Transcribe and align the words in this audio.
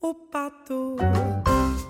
O 0.00 0.14
pato 0.14 0.96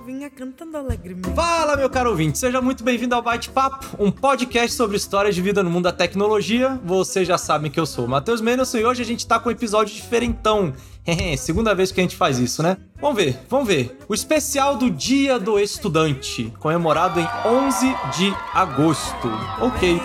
vinha 0.07 0.31
cantando 0.31 0.77
alegremente. 0.77 1.29
Fala, 1.35 1.77
meu 1.77 1.91
caro 1.91 2.11
ouvinte, 2.11 2.39
seja 2.39 2.63
muito 2.63 2.85
bem-vindo 2.85 3.17
ao 3.17 3.21
Bate 3.21 3.51
Papo, 3.51 3.85
um 3.99 4.13
podcast 4.13 4.77
sobre 4.77 4.97
histórias 4.97 5.35
de 5.35 5.43
vida 5.43 5.61
no 5.61 5.69
mundo 5.69 5.85
da 5.85 5.93
tecnologia. 5.93 6.81
Vocês 6.85 7.27
já 7.27 7.37
sabem 7.37 7.69
que 7.69 7.81
eu 7.81 7.85
sou 7.85 8.05
o 8.05 8.09
Matheus 8.09 8.41
Mendelssohn 8.41 8.81
e 8.81 8.87
hoje 8.87 9.03
a 9.03 9.05
gente 9.05 9.27
tá 9.27 9.41
com 9.41 9.49
um 9.49 9.53
episódio 9.53 9.93
diferentão. 9.93 10.73
Segunda 11.37 11.75
vez 11.75 11.91
que 11.91 12.01
a 12.01 12.05
gente 12.05 12.17
faz 12.17 12.39
isso, 12.39 12.63
né? 12.63 12.77
Vamos 13.01 13.17
ver, 13.17 13.41
vamos 13.49 13.67
ver. 13.67 13.99
O 14.09 14.15
especial 14.15 14.77
do 14.77 14.89
Dia 14.89 15.39
do 15.39 15.59
Estudante, 15.59 16.53
comemorado 16.61 17.19
em 17.19 17.29
11 17.45 17.87
de 18.17 18.33
agosto. 18.55 19.29
Ok. 19.61 20.01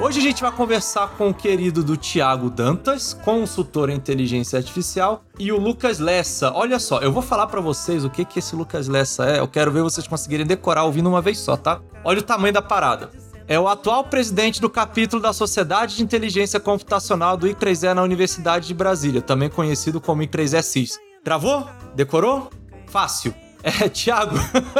Hoje 0.00 0.18
a 0.18 0.22
gente 0.22 0.40
vai 0.40 0.50
conversar 0.50 1.08
com 1.08 1.28
o 1.28 1.34
querido 1.34 1.84
do 1.84 1.94
Tiago 1.94 2.48
Dantas, 2.48 3.12
consultor 3.12 3.90
em 3.90 3.96
inteligência 3.96 4.56
artificial, 4.56 5.22
e 5.38 5.52
o 5.52 5.58
Lucas 5.58 5.98
Lessa. 5.98 6.50
Olha 6.54 6.78
só, 6.78 7.00
eu 7.00 7.12
vou 7.12 7.20
falar 7.20 7.46
para 7.48 7.60
vocês 7.60 8.02
o 8.02 8.08
que 8.08 8.24
que 8.24 8.38
esse 8.38 8.56
Lucas 8.56 8.88
Lessa 8.88 9.26
é. 9.26 9.40
Eu 9.40 9.46
quero 9.46 9.70
ver 9.70 9.82
vocês 9.82 10.08
conseguirem 10.08 10.46
decorar 10.46 10.84
ouvindo 10.84 11.06
uma 11.10 11.20
vez 11.20 11.36
só, 11.38 11.54
tá? 11.54 11.82
Olha 12.02 12.20
o 12.20 12.22
tamanho 12.22 12.54
da 12.54 12.62
parada. 12.62 13.10
É 13.46 13.60
o 13.60 13.68
atual 13.68 14.02
presidente 14.04 14.58
do 14.58 14.70
capítulo 14.70 15.20
da 15.20 15.34
Sociedade 15.34 15.96
de 15.96 16.02
Inteligência 16.02 16.58
Computacional 16.58 17.36
do 17.36 17.46
I3E 17.46 17.92
na 17.92 18.02
Universidade 18.02 18.68
de 18.68 18.74
Brasília, 18.74 19.20
também 19.20 19.50
conhecido 19.50 20.00
como 20.00 20.22
I3E 20.22 20.62
CIS. 20.62 20.98
Travou? 21.22 21.68
Decorou? 21.94 22.48
Fácil. 22.86 23.34
É, 23.62 23.88
Thiago. 23.88 24.36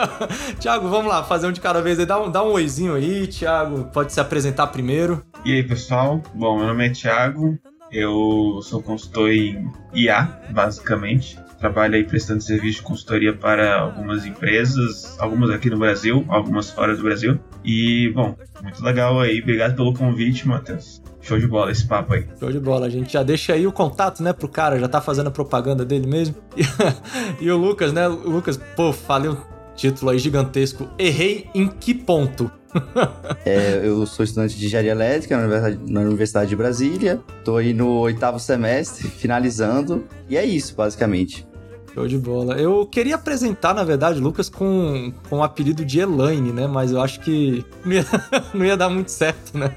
Thiago, 0.59 0.89
vamos 0.89 1.09
lá, 1.09 1.23
fazer 1.23 1.47
um 1.47 1.53
de 1.53 1.61
cada 1.61 1.83
vez 1.83 1.99
aí. 1.99 2.07
Dá 2.07 2.21
um, 2.21 2.31
dá 2.31 2.43
um 2.43 2.53
oizinho 2.53 2.95
aí, 2.95 3.27
Thiago. 3.27 3.85
Pode 3.93 4.13
se 4.13 4.21
apresentar 4.21 4.67
primeiro. 4.69 5.25
E 5.45 5.53
aí, 5.53 5.63
pessoal? 5.63 6.23
Bom, 6.35 6.59
meu 6.59 6.67
nome 6.67 6.87
é 6.87 6.91
Thiago. 6.91 7.59
Eu 7.93 8.61
sou 8.63 8.83
consultor 8.83 9.31
em 9.31 9.71
IA, 9.93 10.41
basicamente. 10.51 11.39
Trabalho 11.61 11.95
aí 11.95 12.05
prestando 12.05 12.43
serviço 12.43 12.79
de 12.79 12.83
consultoria 12.83 13.35
para 13.35 13.79
algumas 13.79 14.25
empresas, 14.25 15.15
algumas 15.21 15.51
aqui 15.51 15.69
no 15.69 15.79
Brasil, 15.79 16.25
algumas 16.27 16.71
fora 16.71 16.97
do 16.97 17.03
Brasil. 17.03 17.39
E, 17.63 18.11
bom, 18.15 18.35
muito 18.63 18.83
legal 18.83 19.21
aí. 19.21 19.43
Obrigado 19.43 19.77
pelo 19.77 19.93
convite, 19.93 20.49
Matheus. 20.49 21.03
Show 21.21 21.39
de 21.39 21.47
bola 21.47 21.71
esse 21.71 21.87
papo 21.87 22.15
aí. 22.15 22.27
Show 22.39 22.51
de 22.51 22.59
bola. 22.59 22.87
A 22.87 22.89
gente 22.89 23.13
já 23.13 23.23
deixa 23.23 23.53
aí 23.53 23.67
o 23.67 23.73
contato, 23.73 24.23
né, 24.23 24.33
pro 24.33 24.49
cara, 24.49 24.81
já 24.81 24.89
tá 24.89 25.03
fazendo 25.03 25.27
a 25.27 25.31
propaganda 25.31 25.85
dele 25.85 26.07
mesmo. 26.07 26.35
E, 26.57 26.63
e 27.45 27.51
o 27.51 27.59
Lucas, 27.59 27.93
né? 27.93 28.09
O 28.09 28.31
Lucas, 28.31 28.59
pô, 28.75 28.91
falei 28.91 29.31
um 29.31 29.37
título 29.77 30.13
aí 30.13 30.19
gigantesco. 30.19 30.89
Errei 30.99 31.47
em 31.55 31.69
que 31.69 31.93
ponto? 31.93 32.51
é, 33.45 33.83
eu 33.85 34.07
sou 34.07 34.25
estudante 34.25 34.57
de 34.57 34.65
engenharia 34.65 34.93
elétrica 34.93 35.37
na 35.37 35.43
Universidade, 35.43 35.93
na 35.93 36.01
Universidade 36.01 36.49
de 36.49 36.57
Brasília. 36.57 37.21
Tô 37.45 37.59
aí 37.59 37.75
no 37.75 37.99
oitavo 37.99 38.41
semestre, 38.41 39.09
finalizando. 39.09 40.07
E 40.27 40.39
é 40.39 40.45
isso, 40.45 40.75
basicamente. 40.75 41.50
Show 41.95 42.07
de 42.07 42.19
bola. 42.19 42.55
Eu 42.55 42.87
queria 42.87 43.17
apresentar, 43.17 43.75
na 43.75 43.83
verdade, 43.83 44.21
Lucas 44.21 44.49
com, 44.49 45.13
com 45.29 45.39
o 45.39 45.43
apelido 45.43 45.85
de 45.85 46.01
Elaine, 46.01 46.53
né? 46.53 46.67
Mas 46.67 46.93
eu 46.93 47.01
acho 47.01 47.21
que 47.21 47.65
não 47.85 47.93
ia, 47.93 48.07
não 48.55 48.65
ia 48.65 48.77
dar 48.77 48.89
muito 48.89 49.11
certo, 49.11 49.59
né? 49.59 49.75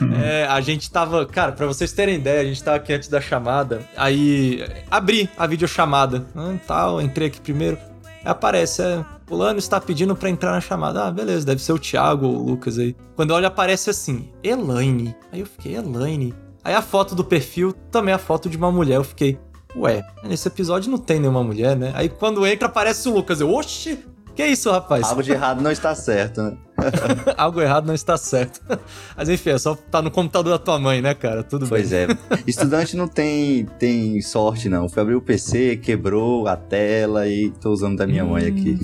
Uhum. 0.00 0.14
É, 0.14 0.46
a 0.46 0.60
gente 0.60 0.90
tava. 0.90 1.26
Cara, 1.26 1.52
pra 1.52 1.66
vocês 1.66 1.92
terem 1.92 2.16
ideia, 2.16 2.40
a 2.40 2.44
gente 2.44 2.62
tava 2.62 2.76
aqui 2.76 2.92
antes 2.92 3.08
da 3.08 3.20
chamada. 3.20 3.82
Aí 3.96 4.64
abri 4.90 5.28
a 5.36 5.46
videochamada. 5.46 6.26
Ah, 6.34 6.54
tal, 6.66 7.00
entrei 7.00 7.28
aqui 7.28 7.40
primeiro. 7.40 7.78
Aí 8.24 8.30
aparece, 8.30 8.82
é. 8.82 9.04
Fulano 9.26 9.58
está 9.58 9.80
pedindo 9.80 10.14
para 10.14 10.30
entrar 10.30 10.52
na 10.52 10.60
chamada. 10.60 11.04
Ah, 11.04 11.10
beleza, 11.10 11.44
deve 11.44 11.60
ser 11.60 11.72
o 11.72 11.78
Thiago 11.78 12.26
ou 12.26 12.36
o 12.36 12.50
Lucas 12.50 12.78
aí. 12.78 12.94
Quando 13.16 13.32
olha, 13.32 13.48
aparece 13.48 13.90
assim, 13.90 14.30
Elaine. 14.42 15.16
Aí 15.32 15.40
eu 15.40 15.46
fiquei, 15.46 15.74
Elaine. 15.74 16.32
Aí 16.62 16.74
a 16.74 16.82
foto 16.82 17.14
do 17.14 17.24
perfil, 17.24 17.72
também 17.92 18.12
a 18.12 18.18
foto 18.18 18.48
de 18.48 18.56
uma 18.56 18.72
mulher. 18.72 18.96
Eu 18.96 19.04
fiquei, 19.04 19.38
ué, 19.76 20.04
nesse 20.24 20.48
episódio 20.48 20.90
não 20.90 20.98
tem 20.98 21.20
nenhuma 21.20 21.42
mulher, 21.42 21.76
né? 21.76 21.92
Aí 21.94 22.08
quando 22.08 22.46
entra 22.46 22.66
aparece 22.66 23.08
o 23.08 23.14
Lucas, 23.14 23.40
eu, 23.40 23.52
oxi, 23.52 23.98
que 24.36 24.46
isso, 24.46 24.70
rapaz? 24.70 25.02
Algo 25.04 25.22
de 25.22 25.32
errado 25.32 25.62
não 25.62 25.70
está 25.70 25.94
certo, 25.94 26.42
né? 26.42 26.56
Algo 27.38 27.58
errado 27.58 27.86
não 27.86 27.94
está 27.94 28.18
certo. 28.18 28.60
Mas 29.16 29.30
enfim, 29.30 29.50
é 29.50 29.58
só 29.58 29.74
tá 29.74 30.02
no 30.02 30.10
computador 30.10 30.58
da 30.58 30.62
tua 30.62 30.78
mãe, 30.78 31.00
né, 31.00 31.14
cara? 31.14 31.42
Tudo 31.42 31.66
pois 31.66 31.88
bem. 31.88 32.06
Pois 32.06 32.38
é. 32.38 32.42
Estudante 32.46 32.96
não 32.98 33.08
tem, 33.08 33.64
tem 33.78 34.20
sorte, 34.20 34.68
não. 34.68 34.90
Foi 34.90 35.02
abrir 35.02 35.14
o 35.14 35.22
PC, 35.22 35.78
quebrou 35.78 36.46
a 36.46 36.54
tela 36.54 37.26
e 37.26 37.50
tô 37.50 37.70
usando 37.70 37.96
da 37.96 38.06
minha 38.06 38.26
hum. 38.26 38.32
mãe 38.32 38.46
aqui. 38.46 38.78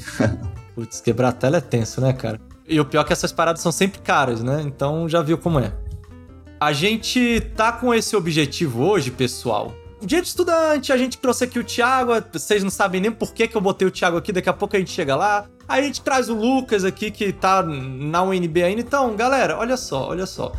Putz, 0.74 1.02
quebrar 1.02 1.28
a 1.28 1.32
tela 1.32 1.58
é 1.58 1.60
tenso, 1.60 2.00
né, 2.00 2.14
cara? 2.14 2.40
E 2.66 2.80
o 2.80 2.84
pior 2.86 3.02
é 3.02 3.04
que 3.04 3.12
essas 3.12 3.30
paradas 3.30 3.60
são 3.60 3.70
sempre 3.70 4.00
caras, 4.00 4.42
né? 4.42 4.62
Então 4.64 5.06
já 5.06 5.20
viu 5.20 5.36
como 5.36 5.60
é. 5.60 5.70
A 6.58 6.72
gente 6.72 7.42
tá 7.54 7.72
com 7.72 7.92
esse 7.92 8.16
objetivo 8.16 8.84
hoje, 8.84 9.10
pessoal, 9.10 9.74
dia 10.06 10.20
de 10.20 10.28
estudante, 10.28 10.92
a 10.92 10.96
gente 10.96 11.18
trouxe 11.18 11.44
aqui 11.44 11.58
o 11.58 11.64
Thiago. 11.64 12.12
Vocês 12.32 12.62
não 12.62 12.70
sabem 12.70 13.00
nem 13.00 13.10
por 13.10 13.32
que, 13.32 13.48
eu 13.52 13.60
botei 13.60 13.86
o 13.86 13.90
Thiago 13.90 14.16
aqui, 14.16 14.32
daqui 14.32 14.48
a 14.48 14.52
pouco 14.52 14.76
a 14.76 14.78
gente 14.78 14.90
chega 14.90 15.16
lá. 15.16 15.46
Aí 15.68 15.82
a 15.82 15.86
gente 15.86 16.00
traz 16.00 16.28
o 16.28 16.34
Lucas 16.34 16.84
aqui, 16.84 17.10
que 17.10 17.32
tá 17.32 17.62
na 17.62 18.22
UNB 18.22 18.62
ainda. 18.62 18.80
Então, 18.80 19.14
galera, 19.16 19.56
olha 19.58 19.76
só, 19.76 20.08
olha 20.08 20.26
só. 20.26 20.52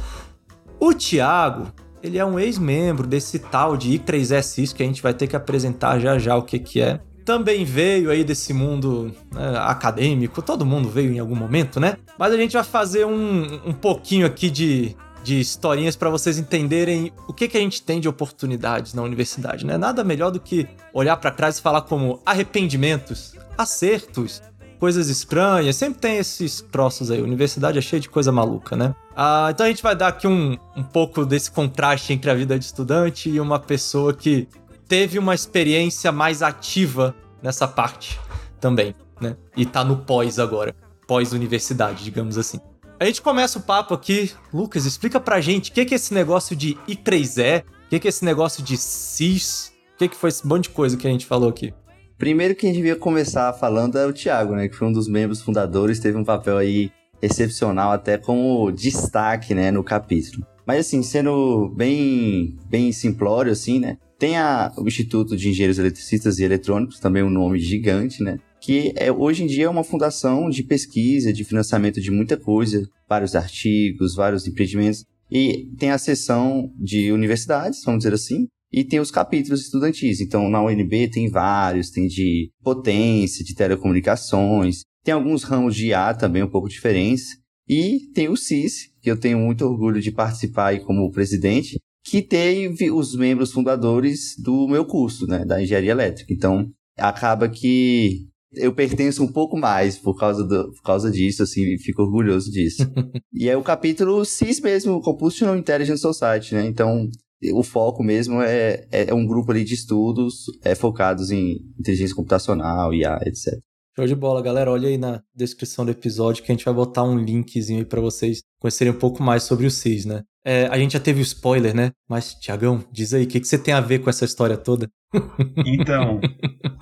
O 0.80 0.94
Thiago, 0.94 1.68
ele 2.02 2.18
é 2.18 2.26
um 2.26 2.40
ex-membro 2.40 3.08
desse 3.08 3.40
tal 3.40 3.78
de 3.78 3.98
I3S 3.98 4.74
que 4.74 4.84
a 4.84 4.86
gente 4.86 5.02
vai 5.02 5.14
ter 5.14 5.28
que 5.28 5.36
apresentar 5.36 6.00
já 6.00 6.18
já 6.18 6.36
o 6.36 6.44
que 6.44 6.60
que 6.60 6.82
é. 6.82 7.00
Também 7.24 7.64
veio 7.64 8.12
aí 8.12 8.24
desse 8.24 8.54
mundo 8.54 9.16
né, 9.32 9.58
acadêmico, 9.60 10.42
todo 10.42 10.66
mundo 10.66 10.90
veio 10.90 11.14
em 11.14 11.20
algum 11.20 11.36
momento, 11.36 11.80
né? 11.80 11.96
Mas 12.20 12.34
a 12.34 12.38
gente 12.38 12.52
vai 12.52 12.64
fazer 12.66 13.06
um, 13.06 13.62
um 13.66 13.72
pouquinho 13.72 14.26
aqui 14.26 14.50
de 14.50 14.94
de 15.24 15.40
historinhas 15.40 15.96
para 15.96 16.10
vocês 16.10 16.38
entenderem 16.38 17.12
o 17.28 17.34
que, 17.34 17.48
que 17.48 17.58
a 17.58 17.62
gente 17.62 17.82
tem 17.82 18.00
de 18.00 18.10
oportunidades 18.10 18.94
na 18.94 19.02
universidade, 19.02 19.66
né? 19.66 19.78
Nada 19.78 20.04
melhor 20.04 20.32
do 20.32 20.40
que 20.40 20.68
olhar 20.94 21.16
para 21.18 21.32
trás 21.32 21.58
e 21.58 21.62
falar 21.62 21.82
como 21.84 22.22
arrependimentos, 22.26 23.34
acertos, 23.58 24.42
coisas 24.80 25.08
estranhas, 25.08 25.78
sempre 25.78 26.00
tem 26.00 26.18
esses 26.18 26.60
troços 26.70 27.10
aí. 27.10 27.22
A 27.22 27.24
universidade 27.24 27.78
é 27.78 27.82
cheia 27.82 28.02
de 28.02 28.10
coisa 28.10 28.34
maluca, 28.34 28.76
né? 28.76 28.94
Ah, 29.16 29.48
então 29.50 29.66
a 29.66 29.70
gente 29.70 29.82
vai 29.82 29.96
dar 29.96 30.10
aqui 30.10 30.28
um, 30.28 30.58
um 30.76 30.84
pouco 30.84 31.26
desse 31.26 31.50
contraste 31.50 32.12
entre 32.12 32.30
a 32.30 32.36
vida 32.36 32.60
de 32.60 32.66
estudante 32.66 33.30
e 33.30 33.40
uma 33.40 33.60
pessoa 33.60 34.14
que 34.14 34.46
teve 34.86 35.18
uma 35.18 35.34
experiência 35.34 36.12
mais 36.12 36.42
ativa 36.42 37.16
nessa 37.42 37.66
parte 37.66 38.20
também, 38.60 38.94
né? 39.22 39.38
E 39.56 39.66
tá 39.66 39.86
no 39.86 39.98
pós 39.98 40.38
agora, 40.38 40.76
pós-universidade, 41.08 42.04
digamos 42.04 42.38
assim. 42.38 42.60
A 43.00 43.06
gente 43.06 43.22
começa 43.22 43.60
o 43.60 43.62
papo 43.62 43.94
aqui. 43.94 44.32
Lucas, 44.54 44.86
explica 44.86 45.20
pra 45.20 45.42
gente 45.42 45.72
o 45.72 45.74
que, 45.74 45.86
que 45.86 45.94
é 45.94 45.98
esse 45.98 46.14
negócio 46.14 46.56
de 46.56 46.76
I3E, 46.88 47.62
o 47.62 47.90
que, 47.90 48.00
que 48.00 48.08
é 48.08 48.10
esse 48.10 48.24
negócio 48.24 48.64
de 48.64 48.78
CIS, 48.78 49.74
o 49.96 49.98
que, 49.98 50.10
que 50.10 50.16
foi 50.16 50.30
esse 50.30 50.46
monte 50.48 50.64
de 50.64 50.70
coisa 50.70 50.96
que 50.96 51.08
a 51.08 51.10
gente 51.10 51.26
falou 51.26 51.50
aqui. 51.50 51.74
Primeiro 52.18 52.56
que 52.56 52.66
a 52.66 52.70
gente 52.70 52.78
devia 52.78 52.96
começar 52.96 53.52
falando 53.54 53.98
é 53.98 54.06
o 54.06 54.14
Thiago, 54.14 54.56
né? 54.56 54.68
Que 54.68 54.76
foi 54.76 54.88
um 54.88 54.94
dos 54.94 55.08
membros 55.08 55.42
fundadores, 55.42 56.00
teve 56.00 56.18
um 56.18 56.24
papel 56.24 56.58
aí 56.58 56.92
excepcional, 57.22 57.92
até 57.92 58.18
como 58.18 58.72
destaque, 58.72 59.54
né, 59.54 59.72
no 59.72 59.84
capítulo. 59.84 60.46
Mas 60.66 60.82
assim, 60.82 61.02
sendo 61.02 61.70
bem, 61.76 62.58
bem 62.70 62.92
simplório, 62.92 63.52
assim, 63.52 63.80
né? 63.80 63.98
Tem 64.18 64.38
a, 64.38 64.72
o 64.78 64.88
Instituto 64.88 65.36
de 65.36 65.50
Engenheiros 65.50 65.80
Eletricistas 65.80 66.40
e 66.40 66.44
Eletrônicos, 66.44 67.00
também 67.00 67.24
um 67.24 67.30
nome 67.30 67.60
gigante, 67.60 68.24
né? 68.24 68.40
Que 68.64 68.94
é, 68.96 69.12
hoje 69.12 69.44
em 69.44 69.48
dia 69.48 69.66
é 69.66 69.70
uma 69.70 69.84
fundação 69.84 70.50
de 70.50 70.64
pesquisa, 70.64 71.34
de 71.34 71.44
financiamento 71.44 72.00
de 72.00 72.10
muita 72.10 72.38
coisa, 72.38 72.90
vários 73.10 73.36
artigos, 73.36 74.16
vários 74.16 74.48
empreendimentos, 74.48 75.04
e 75.30 75.70
tem 75.78 75.92
a 75.92 75.98
seção 75.98 76.72
de 76.78 77.12
universidades, 77.12 77.84
vamos 77.84 78.04
dizer 78.04 78.14
assim, 78.14 78.48
e 78.72 78.86
tem 78.86 79.02
os 79.02 79.12
capítulos 79.12 79.60
estudantis. 79.60 80.22
Então, 80.22 80.50
na 80.50 80.64
UNB 80.64 81.10
tem 81.10 81.30
vários, 81.30 81.90
tem 81.90 82.08
de 82.08 82.52
potência, 82.64 83.44
de 83.44 83.54
telecomunicações, 83.54 84.84
tem 85.04 85.14
alguns 85.14 85.44
ramos 85.44 85.76
de 85.76 85.88
IA 85.88 86.14
também 86.14 86.42
um 86.42 86.50
pouco 86.50 86.70
diferentes, 86.70 87.38
e 87.68 88.10
tem 88.14 88.30
o 88.30 88.38
CIS, 88.38 88.94
que 89.02 89.12
eu 89.12 89.20
tenho 89.20 89.40
muito 89.40 89.66
orgulho 89.66 90.00
de 90.00 90.10
participar 90.10 90.80
como 90.80 91.12
presidente, 91.12 91.78
que 92.02 92.22
teve 92.22 92.90
os 92.90 93.14
membros 93.14 93.52
fundadores 93.52 94.38
do 94.42 94.70
meu 94.70 94.86
curso, 94.86 95.28
né, 95.28 95.44
da 95.44 95.62
engenharia 95.62 95.92
elétrica. 95.92 96.34
Então, 96.34 96.72
acaba 96.98 97.50
que 97.50 98.32
eu 98.56 98.74
pertenço 98.74 99.24
um 99.24 99.32
pouco 99.32 99.58
mais 99.58 99.98
por 99.98 100.18
causa, 100.18 100.44
do, 100.44 100.72
por 100.74 100.82
causa 100.84 101.12
disso, 101.12 101.44
assim, 101.44 101.78
fico 101.78 102.04
orgulhoso 102.04 102.52
disso. 102.52 102.84
e 103.34 103.50
é 103.50 103.58
o 103.58 103.64
capítulo 103.64 104.24
CIS 104.26 104.60
mesmo, 104.62 105.02
Computational 105.02 105.58
Intelligence 105.58 106.02
Society, 106.02 106.56
né? 106.56 106.66
Então, 106.66 107.10
o 107.54 107.64
foco 107.64 108.04
mesmo 108.04 108.42
é, 108.42 108.88
é 108.92 109.14
um 109.14 109.26
grupo 109.26 109.52
ali 109.52 109.64
de 109.64 109.74
estudos 109.74 110.46
é, 110.64 110.76
focados 110.76 111.32
em 111.32 111.58
inteligência 111.80 112.16
computacional, 112.16 112.94
IA, 112.94 113.20
etc. 113.26 113.60
Show 113.96 114.08
de 114.08 114.16
bola, 114.16 114.42
galera. 114.42 114.72
Olha 114.72 114.90
aí 114.90 114.98
na 114.98 115.22
descrição 115.36 115.86
do 115.86 115.92
episódio 115.92 116.44
que 116.44 116.52
a 116.52 116.56
gente 116.56 116.66
vai 116.66 116.74
botar 116.74 117.04
um 117.04 117.16
linkzinho 117.16 117.78
aí 117.78 117.86
para 117.86 118.02
vocês 118.02 118.42
conhecerem 118.60 118.92
um 118.92 118.98
pouco 118.98 119.22
mais 119.22 119.44
sobre 119.44 119.68
o 119.68 119.72
CIS, 119.72 120.06
né? 120.06 120.24
É, 120.44 120.66
a 120.66 120.80
gente 120.80 120.94
já 120.94 121.00
teve 121.00 121.20
o 121.20 121.22
spoiler, 121.22 121.76
né? 121.76 121.92
Mas, 122.10 122.34
Tiagão, 122.34 122.84
diz 122.92 123.14
aí, 123.14 123.26
o 123.26 123.28
que, 123.28 123.40
que 123.40 123.48
você 123.48 123.56
tem 123.56 123.72
a 123.72 123.80
ver 123.80 124.00
com 124.00 124.10
essa 124.10 124.26
história 124.26 124.58
toda? 124.58 124.90
Então, 125.66 126.20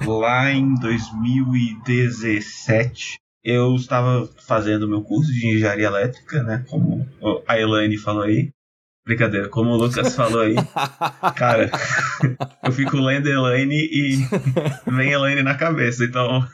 lá 0.08 0.54
em 0.54 0.74
2017, 0.76 3.18
eu 3.44 3.76
estava 3.76 4.30
fazendo 4.38 4.88
meu 4.88 5.02
curso 5.02 5.34
de 5.34 5.48
engenharia 5.48 5.88
elétrica, 5.88 6.42
né? 6.44 6.64
Como 6.70 7.06
a 7.46 7.60
Elaine 7.60 7.98
falou 7.98 8.24
aí. 8.24 8.54
Brincadeira, 9.06 9.50
como 9.50 9.72
o 9.72 9.78
Lucas 9.78 10.16
falou 10.16 10.42
aí, 10.42 10.56
cara, 11.36 11.72
eu 12.64 12.72
fico 12.72 12.98
lendo 12.98 13.28
Elaine 13.28 13.76
e 13.76 14.18
vem 14.92 15.12
Elaine 15.12 15.42
na 15.42 15.56
cabeça, 15.56 16.06
então. 16.06 16.48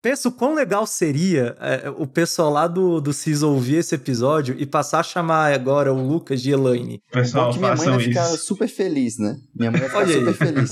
Pensa 0.00 0.28
o 0.28 0.32
quão 0.32 0.54
legal 0.54 0.86
seria 0.86 1.56
é, 1.58 1.90
o 1.90 2.06
pessoal 2.06 2.50
lá 2.50 2.68
do, 2.68 3.00
do 3.00 3.12
CIS 3.12 3.42
ouvir 3.42 3.76
esse 3.76 3.96
episódio 3.96 4.54
e 4.56 4.64
passar 4.64 5.00
a 5.00 5.02
chamar 5.02 5.52
agora 5.52 5.92
o 5.92 6.00
Lucas 6.00 6.40
de 6.40 6.52
Elaine. 6.52 7.02
Pessoal, 7.10 7.52
que 7.52 7.58
minha 7.58 7.74
mãe 7.74 7.88
vai 7.88 7.98
ficar 7.98 8.34
isso. 8.34 8.44
super 8.44 8.68
feliz, 8.68 9.18
né? 9.18 9.36
Minha 9.52 9.72
mãe 9.72 9.80
vai 9.80 9.88
ficar 9.88 10.00
Olha 10.02 10.14
aí. 10.14 10.20
super 10.20 10.34
feliz. 10.34 10.70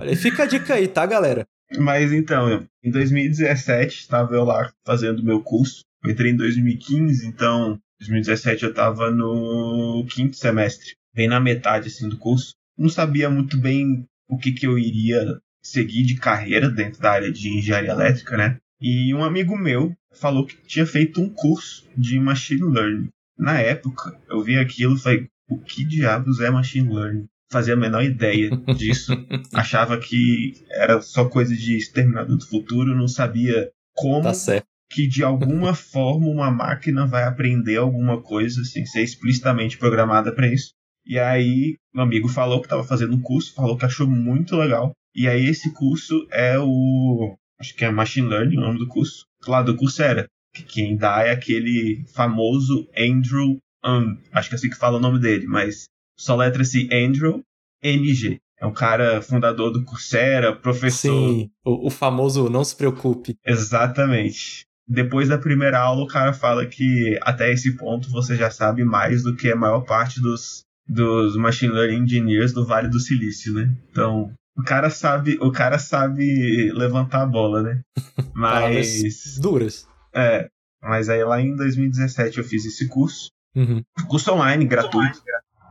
Olha, 0.00 0.16
fica 0.16 0.44
a 0.44 0.46
dica 0.46 0.74
aí, 0.74 0.88
tá, 0.88 1.04
galera? 1.04 1.46
Mas 1.78 2.12
então, 2.12 2.66
em 2.82 2.90
2017, 2.90 4.00
estava 4.00 4.34
eu 4.34 4.44
lá 4.44 4.72
fazendo 4.86 5.22
meu 5.22 5.42
curso. 5.42 5.84
Eu 6.02 6.10
entrei 6.10 6.32
em 6.32 6.36
2015, 6.36 7.26
então, 7.26 7.78
2017 8.00 8.64
eu 8.64 8.70
estava 8.70 9.10
no 9.10 10.04
quinto 10.10 10.36
semestre, 10.36 10.94
bem 11.14 11.28
na 11.28 11.38
metade 11.38 11.88
assim 11.88 12.08
do 12.08 12.16
curso. 12.16 12.54
Não 12.76 12.88
sabia 12.88 13.28
muito 13.28 13.58
bem 13.58 14.06
o 14.28 14.38
que, 14.38 14.52
que 14.52 14.66
eu 14.66 14.78
iria 14.78 15.38
seguir 15.62 16.04
de 16.04 16.16
carreira 16.16 16.70
dentro 16.70 17.00
da 17.00 17.12
área 17.12 17.30
de 17.30 17.48
engenharia 17.48 17.90
elétrica, 17.90 18.36
né? 18.36 18.58
E 18.80 19.14
um 19.14 19.22
amigo 19.22 19.56
meu 19.56 19.94
falou 20.12 20.46
que 20.46 20.56
tinha 20.66 20.86
feito 20.86 21.20
um 21.20 21.28
curso 21.28 21.86
de 21.96 22.18
machine 22.18 22.62
learning. 22.62 23.08
Na 23.38 23.60
época, 23.60 24.18
eu 24.28 24.42
vi 24.42 24.56
aquilo 24.56 24.96
e 24.96 24.98
falei, 24.98 25.28
o 25.48 25.58
que 25.58 25.84
diabos 25.84 26.40
é 26.40 26.50
machine 26.50 26.92
learning? 26.92 27.26
Fazia 27.50 27.74
a 27.74 27.76
menor 27.76 28.02
ideia 28.02 28.50
disso. 28.78 29.12
Achava 29.52 29.98
que 29.98 30.54
era 30.70 31.02
só 31.02 31.28
coisa 31.28 31.54
de 31.54 31.76
exterminador 31.76 32.36
do 32.38 32.46
futuro, 32.46 32.96
não 32.96 33.08
sabia 33.08 33.70
como 33.92 34.22
Tá 34.22 34.32
certo. 34.32 34.66
Que 34.90 35.06
de 35.06 35.22
alguma 35.22 35.72
forma 35.74 36.26
uma 36.26 36.50
máquina 36.50 37.06
vai 37.06 37.24
aprender 37.24 37.76
alguma 37.76 38.20
coisa 38.20 38.64
sem 38.64 38.84
ser 38.84 39.02
explicitamente 39.02 39.78
programada 39.78 40.32
para 40.32 40.52
isso. 40.52 40.72
E 41.06 41.18
aí, 41.18 41.76
meu 41.94 42.04
amigo 42.04 42.28
falou 42.28 42.60
que 42.60 42.66
estava 42.66 42.84
fazendo 42.84 43.14
um 43.14 43.20
curso, 43.20 43.54
falou 43.54 43.76
que 43.76 43.86
achou 43.86 44.06
muito 44.06 44.56
legal. 44.56 44.92
E 45.14 45.26
aí, 45.26 45.46
esse 45.46 45.72
curso 45.72 46.26
é 46.30 46.58
o. 46.58 47.34
Acho 47.58 47.74
que 47.74 47.84
é 47.84 47.90
Machine 47.90 48.28
Learning 48.28 48.58
o 48.58 48.60
nome 48.60 48.78
do 48.78 48.86
curso. 48.86 49.24
Lá 49.46 49.62
do 49.62 49.76
curso 49.76 50.02
era. 50.02 50.26
Que 50.54 50.62
quem 50.62 50.96
dá 50.96 51.22
é 51.22 51.30
aquele 51.30 52.04
famoso 52.12 52.88
Andrew 52.96 53.58
Ng. 53.84 54.18
Acho 54.32 54.48
que 54.48 54.54
é 54.54 54.56
assim 54.56 54.70
que 54.70 54.76
fala 54.76 54.98
o 54.98 55.00
nome 55.00 55.20
dele, 55.20 55.46
mas 55.46 55.84
só 56.18 56.36
letra-se 56.36 56.88
Andrew 56.92 57.42
NG. 57.82 58.40
É 58.60 58.66
um 58.66 58.72
cara 58.72 59.22
fundador 59.22 59.72
do 59.72 59.84
Coursera, 59.84 60.54
professor. 60.54 61.30
Sim, 61.30 61.50
o, 61.64 61.86
o 61.86 61.90
famoso 61.90 62.50
não 62.50 62.62
se 62.62 62.76
preocupe. 62.76 63.36
Exatamente. 63.44 64.66
Depois 64.92 65.28
da 65.28 65.38
primeira 65.38 65.78
aula, 65.78 66.02
o 66.02 66.08
cara 66.08 66.32
fala 66.32 66.66
que 66.66 67.16
até 67.22 67.52
esse 67.52 67.76
ponto 67.76 68.10
você 68.10 68.34
já 68.34 68.50
sabe 68.50 68.82
mais 68.84 69.22
do 69.22 69.36
que 69.36 69.48
a 69.50 69.54
maior 69.56 69.82
parte 69.82 70.20
dos, 70.20 70.62
dos 70.88 71.36
machine 71.36 71.72
learning 71.72 72.02
engineers 72.02 72.52
do 72.52 72.66
Vale 72.66 72.88
do 72.88 72.98
Silício, 72.98 73.54
né? 73.54 73.72
Então, 73.90 74.32
o 74.58 74.64
cara 74.64 74.90
sabe, 74.90 75.38
o 75.40 75.52
cara 75.52 75.78
sabe 75.78 76.72
levantar 76.72 77.22
a 77.22 77.26
bola, 77.26 77.62
né? 77.62 77.80
Mas 78.34 79.38
duras. 79.40 79.86
é, 80.14 80.48
mas 80.82 81.08
aí 81.08 81.22
lá 81.24 81.40
em 81.40 81.54
2017 81.54 82.38
eu 82.38 82.44
fiz 82.44 82.64
esse 82.64 82.88
curso, 82.88 83.28
Uhum. 83.54 83.82
curso 84.08 84.32
online 84.32 84.64
gratuito, 84.64 85.22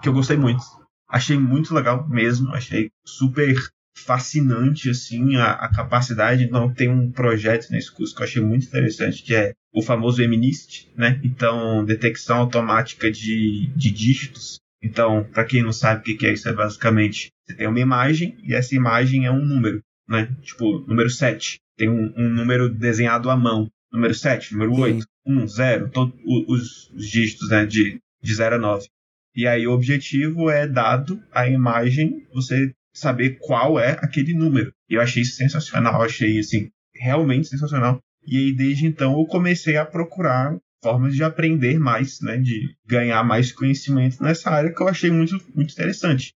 que 0.02 0.08
eu 0.10 0.14
gostei 0.14 0.38
muito. 0.38 0.64
Achei 1.10 1.38
muito 1.38 1.74
legal 1.74 2.08
mesmo, 2.08 2.54
achei 2.54 2.90
super 3.06 3.56
fascinante 4.00 4.90
assim 4.90 5.36
a, 5.36 5.52
a 5.52 5.70
capacidade. 5.70 6.44
Então 6.44 6.74
tem 6.74 6.90
um 6.90 7.12
projeto 7.12 7.70
nesse 7.72 7.92
curso 7.92 8.16
que 8.16 8.22
eu 8.22 8.26
achei 8.26 8.42
muito 8.42 8.68
interessante, 8.68 9.24
que 9.24 9.36
é 9.36 9.54
o 9.74 9.82
famoso 9.82 10.22
MNIST, 10.22 10.90
né? 10.96 11.20
Então, 11.24 11.86
detecção 11.86 12.38
automática 12.38 13.12
de, 13.12 13.70
de 13.76 13.92
dígitos. 13.92 14.60
Então, 14.82 15.24
para 15.32 15.44
quem 15.44 15.62
não 15.62 15.74
sabe 15.74 16.02
o 16.02 16.04
que 16.04 16.16
que 16.16 16.26
é 16.26 16.34
isso, 16.34 16.48
é 16.48 16.54
basicamente 16.54 17.30
você 17.46 17.56
tem 17.56 17.68
uma 17.68 17.80
imagem 17.80 18.38
e 18.44 18.54
essa 18.54 18.76
imagem 18.76 19.26
é 19.26 19.32
um 19.32 19.44
número, 19.44 19.82
né? 20.08 20.30
Tipo, 20.42 20.80
número 20.88 21.10
7. 21.10 21.60
Tem 21.78 21.90
um, 21.90 22.14
um 22.18 22.30
número 22.30 22.70
desenhado 22.70 23.30
à 23.30 23.36
mão. 23.36 23.70
Número 23.92 24.14
7, 24.14 24.54
número 24.54 24.76
Sim. 24.76 24.82
8, 24.82 25.06
1, 25.26 25.48
0, 25.48 25.90
todos 25.90 26.14
os, 26.26 26.90
os 26.92 27.08
dígitos 27.08 27.50
né, 27.50 27.66
de, 27.66 28.00
de 28.22 28.34
0 28.36 28.56
a 28.56 28.60
9. 28.60 28.88
E 29.36 29.48
aí 29.48 29.66
o 29.68 29.72
objetivo 29.72 30.50
é, 30.50 30.68
dado 30.68 31.22
a 31.32 31.48
imagem, 31.48 32.28
você 32.34 32.72
saber 33.00 33.38
qual 33.40 33.80
é 33.80 33.92
aquele 34.02 34.34
número. 34.34 34.72
E 34.90 34.96
eu 34.96 35.02
achei 35.02 35.22
isso 35.24 35.36
sensacional, 35.36 36.02
achei 36.02 36.40
assim, 36.40 36.70
realmente 36.96 37.48
sensacional. 37.48 38.00
E 38.26 38.38
aí 38.38 38.56
desde 38.56 38.86
então 38.86 39.18
eu 39.20 39.26
comecei 39.26 39.78
a 39.78 39.86
procurar 39.86 40.56
formas 40.84 41.16
de 41.16 41.24
aprender 41.24 41.78
mais, 41.80 42.20
né, 42.22 42.38
de 42.38 42.74
ganhar 42.86 43.24
mais 43.24 43.52
conhecimento 43.52 44.22
nessa 44.24 44.50
área 44.50 44.74
que 44.74 44.82
eu 44.82 44.88
achei 44.88 45.10
muito, 45.12 45.34
muito 45.54 45.72
interessante. 45.74 46.34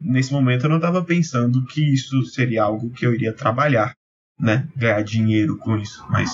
Nesse 0.00 0.32
momento 0.32 0.64
eu 0.64 0.70
não 0.70 0.76
estava 0.76 1.04
pensando 1.04 1.64
que 1.66 1.80
isso 1.92 2.22
seria 2.24 2.64
algo 2.64 2.90
que 2.90 3.06
eu 3.06 3.14
iria 3.14 3.32
trabalhar, 3.32 3.94
né, 4.38 4.68
ganhar 4.76 5.02
dinheiro 5.02 5.56
com 5.58 5.76
isso, 5.78 6.04
mas 6.10 6.30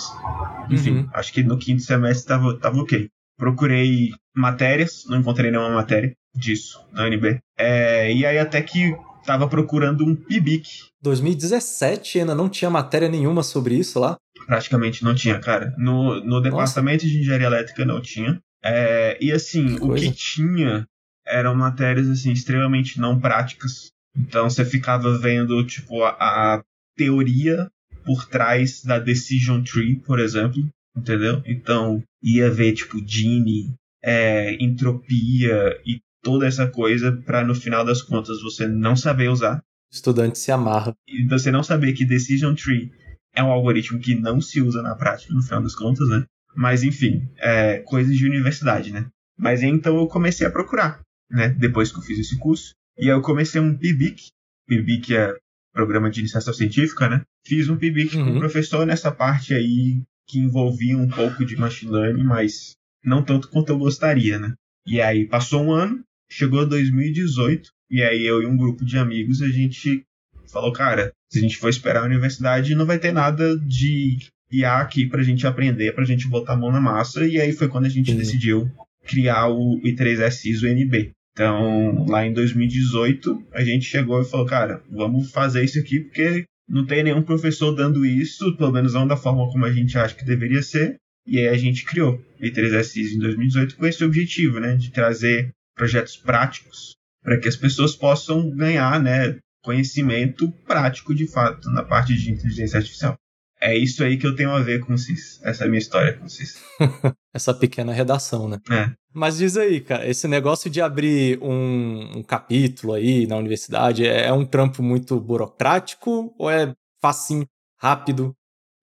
enfim, 0.70 0.98
Uhum. 0.98 1.10
acho 1.12 1.32
que 1.32 1.42
no 1.42 1.58
quinto 1.58 1.82
semestre 1.82 2.26
tava, 2.28 2.58
tava 2.58 2.78
ok. 2.78 3.08
Procurei 3.36 4.10
matérias, 4.34 5.04
não 5.06 5.20
encontrei 5.20 5.50
nenhuma 5.50 5.70
matéria 5.70 6.12
disso 6.34 6.84
na 6.92 7.04
UNB. 7.04 7.38
É, 7.58 8.12
e 8.12 8.24
aí 8.24 8.38
até 8.38 8.62
que 8.62 8.96
tava 9.28 9.46
procurando 9.46 10.06
um 10.06 10.16
PIBIC. 10.16 10.86
2017 11.02 12.20
ainda 12.20 12.34
não 12.34 12.48
tinha 12.48 12.70
matéria 12.70 13.10
nenhuma 13.10 13.42
sobre 13.42 13.74
isso 13.74 14.00
lá. 14.00 14.16
Praticamente 14.46 15.04
não 15.04 15.14
tinha, 15.14 15.38
cara. 15.38 15.74
No, 15.76 16.24
no 16.24 16.40
departamento 16.40 17.06
de 17.06 17.20
engenharia 17.20 17.46
elétrica 17.46 17.84
não 17.84 18.00
tinha. 18.00 18.40
É, 18.64 19.18
e 19.20 19.30
assim, 19.30 19.76
Que 19.76 19.84
o 19.84 19.94
que 19.94 20.10
tinha 20.12 20.86
eram 21.26 21.54
matérias 21.54 22.08
assim, 22.08 22.32
extremamente 22.32 22.98
não 22.98 23.20
práticas. 23.20 23.90
Então 24.16 24.48
você 24.48 24.64
ficava 24.64 25.18
vendo, 25.18 25.62
tipo, 25.66 26.02
a, 26.02 26.16
a 26.18 26.62
teoria 26.96 27.68
por 28.06 28.24
trás 28.24 28.82
da 28.82 28.98
Decision 28.98 29.62
Tree, 29.62 29.96
por 29.96 30.18
exemplo. 30.18 30.66
Entendeu? 30.96 31.42
Então, 31.44 32.02
ia 32.22 32.50
ver, 32.50 32.72
tipo, 32.72 32.98
Gini, 33.06 33.74
é, 34.02 34.54
entropia 34.54 35.78
e 35.84 36.00
toda 36.22 36.46
essa 36.46 36.66
coisa 36.66 37.12
para 37.24 37.44
no 37.44 37.54
final 37.54 37.84
das 37.84 38.02
contas 38.02 38.40
você 38.42 38.66
não 38.66 38.96
saber 38.96 39.28
usar. 39.28 39.62
Estudante 39.90 40.38
se 40.38 40.50
amarra. 40.52 40.94
E 41.08 41.26
você 41.26 41.50
não 41.50 41.62
saber 41.62 41.92
que 41.94 42.04
Decision 42.04 42.54
Tree 42.54 42.90
é 43.34 43.42
um 43.42 43.50
algoritmo 43.50 43.98
que 43.98 44.14
não 44.14 44.40
se 44.40 44.60
usa 44.60 44.82
na 44.82 44.94
prática, 44.94 45.32
no 45.32 45.42
final 45.42 45.62
das 45.62 45.74
contas, 45.74 46.08
né? 46.08 46.24
Mas 46.54 46.82
enfim, 46.82 47.28
é, 47.38 47.78
coisas 47.78 48.16
de 48.16 48.26
universidade, 48.26 48.92
né? 48.92 49.06
Mas 49.38 49.62
então 49.62 49.96
eu 49.96 50.06
comecei 50.08 50.46
a 50.46 50.50
procurar, 50.50 51.00
né? 51.30 51.48
Depois 51.50 51.90
que 51.92 51.98
eu 51.98 52.02
fiz 52.02 52.18
esse 52.18 52.36
curso. 52.38 52.72
E 52.98 53.04
aí 53.04 53.10
eu 53.16 53.22
comecei 53.22 53.60
um 53.60 53.76
PIBIC. 53.76 54.28
PIBIC 54.66 55.14
é 55.16 55.34
Programa 55.72 56.10
de 56.10 56.20
Iniciação 56.20 56.52
Científica, 56.52 57.08
né? 57.08 57.22
Fiz 57.46 57.68
um 57.68 57.76
PIBIC 57.76 58.16
com 58.16 58.22
Uhum. 58.22 58.36
o 58.36 58.40
professor 58.40 58.84
nessa 58.84 59.12
parte 59.12 59.54
aí 59.54 60.02
que 60.26 60.38
envolvia 60.38 60.98
um 60.98 61.08
pouco 61.08 61.44
de 61.44 61.56
machine 61.56 61.92
learning, 61.92 62.24
mas 62.24 62.72
não 63.04 63.22
tanto 63.22 63.48
quanto 63.48 63.70
eu 63.70 63.78
gostaria, 63.78 64.38
né? 64.38 64.54
E 64.86 65.00
aí 65.00 65.26
passou 65.26 65.62
um 65.62 65.72
ano, 65.72 66.02
chegou 66.30 66.66
2018, 66.66 67.70
e 67.90 68.02
aí 68.02 68.26
eu 68.26 68.42
e 68.42 68.46
um 68.46 68.56
grupo 68.56 68.84
de 68.84 68.98
amigos, 68.98 69.42
a 69.42 69.48
gente 69.48 70.02
falou, 70.50 70.72
cara, 70.72 71.12
se 71.30 71.38
a 71.38 71.42
gente 71.42 71.56
for 71.56 71.68
esperar 71.68 72.02
a 72.02 72.06
universidade, 72.06 72.74
não 72.74 72.86
vai 72.86 72.98
ter 72.98 73.12
nada 73.12 73.56
de 73.58 74.18
IA 74.50 74.78
aqui 74.78 75.06
pra 75.06 75.22
gente 75.22 75.46
aprender, 75.46 75.94
pra 75.94 76.04
gente 76.04 76.28
botar 76.28 76.54
a 76.54 76.56
mão 76.56 76.72
na 76.72 76.80
massa, 76.80 77.26
e 77.26 77.40
aí 77.40 77.52
foi 77.52 77.68
quando 77.68 77.86
a 77.86 77.90
gente 77.90 78.10
Sim. 78.10 78.16
decidiu 78.16 78.70
criar 79.06 79.48
o 79.48 79.80
I3SIS 79.82 80.62
UNB. 80.62 81.12
Então, 81.32 82.04
lá 82.08 82.26
em 82.26 82.32
2018, 82.32 83.46
a 83.52 83.62
gente 83.62 83.84
chegou 83.84 84.20
e 84.20 84.24
falou, 84.24 84.46
cara, 84.46 84.82
vamos 84.90 85.30
fazer 85.30 85.64
isso 85.64 85.78
aqui 85.78 86.00
porque 86.00 86.44
não 86.68 86.84
tem 86.84 87.02
nenhum 87.02 87.22
professor 87.22 87.72
dando 87.72 88.04
isso, 88.04 88.56
pelo 88.56 88.72
menos 88.72 88.94
não 88.94 89.06
da 89.06 89.16
forma 89.16 89.48
como 89.50 89.64
a 89.64 89.72
gente 89.72 89.96
acha 89.96 90.14
que 90.14 90.24
deveria 90.24 90.62
ser. 90.62 90.96
E 91.26 91.38
aí 91.38 91.48
a 91.48 91.56
gente 91.56 91.84
criou 91.84 92.20
o 92.40 92.42
I3SIS 92.42 93.14
em 93.14 93.18
2018 93.18 93.76
com 93.76 93.86
esse 93.86 94.02
objetivo, 94.02 94.58
né, 94.58 94.74
de 94.76 94.90
trazer 94.90 95.50
projetos 95.78 96.16
práticos 96.16 96.96
para 97.22 97.38
que 97.38 97.48
as 97.48 97.56
pessoas 97.56 97.96
possam 97.96 98.50
ganhar, 98.50 99.00
né, 99.00 99.38
conhecimento 99.62 100.50
prático 100.66 101.14
de 101.14 101.26
fato 101.26 101.70
na 101.70 101.84
parte 101.84 102.14
de 102.14 102.30
inteligência 102.30 102.78
artificial. 102.78 103.16
É 103.60 103.76
isso 103.76 104.04
aí 104.04 104.16
que 104.16 104.26
eu 104.26 104.36
tenho 104.36 104.50
a 104.50 104.60
ver 104.60 104.80
com 104.80 104.94
o 104.94 104.98
CIS. 104.98 105.40
Essa 105.42 105.64
é 105.64 105.66
a 105.66 105.68
minha 105.68 105.80
história 105.80 106.12
com 106.12 106.26
o 106.26 106.28
CIS. 106.28 106.62
Essa 107.34 107.52
pequena 107.52 107.92
redação, 107.92 108.48
né? 108.48 108.58
É. 108.70 108.92
Mas 109.12 109.38
diz 109.38 109.56
aí, 109.56 109.80
cara, 109.80 110.08
esse 110.08 110.28
negócio 110.28 110.70
de 110.70 110.80
abrir 110.80 111.38
um, 111.42 112.18
um 112.18 112.22
capítulo 112.22 112.92
aí 112.92 113.26
na 113.26 113.36
universidade 113.36 114.06
é, 114.06 114.26
é 114.26 114.32
um 114.32 114.44
trampo 114.44 114.82
muito 114.82 115.18
burocrático 115.20 116.32
ou 116.38 116.48
é 116.48 116.72
facinho, 117.00 117.46
rápido? 117.80 118.32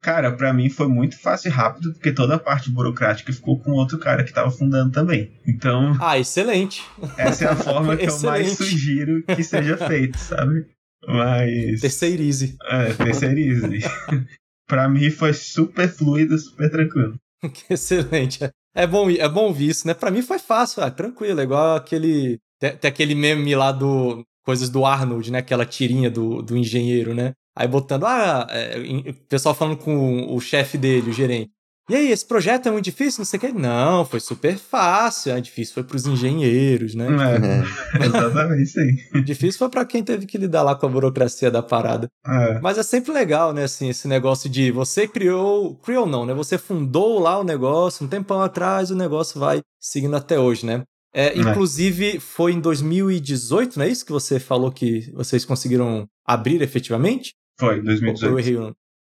Cara, 0.05 0.31
pra 0.31 0.53
mim 0.53 0.69
foi 0.69 0.87
muito 0.87 1.19
fácil 1.19 1.47
e 1.47 1.51
rápido, 1.51 1.91
porque 1.93 2.11
toda 2.11 2.35
a 2.35 2.39
parte 2.39 2.69
burocrática 2.69 3.33
ficou 3.33 3.57
com 3.59 3.71
outro 3.71 3.97
cara 3.97 4.23
que 4.23 4.31
tava 4.31 4.51
fundando 4.51 4.91
também. 4.91 5.31
Então, 5.47 5.97
Ah, 5.99 6.19
excelente. 6.19 6.83
essa 7.17 7.45
é 7.45 7.47
a 7.47 7.55
forma 7.55 7.97
que 7.97 8.07
eu 8.07 8.19
mais 8.19 8.51
sugiro 8.51 9.23
que 9.23 9.43
seja 9.43 9.75
feito, 9.75 10.15
sabe? 10.19 10.67
Mas. 11.07 11.81
Terceirize. 11.81 12.55
É, 12.69 12.93
terceirize. 12.93 13.79
pra 14.69 14.87
mim 14.87 15.09
foi 15.09 15.33
super 15.33 15.89
fluido, 15.89 16.37
super 16.37 16.69
tranquilo. 16.69 17.15
Excelente. 17.67 18.47
É 18.75 18.85
bom, 18.85 19.09
é 19.09 19.27
bom 19.27 19.45
ouvir 19.45 19.69
isso, 19.69 19.87
né? 19.87 19.95
Pra 19.95 20.11
mim 20.11 20.21
foi 20.21 20.37
fácil, 20.37 20.83
ah, 20.83 20.91
tranquilo, 20.91 21.39
é 21.39 21.43
igual 21.43 21.77
aquele. 21.77 22.37
Tem, 22.59 22.77
aquele 22.83 23.15
meme 23.15 23.55
lá 23.55 23.71
do. 23.71 24.23
Coisas 24.43 24.69
do 24.69 24.85
Arnold, 24.85 25.31
né? 25.31 25.39
Aquela 25.39 25.65
tirinha 25.65 26.11
do, 26.11 26.43
do 26.43 26.55
engenheiro, 26.55 27.15
né? 27.15 27.33
Aí 27.55 27.67
botando, 27.67 28.05
ah, 28.05 28.47
é, 28.49 28.77
o 29.09 29.13
pessoal 29.29 29.55
falando 29.55 29.77
com 29.77 30.35
o 30.35 30.39
chefe 30.41 30.77
dele, 30.77 31.09
o 31.09 31.13
gerente. 31.13 31.51
E 31.87 31.95
aí, 31.95 32.11
esse 32.11 32.25
projeto 32.25 32.67
é 32.67 32.71
muito 32.71 32.85
difícil? 32.85 33.19
Não 33.19 33.25
sei 33.25 33.37
o 33.37 33.41
que. 33.41 33.51
Não, 33.51 34.03
foi 34.05 34.19
super 34.19 34.57
fácil. 34.57 35.33
É 35.33 35.39
difícil 35.39 35.75
foi 35.75 35.83
para 35.83 35.95
os 35.95 36.07
engenheiros, 36.07 36.95
né? 36.95 37.07
É, 37.07 38.01
exatamente, 38.05 38.65
sim. 38.65 39.23
difícil 39.23 39.59
foi 39.59 39.69
para 39.69 39.85
quem 39.85 40.03
teve 40.03 40.25
que 40.25 40.35
lidar 40.35 40.63
lá 40.63 40.73
com 40.73 40.87
a 40.87 40.89
burocracia 40.89 41.51
da 41.51 41.61
parada. 41.61 42.07
É. 42.25 42.59
Mas 42.59 42.79
é 42.79 42.83
sempre 42.83 43.11
legal, 43.11 43.53
né? 43.53 43.65
Assim, 43.65 43.87
esse 43.87 44.07
negócio 44.07 44.49
de 44.49 44.71
você 44.71 45.07
criou, 45.07 45.75
criou 45.75 46.07
não, 46.07 46.25
né? 46.25 46.33
Você 46.33 46.57
fundou 46.57 47.19
lá 47.19 47.39
o 47.39 47.43
negócio 47.43 48.03
um 48.03 48.09
tempão 48.09 48.41
atrás, 48.41 48.89
o 48.89 48.95
negócio 48.95 49.39
vai 49.39 49.61
seguindo 49.79 50.15
até 50.15 50.39
hoje, 50.39 50.65
né? 50.65 50.81
É, 51.13 51.27
é. 51.27 51.37
inclusive, 51.37 52.19
foi 52.19 52.51
em 52.51 52.59
2018, 52.59 53.77
não 53.77 53.85
é 53.85 53.89
isso 53.89 54.05
que 54.05 54.11
você 54.11 54.39
falou 54.39 54.71
que 54.71 55.11
vocês 55.13 55.45
conseguiram 55.45 56.07
abrir 56.25 56.63
efetivamente? 56.63 57.31
Foi, 57.59 57.81
2018. 57.81 58.31
Ou 58.31 58.39
eu 58.39 58.39
errei 58.39 58.55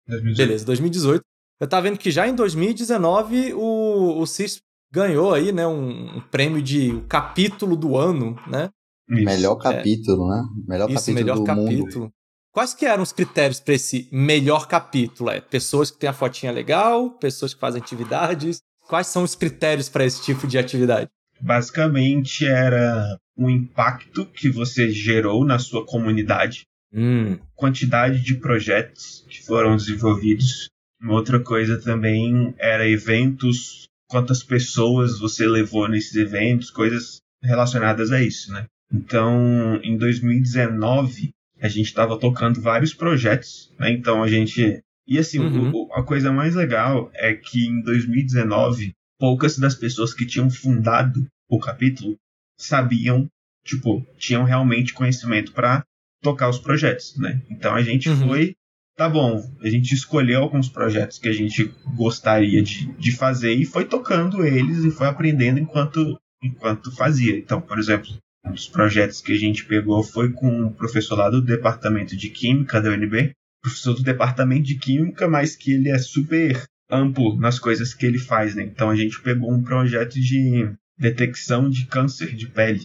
2018. 0.07 0.37
Beleza, 0.37 0.65
2018. 0.67 1.23
Eu 1.61 1.69
tava 1.69 1.83
vendo 1.83 1.99
que 1.99 2.11
já 2.11 2.27
em 2.27 2.35
2019 2.35 3.55
o, 3.55 4.21
o 4.21 4.27
CIS 4.27 4.61
ganhou 4.93 5.33
aí, 5.33 5.53
né, 5.53 5.67
um, 5.67 6.17
um 6.17 6.21
prêmio 6.21 6.61
de 6.61 7.01
capítulo 7.09 7.77
do 7.77 7.97
ano, 7.97 8.37
né? 8.49 8.71
Isso. 9.09 9.25
Melhor 9.25 9.57
capítulo, 9.57 10.33
é. 10.33 10.37
né? 10.37 10.49
Melhor 10.69 10.91
Isso, 10.91 11.01
capítulo 11.01 11.15
melhor 11.15 11.39
do 11.39 11.45
capítulo. 11.45 12.05
mundo. 12.05 12.13
Quais 12.53 12.75
que 12.75 12.85
eram 12.85 13.03
os 13.03 13.13
critérios 13.13 13.61
para 13.61 13.75
esse 13.75 14.09
melhor 14.11 14.67
capítulo? 14.67 15.31
É 15.31 15.41
pessoas 15.41 15.91
que 15.91 15.99
têm 15.99 16.11
a 16.11 16.13
fotinha 16.13 16.51
legal, 16.51 17.11
pessoas 17.11 17.55
que 17.55 17.61
fazem 17.61 17.81
atividades. 17.81 18.61
Quais 18.89 19.07
são 19.07 19.23
os 19.23 19.37
critérios 19.37 19.89
para 19.89 20.05
esse 20.05 20.23
tipo 20.23 20.49
de 20.49 20.59
atividade? 20.59 21.09
Basicamente 21.41 22.45
era 22.45 23.17
o 23.37 23.49
impacto 23.49 24.27
que 24.27 24.51
você 24.51 24.91
gerou 24.91 25.45
na 25.45 25.59
sua 25.59 25.87
comunidade, 25.87 26.67
hum. 26.93 27.39
quantidade 27.55 28.21
de 28.23 28.35
projetos 28.35 29.25
que 29.29 29.43
foram 29.45 29.77
desenvolvidos, 29.77 30.69
uma 31.01 31.15
outra 31.15 31.41
coisa 31.41 31.81
também 31.81 32.55
era 32.59 32.89
eventos, 32.89 33.87
quantas 34.09 34.43
pessoas 34.43 35.19
você 35.19 35.47
levou 35.47 35.89
nesses 35.89 36.15
eventos, 36.17 36.71
coisas 36.71 37.21
relacionadas 37.43 38.13
a 38.13 38.23
isso, 38.23 38.53
né? 38.53 38.67
Então, 38.93 39.81
em 39.83 39.97
2019, 39.97 41.31
a 41.61 41.69
gente 41.69 41.87
estava 41.87 42.19
tocando 42.19 42.61
vários 42.61 42.93
projetos, 42.93 43.73
né? 43.79 43.91
Então 43.93 44.23
a 44.23 44.29
gente. 44.29 44.83
E 45.07 45.19
assim, 45.19 45.39
uhum. 45.39 45.73
o, 45.73 45.93
a 45.93 46.03
coisa 46.03 46.33
mais 46.33 46.55
legal 46.55 47.11
é 47.15 47.35
que 47.35 47.67
em 47.67 47.83
2019, 47.83 48.93
poucas 49.19 49.59
das 49.59 49.75
pessoas 49.75 50.15
que 50.15 50.27
tinham 50.27 50.51
fundado 50.51 51.27
o 51.49 51.59
capítulo 51.59 52.17
sabiam, 52.59 53.27
tipo, 53.65 54.07
tinham 54.17 54.45
realmente 54.45 54.93
conhecimento 54.95 55.53
para 55.53 55.85
tocar 56.23 56.49
os 56.49 56.59
projetos, 56.59 57.17
né? 57.17 57.43
Então 57.51 57.75
a 57.75 57.83
gente 57.83 58.09
uhum. 58.09 58.29
foi 58.29 58.55
tá 59.01 59.09
bom, 59.09 59.43
a 59.63 59.71
gente 59.71 59.95
escolheu 59.95 60.43
alguns 60.43 60.69
projetos 60.69 61.19
que 61.19 61.29
a 61.29 61.33
gente 61.33 61.75
gostaria 61.95 62.63
de, 62.63 62.87
de 62.99 63.13
fazer 63.13 63.55
e 63.55 63.65
foi 63.65 63.87
tocando 63.87 64.45
eles 64.45 64.85
e 64.85 64.91
foi 64.91 65.07
aprendendo 65.07 65.59
enquanto, 65.59 66.21
enquanto 66.43 66.95
fazia. 66.95 67.35
Então, 67.35 67.63
por 67.63 67.79
exemplo, 67.79 68.11
um 68.45 68.53
dos 68.53 68.69
projetos 68.69 69.23
que 69.23 69.33
a 69.33 69.39
gente 69.39 69.65
pegou 69.65 70.03
foi 70.03 70.31
com 70.31 70.67
um 70.67 70.71
professor 70.71 71.17
lá 71.17 71.31
do 71.31 71.41
departamento 71.41 72.15
de 72.15 72.29
Química 72.29 72.79
da 72.79 72.91
UNB, 72.91 73.33
professor 73.63 73.95
do 73.95 74.03
departamento 74.03 74.65
de 74.65 74.75
Química, 74.75 75.27
mas 75.27 75.57
que 75.57 75.73
ele 75.73 75.89
é 75.89 75.97
super 75.97 76.63
amplo 76.91 77.39
nas 77.39 77.59
coisas 77.59 77.95
que 77.95 78.05
ele 78.05 78.19
faz, 78.19 78.55
né? 78.55 78.65
Então 78.65 78.91
a 78.91 78.97
gente 78.97 79.19
pegou 79.23 79.51
um 79.51 79.63
projeto 79.63 80.21
de 80.21 80.71
detecção 80.99 81.71
de 81.71 81.87
câncer 81.87 82.35
de 82.35 82.47
pele. 82.47 82.85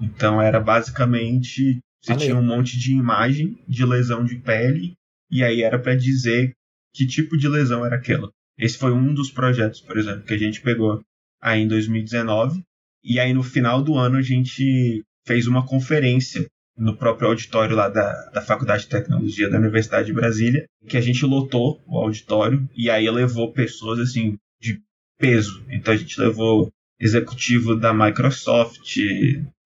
Então 0.00 0.40
era 0.40 0.58
basicamente 0.58 1.78
você 2.02 2.16
tinha 2.16 2.36
um 2.36 2.42
monte 2.42 2.78
de 2.78 2.92
imagem 2.92 3.56
de 3.68 3.84
lesão 3.84 4.24
de 4.24 4.36
pele 4.36 4.94
e 5.30 5.42
aí 5.44 5.62
era 5.62 5.78
para 5.78 5.94
dizer 5.94 6.52
que 6.92 7.06
tipo 7.06 7.36
de 7.36 7.48
lesão 7.48 7.86
era 7.86 7.96
aquela. 7.96 8.30
Esse 8.58 8.76
foi 8.76 8.92
um 8.92 9.14
dos 9.14 9.30
projetos, 9.30 9.80
por 9.80 9.96
exemplo, 9.96 10.24
que 10.24 10.34
a 10.34 10.38
gente 10.38 10.60
pegou 10.60 11.00
aí 11.40 11.62
em 11.62 11.68
2019. 11.68 12.62
E 13.04 13.18
aí 13.18 13.32
no 13.32 13.42
final 13.42 13.82
do 13.82 13.96
ano 13.96 14.16
a 14.18 14.22
gente 14.22 15.02
fez 15.26 15.46
uma 15.46 15.66
conferência 15.66 16.46
no 16.76 16.96
próprio 16.96 17.28
auditório 17.28 17.76
lá 17.76 17.88
da, 17.88 18.12
da 18.30 18.42
Faculdade 18.42 18.84
de 18.84 18.88
Tecnologia 18.88 19.48
da 19.48 19.58
Universidade 19.58 20.06
de 20.06 20.12
Brasília, 20.12 20.66
que 20.88 20.96
a 20.96 21.00
gente 21.00 21.24
lotou 21.24 21.80
o 21.86 21.98
auditório 21.98 22.68
e 22.76 22.90
aí 22.90 23.08
levou 23.10 23.52
pessoas 23.52 24.00
assim 24.00 24.36
de 24.60 24.80
peso. 25.18 25.64
Então 25.68 25.94
a 25.94 25.96
gente 25.96 26.18
levou 26.20 26.70
executivo 26.98 27.76
da 27.76 27.92
Microsoft, 27.92 28.96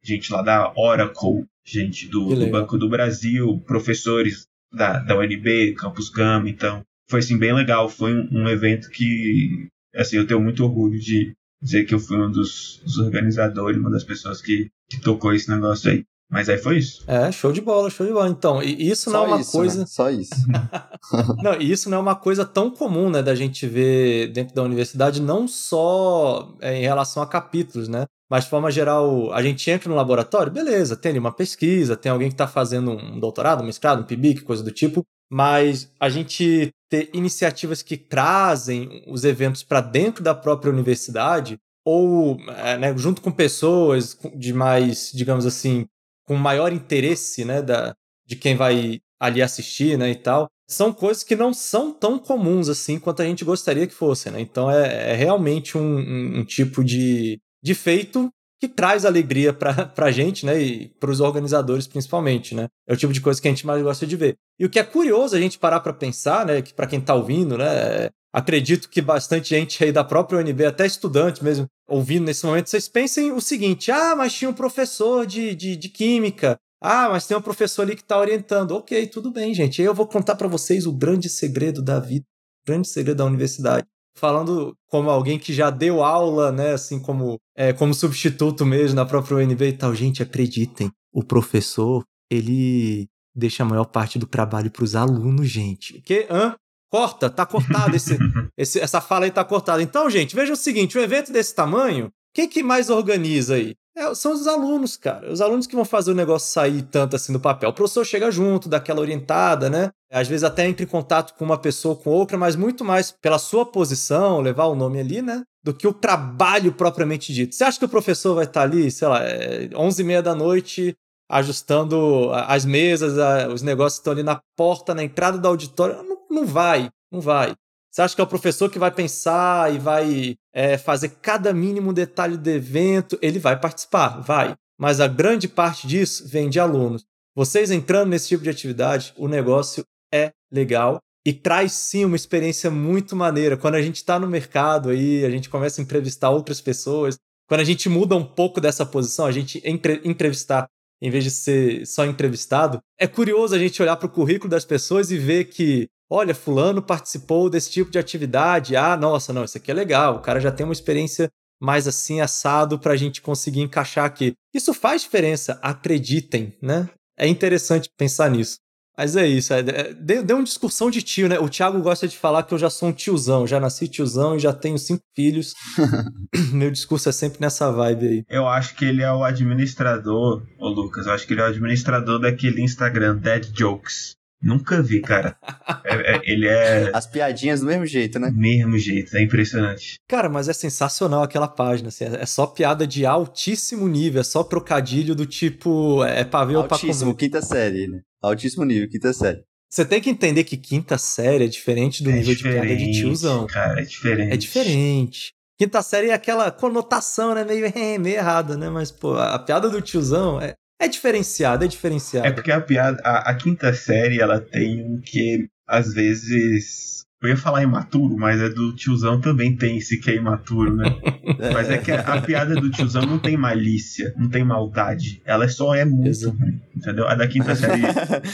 gente 0.03 0.33
lá 0.33 0.43
da 0.43 0.73
Oracle, 0.77 1.47
gente 1.67 2.09
do, 2.09 2.35
do 2.35 2.47
Banco 2.49 2.79
do 2.79 2.89
Brasil, 2.89 3.61
professores 3.67 4.47
da, 4.73 5.01
da 5.01 5.19
UNB, 5.19 5.75
Campus 5.75 6.09
Gama, 6.09 6.49
então 6.49 6.83
foi 7.09 7.21
assim 7.21 7.37
bem 7.37 7.53
legal, 7.53 7.89
foi 7.89 8.15
um, 8.15 8.29
um, 8.33 8.49
evento 8.49 8.89
que 8.91 9.69
assim 9.95 10.17
eu 10.17 10.27
tenho 10.27 10.41
muito 10.41 10.65
orgulho 10.65 10.99
de 10.99 11.35
dizer 11.61 11.85
que 11.85 11.95
eu 11.95 11.99
fui 11.99 12.19
um 12.19 12.31
dos, 12.31 12.81
dos 12.85 12.99
organizadores, 12.99 13.79
uma 13.79 13.91
das 13.91 14.05
pessoas 14.05 14.41
que, 14.41 14.69
que 14.89 15.01
tocou 15.01 15.33
esse 15.33 15.51
negócio 15.51 15.91
aí. 15.91 16.05
Mas 16.29 16.49
aí 16.49 16.59
foi 16.59 16.79
isso. 16.79 17.05
É, 17.07 17.31
show 17.31 17.53
de 17.53 17.61
bola, 17.61 17.89
show 17.89 18.05
de 18.05 18.13
bola. 18.13 18.29
Então, 18.29 18.61
e 18.61 18.91
isso 18.91 19.11
Só 19.11 19.13
não 19.13 19.25
é 19.25 19.29
uma 19.29 19.41
isso, 19.41 19.53
coisa. 19.53 19.81
Né? 19.81 19.87
Só 19.87 20.11
isso. 20.11 20.35
não, 21.43 21.61
e 21.61 21.71
isso 21.71 21.89
não 21.89 21.99
é 21.99 22.01
uma 22.01 22.17
coisa 22.17 22.45
tão 22.45 22.71
comum, 22.71 23.09
né, 23.09 23.23
da 23.23 23.35
gente 23.35 23.67
ver 23.67 24.33
dentro 24.33 24.55
da 24.55 24.63
universidade, 24.63 25.23
não 25.23 25.47
só 25.47 26.57
é, 26.61 26.77
em 26.79 26.83
relação 26.83 27.23
a 27.23 27.29
capítulos, 27.29 27.89
né? 27.89 28.07
Mas 28.31 28.45
de 28.45 28.51
forma 28.51 28.71
geral, 28.71 29.33
a 29.33 29.43
gente 29.43 29.71
entra 29.71 29.89
no 29.89 29.95
laboratório, 29.95 30.53
beleza, 30.53 30.97
tem 30.97 31.11
ali 31.11 31.19
uma 31.19 31.33
pesquisa, 31.33 31.97
tem 31.97 32.11
alguém 32.11 32.29
que 32.29 32.35
está 32.35 32.49
fazendo 32.49 32.91
um 32.91 33.21
doutorado, 33.21 33.63
um 33.63 33.67
mestrado, 33.67 34.01
um 34.01 34.07
PIBIC, 34.07 34.43
coisa 34.43 34.65
do 34.65 34.73
tipo, 34.73 35.05
mas 35.31 35.93
a 36.01 36.09
gente 36.09 36.71
ter 36.89 37.11
iniciativas 37.13 37.83
que 37.83 37.97
trazem 37.97 39.05
os 39.07 39.25
eventos 39.25 39.63
para 39.63 39.81
dentro 39.81 40.23
da 40.23 40.35
própria 40.35 40.73
universidade, 40.73 41.57
ou 41.85 42.37
é, 42.49 42.77
né, 42.79 42.97
junto 42.97 43.23
com 43.23 43.31
pessoas 43.31 44.19
de 44.35 44.53
mais, 44.53 45.13
digamos 45.15 45.47
assim, 45.47 45.87
com 46.27 46.35
maior 46.35 46.73
interesse 46.73 47.45
né, 47.45 47.63
da, 47.63 47.95
de 48.27 48.35
quem 48.35 48.57
vai 48.57 49.01
ali 49.21 49.41
assistir 49.41 49.97
né, 49.97 50.11
e 50.11 50.17
tal, 50.17 50.49
são 50.69 50.93
coisas 50.93 51.23
que 51.23 51.37
não 51.37 51.55
são 51.55 51.93
tão 51.93 52.19
comuns 52.19 52.69
assim 52.69 52.99
quanto 52.99 53.23
a 53.23 53.25
gente 53.25 53.45
gostaria 53.45 53.87
que 53.87 53.95
fossem. 53.95 54.33
Né? 54.33 54.41
Então 54.41 54.71
é, 54.71 55.13
é 55.13 55.15
realmente 55.15 55.79
um, 55.79 55.99
um, 55.99 56.39
um 56.41 56.45
tipo 56.45 56.83
de 56.83 57.41
de 57.63 57.75
feito 57.75 58.31
que 58.59 58.69
traz 58.69 59.05
alegria 59.05 59.53
para 59.53 59.93
a 59.97 60.11
gente, 60.11 60.47
né, 60.47 60.61
e 60.61 60.89
para 61.01 61.11
os 61.11 61.21
organizadores 61.21 61.87
principalmente, 61.87 62.55
né? 62.55 62.69
É 62.89 62.95
o 62.95 62.97
tipo 62.97 63.13
de 63.13 63.21
coisa 63.21 63.41
que 63.41 63.49
a 63.49 63.51
gente 63.51 63.67
mais 63.67 63.83
gosta 63.83 64.07
de 64.07 64.17
ver. 64.17 64.37
E 64.59 64.65
o 64.65 64.71
que 64.71 64.79
é 64.79 64.85
curioso 64.85 65.37
a 65.37 65.41
gente 65.41 65.59
parar 65.59 65.81
para 65.81 65.93
pensar, 65.93 66.47
né, 66.47 66.63
que 66.63 66.73
para 66.73 66.87
quem 66.87 66.99
está 66.99 67.15
ouvindo, 67.15 67.59
né, 67.59 68.09
acredito 68.33 68.89
que 68.89 69.03
bastante 69.03 69.51
gente 69.51 69.83
aí 69.85 69.93
da 69.93 70.05
própria 70.05 70.39
UNB, 70.39 70.65
até 70.65 70.87
estudantes 70.87 71.43
mesmo, 71.43 71.67
ouvindo 71.89 72.25
nesse 72.25 72.45
momento, 72.47 72.71
vocês 72.71 72.89
pensem 72.89 73.33
o 73.33 73.41
seguinte: 73.41 73.91
ah, 73.91 74.15
mas 74.17 74.33
tinha 74.33 74.51
um 74.51 74.55
professor 74.55 75.27
de, 75.27 75.55
de, 75.55 75.77
de 75.77 75.89
química. 75.89 76.57
Ah, 76.81 77.09
mas 77.09 77.27
tem 77.27 77.37
um 77.37 77.43
professor 77.43 77.83
ali 77.83 77.97
que 77.97 78.03
está 78.03 78.19
orientando. 78.19 78.73
Ok, 78.73 79.07
tudo 79.07 79.31
bem, 79.31 79.55
gente. 79.55 79.81
Eu 79.81 79.95
vou 79.95 80.07
contar 80.07 80.37
para 80.37 80.47
vocês 80.47 80.87
o 80.87 80.93
grande 80.93 81.29
segredo 81.29 81.83
da 81.83 81.99
vida, 81.99 82.25
o 82.63 82.71
grande 82.71 82.89
segredo 82.89 83.17
da 83.19 83.25
universidade 83.25 83.87
falando 84.17 84.75
como 84.89 85.11
alguém 85.11 85.39
que 85.39 85.53
já 85.53 85.71
deu 85.71 86.03
aula, 86.03 86.51
né, 86.51 86.73
assim 86.73 86.99
como 86.99 87.39
é, 87.55 87.73
como 87.73 87.95
substituto 87.95 88.67
mesmo 88.67 88.97
na 88.97 89.05
própria 89.05 89.37
UNB 89.37 89.69
e 89.69 89.73
tal. 89.73 89.95
Gente, 89.95 90.23
acreditem, 90.23 90.91
o 91.13 91.23
professor, 91.23 92.03
ele 92.31 93.07
deixa 93.35 93.63
a 93.63 93.67
maior 93.67 93.85
parte 93.85 94.19
do 94.19 94.27
trabalho 94.27 94.71
para 94.71 94.85
os 94.85 94.97
alunos, 94.97 95.49
gente. 95.49 96.01
Que, 96.01 96.27
hã? 96.31 96.57
Corta, 96.91 97.29
tá 97.29 97.45
cortado 97.45 97.95
esse, 97.95 98.17
esse, 98.57 98.81
essa 98.81 99.01
fala 99.01 99.27
aí 99.27 99.31
tá 99.31 99.45
cortada. 99.45 99.83
Então, 99.83 100.09
gente, 100.09 100.35
veja 100.35 100.53
o 100.53 100.57
seguinte, 100.57 100.97
um 100.97 101.03
evento 101.03 101.33
desse 101.33 101.55
tamanho, 101.55 102.11
quem 102.35 102.49
que 102.49 102.63
mais 102.63 102.89
organiza 102.91 103.55
aí? 103.55 103.75
É, 103.97 104.15
são 104.15 104.35
os 104.35 104.47
alunos, 104.47 104.95
cara. 104.99 105.33
Os 105.33 105.41
alunos 105.41 105.67
que 105.67 105.75
vão 105.75 105.85
fazer 105.85 106.11
o 106.11 106.15
negócio 106.15 106.53
sair 106.53 106.83
tanto 106.83 107.17
assim 107.17 107.33
do 107.33 107.41
papel. 107.41 107.71
O 107.71 107.73
professor 107.73 108.05
chega 108.05 108.31
junto, 108.31 108.69
dá 108.69 108.77
aquela 108.77 109.01
orientada, 109.01 109.71
né? 109.71 109.91
Às 110.13 110.29
vezes 110.29 110.45
até 110.45 110.67
entra 110.67 110.85
em 110.85 110.89
contato 110.89 111.35
com 111.35 111.47
uma 111.47 111.57
pessoa 111.57 111.97
com 111.97 112.11
outra, 112.11 112.37
mas 112.37 112.57
muito 112.57 112.85
mais 112.85 113.11
pela 113.11 113.39
sua 113.39 113.65
posição, 113.65 114.43
levar 114.43 114.67
o 114.67 114.75
nome 114.75 115.01
ali, 115.01 115.23
né? 115.23 115.43
Do 115.65 115.73
que 115.73 115.89
o 115.89 115.95
trabalho 115.95 116.73
propriamente 116.73 117.33
dito. 117.33 117.55
Você 117.55 117.65
acha 117.65 117.79
que 117.79 117.87
o 117.87 117.89
professor 117.89 118.35
vai 118.35 118.45
estar 118.45 118.63
ali, 118.63 118.91
sei 118.91 119.09
lá, 119.09 119.25
é 119.25 119.71
11 119.75 120.03
e 120.03 120.05
meia 120.05 120.23
da 120.23 120.35
noite, 120.35 120.95
ajustando 121.31 122.31
as 122.33 122.67
mesas, 122.67 123.15
os 123.51 123.63
negócios 123.63 123.99
estão 123.99 124.13
ali 124.13 124.23
na 124.23 124.41
porta, 124.55 124.95
na 124.95 125.05
entrada 125.05 125.39
do 125.39 125.49
auditório? 125.49 126.03
Não, 126.03 126.19
não 126.31 126.47
vai, 126.47 126.91
não 127.11 127.21
vai. 127.21 127.55
Você 127.91 128.03
acha 128.03 128.15
que 128.15 128.21
é 128.21 128.25
o 128.25 128.29
professor 128.29 128.71
que 128.71 128.79
vai 128.79 128.91
pensar 128.91 129.73
e 129.73 129.79
vai 129.79 130.37
é, 130.57 130.79
fazer 130.79 131.11
cada 131.21 131.53
mínimo 131.53 131.93
detalhe 131.93 132.39
do 132.39 132.49
evento? 132.49 133.19
Ele 133.21 133.39
vai 133.39 133.61
participar, 133.61 134.21
vai. 134.23 134.55
Mas 134.79 135.01
a 135.01 135.07
grande 135.07 135.47
parte 135.47 135.87
disso 135.87 136.27
vem 136.27 136.49
de 136.49 136.59
alunos. 136.59 137.05
Vocês 137.35 137.71
entrando 137.71 138.09
nesse 138.09 138.29
tipo 138.29 138.43
de 138.43 138.49
atividade, 138.49 139.13
o 139.19 139.29
negócio 139.29 139.85
é 140.11 140.33
legal 140.51 140.99
e 141.27 141.35
traz 141.35 141.73
sim 141.73 142.07
uma 142.07 142.17
experiência 142.17 142.71
muito 142.71 143.15
maneira. 143.15 143.57
Quando 143.57 143.75
a 143.75 143.83
gente 143.83 144.03
tá 144.03 144.19
no 144.19 144.27
mercado 144.27 144.89
aí, 144.89 145.27
a 145.27 145.31
gente 145.31 145.51
começa 145.51 145.79
a 145.79 145.85
entrevistar 145.85 146.31
outras 146.31 146.63
pessoas, 146.63 147.19
quando 147.47 147.61
a 147.61 147.65
gente 147.65 147.89
muda 147.91 148.17
um 148.17 148.25
pouco 148.25 148.59
dessa 148.59 148.87
posição, 148.87 149.27
a 149.27 149.33
gente 149.33 149.61
entre 149.63 150.01
entrevistar 150.05 150.67
em 151.03 151.11
vez 151.11 151.25
de 151.25 151.31
ser 151.31 151.87
só 151.87 152.07
entrevistado, 152.07 152.81
é 152.99 153.07
curioso 153.07 153.55
a 153.55 153.59
gente 153.59 153.83
olhar 153.83 153.97
para 153.97 154.07
o 154.07 154.11
currículo 154.11 154.51
das 154.51 154.65
pessoas 154.65 155.11
e 155.11 155.19
ver 155.19 155.45
que, 155.45 155.89
olha, 156.11 156.35
fulano 156.35 156.83
participou 156.83 157.51
desse 157.51 157.71
tipo 157.71 157.91
de 157.91 157.99
atividade. 157.99 158.77
Ah, 158.77 158.97
nossa, 158.97 159.33
não, 159.33 159.45
isso 159.45 159.57
aqui 159.59 159.71
é 159.71 159.75
legal. 159.75 160.17
O 160.17 160.21
cara 160.21 160.41
já 160.41 160.51
tem 160.51 160.65
uma 160.65 160.73
experiência 160.73 161.31
mais 161.61 161.89
assim 161.89 162.21
assado 162.21 162.79
para 162.79 162.93
a 162.93 162.97
gente 162.97 163.23
conseguir 163.23 163.61
encaixar 163.61 164.05
aqui. 164.05 164.35
Isso 164.55 164.75
faz 164.75 165.03
diferença, 165.03 165.59
acreditem, 165.63 166.57
né? 166.63 166.89
É 167.19 167.27
interessante 167.27 167.89
pensar 167.97 168.31
nisso. 168.31 168.59
Mas 168.97 169.15
é 169.15 169.27
isso, 169.27 169.53
é, 169.53 169.59
é, 169.61 169.93
deu, 169.93 170.23
deu 170.23 170.37
uma 170.39 170.45
discussão 170.45 170.91
de 170.91 171.03
tio, 171.03 171.29
né? 171.29 171.39
O 171.39 171.51
Thiago 171.51 171.83
gosta 171.83 172.09
de 172.09 172.17
falar 172.17 172.43
que 172.45 172.55
eu 172.55 172.59
já 172.59 172.71
sou 172.71 172.89
um 172.89 172.93
tiozão, 172.93 173.47
já 173.47 173.61
nasci 173.61 173.87
tiozão 173.87 174.37
e 174.37 174.39
já 174.39 174.55
tenho 174.55 174.79
cinco 174.79 175.03
filhos. 175.15 175.53
Meu 176.51 176.71
discurso 176.71 177.11
é 177.11 177.13
sempre 177.13 177.39
nessa 177.39 177.71
vibe 177.71 178.07
aí. 178.07 178.25
Eu 178.27 178.49
acho 178.49 178.75
que 178.75 178.87
ele 178.87 179.03
é 179.03 179.13
o 179.13 179.23
administrador, 179.23 180.43
ô 180.59 180.69
Lucas, 180.69 181.07
eu 181.07 181.13
acho 181.13 181.27
que 181.27 181.35
ele 181.35 181.43
é 181.43 181.45
o 181.45 181.49
administrador 181.49 182.19
daquele 182.19 182.63
Instagram, 182.63 183.17
Dead 183.19 183.53
Jokes. 183.55 184.16
Nunca 184.43 184.83
vi, 184.83 185.01
cara. 185.01 185.37
É, 185.85 186.17
é, 186.17 186.21
ele 186.25 186.47
é. 186.47 186.91
As 186.95 187.07
piadinhas 187.07 187.61
do 187.61 187.67
mesmo 187.67 187.87
jeito, 187.87 188.19
né? 188.19 188.31
Mesmo 188.35 188.79
jeito, 188.79 189.17
é 189.17 189.23
impressionante. 189.23 189.97
Cara, 190.07 190.29
mas 190.29 190.49
é 190.49 190.53
sensacional 190.53 191.23
aquela 191.23 191.49
página, 191.49 191.89
assim, 191.89 192.05
é 192.05 192.27
só 192.27 192.47
piada 192.47 192.87
de 192.87 193.07
altíssimo 193.07 193.89
nível, 193.89 194.21
é 194.21 194.25
só 194.25 194.45
trocadilho 194.45 195.15
do 195.15 195.27
tipo. 195.27 196.05
É 196.05 196.25
pra 196.25 196.45
ver 196.45 196.57
ou 196.57 196.65
pra. 196.65 196.77
Altíssimo, 196.77 197.15
quinta 197.15 197.41
série, 197.41 197.89
né? 197.89 198.01
Altíssimo 198.23 198.65
nível, 198.65 198.89
quinta 198.89 199.13
série. 199.13 199.43
Você 199.69 199.85
tem 199.85 200.01
que 200.01 200.11
entender 200.11 200.45
que 200.45 200.57
quinta 200.57 200.97
série 200.97 201.45
é 201.45 201.49
diferente 201.49 202.03
do 202.03 202.11
é 202.11 202.15
nível 202.15 202.35
de 202.35 202.43
piada 202.43 202.77
de 202.77 202.93
tiozão. 202.93 203.47
Cara, 203.47 203.81
é 203.81 203.85
diferente. 203.85 204.33
É 204.33 204.37
diferente. 204.37 205.33
Quinta 205.59 205.83
série 205.83 206.11
é 206.11 206.13
aquela 206.13 206.51
conotação, 206.51 207.35
né? 207.35 207.45
Meio, 207.45 207.73
meio 208.01 208.17
errada, 208.17 208.57
né? 208.57 208.69
Mas, 208.69 208.93
pô, 208.93 209.15
a 209.15 209.39
piada 209.39 209.69
do 209.69 209.81
tiozão 209.81 210.41
é, 210.41 210.55
é 210.79 210.89
diferenciada, 210.89 211.65
é 211.65 211.69
diferenciada. 211.69 212.29
É 212.29 212.33
porque 212.33 212.53
a 212.53 212.61
piada, 212.61 213.01
a, 213.05 213.31
a 213.31 213.35
quinta 213.35 213.73
série, 213.73 214.21
ela 214.21 214.41
tem 214.41 214.85
um 214.85 215.01
que, 215.01 215.49
às 215.67 215.93
vezes. 215.93 217.06
Eu 217.23 217.31
ia 217.31 217.37
falar 217.37 217.63
imaturo, 217.63 218.17
mas 218.19 218.41
é 218.41 218.49
do 218.49 218.75
tiozão 218.75 219.21
também 219.21 219.57
tem 219.57 219.79
esse 219.79 219.99
que 219.99 220.11
é 220.11 220.17
imaturo, 220.17 220.77
né? 220.77 220.85
mas 221.53 221.71
é 221.71 221.79
que 221.79 221.91
a, 221.91 222.01
a, 222.01 222.21
piada 222.21 222.55
do 222.55 222.71
tiozão 222.71 223.03
não 223.03 223.19
tem 223.19 223.37
malícia, 223.39 224.15
não 224.19 224.29
tem 224.29 224.45
maldade. 224.45 225.23
Ela 225.25 225.49
só 225.49 225.75
é 225.75 225.85
muito 225.85 226.09
Exato. 226.09 226.37
ruim, 226.37 226.61
entendeu? 226.77 227.09
A 227.09 227.15
da 227.15 227.27
quinta 227.27 227.57
série, 227.57 227.83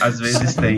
às 0.01 0.19
vezes, 0.19 0.55
tem 0.55 0.75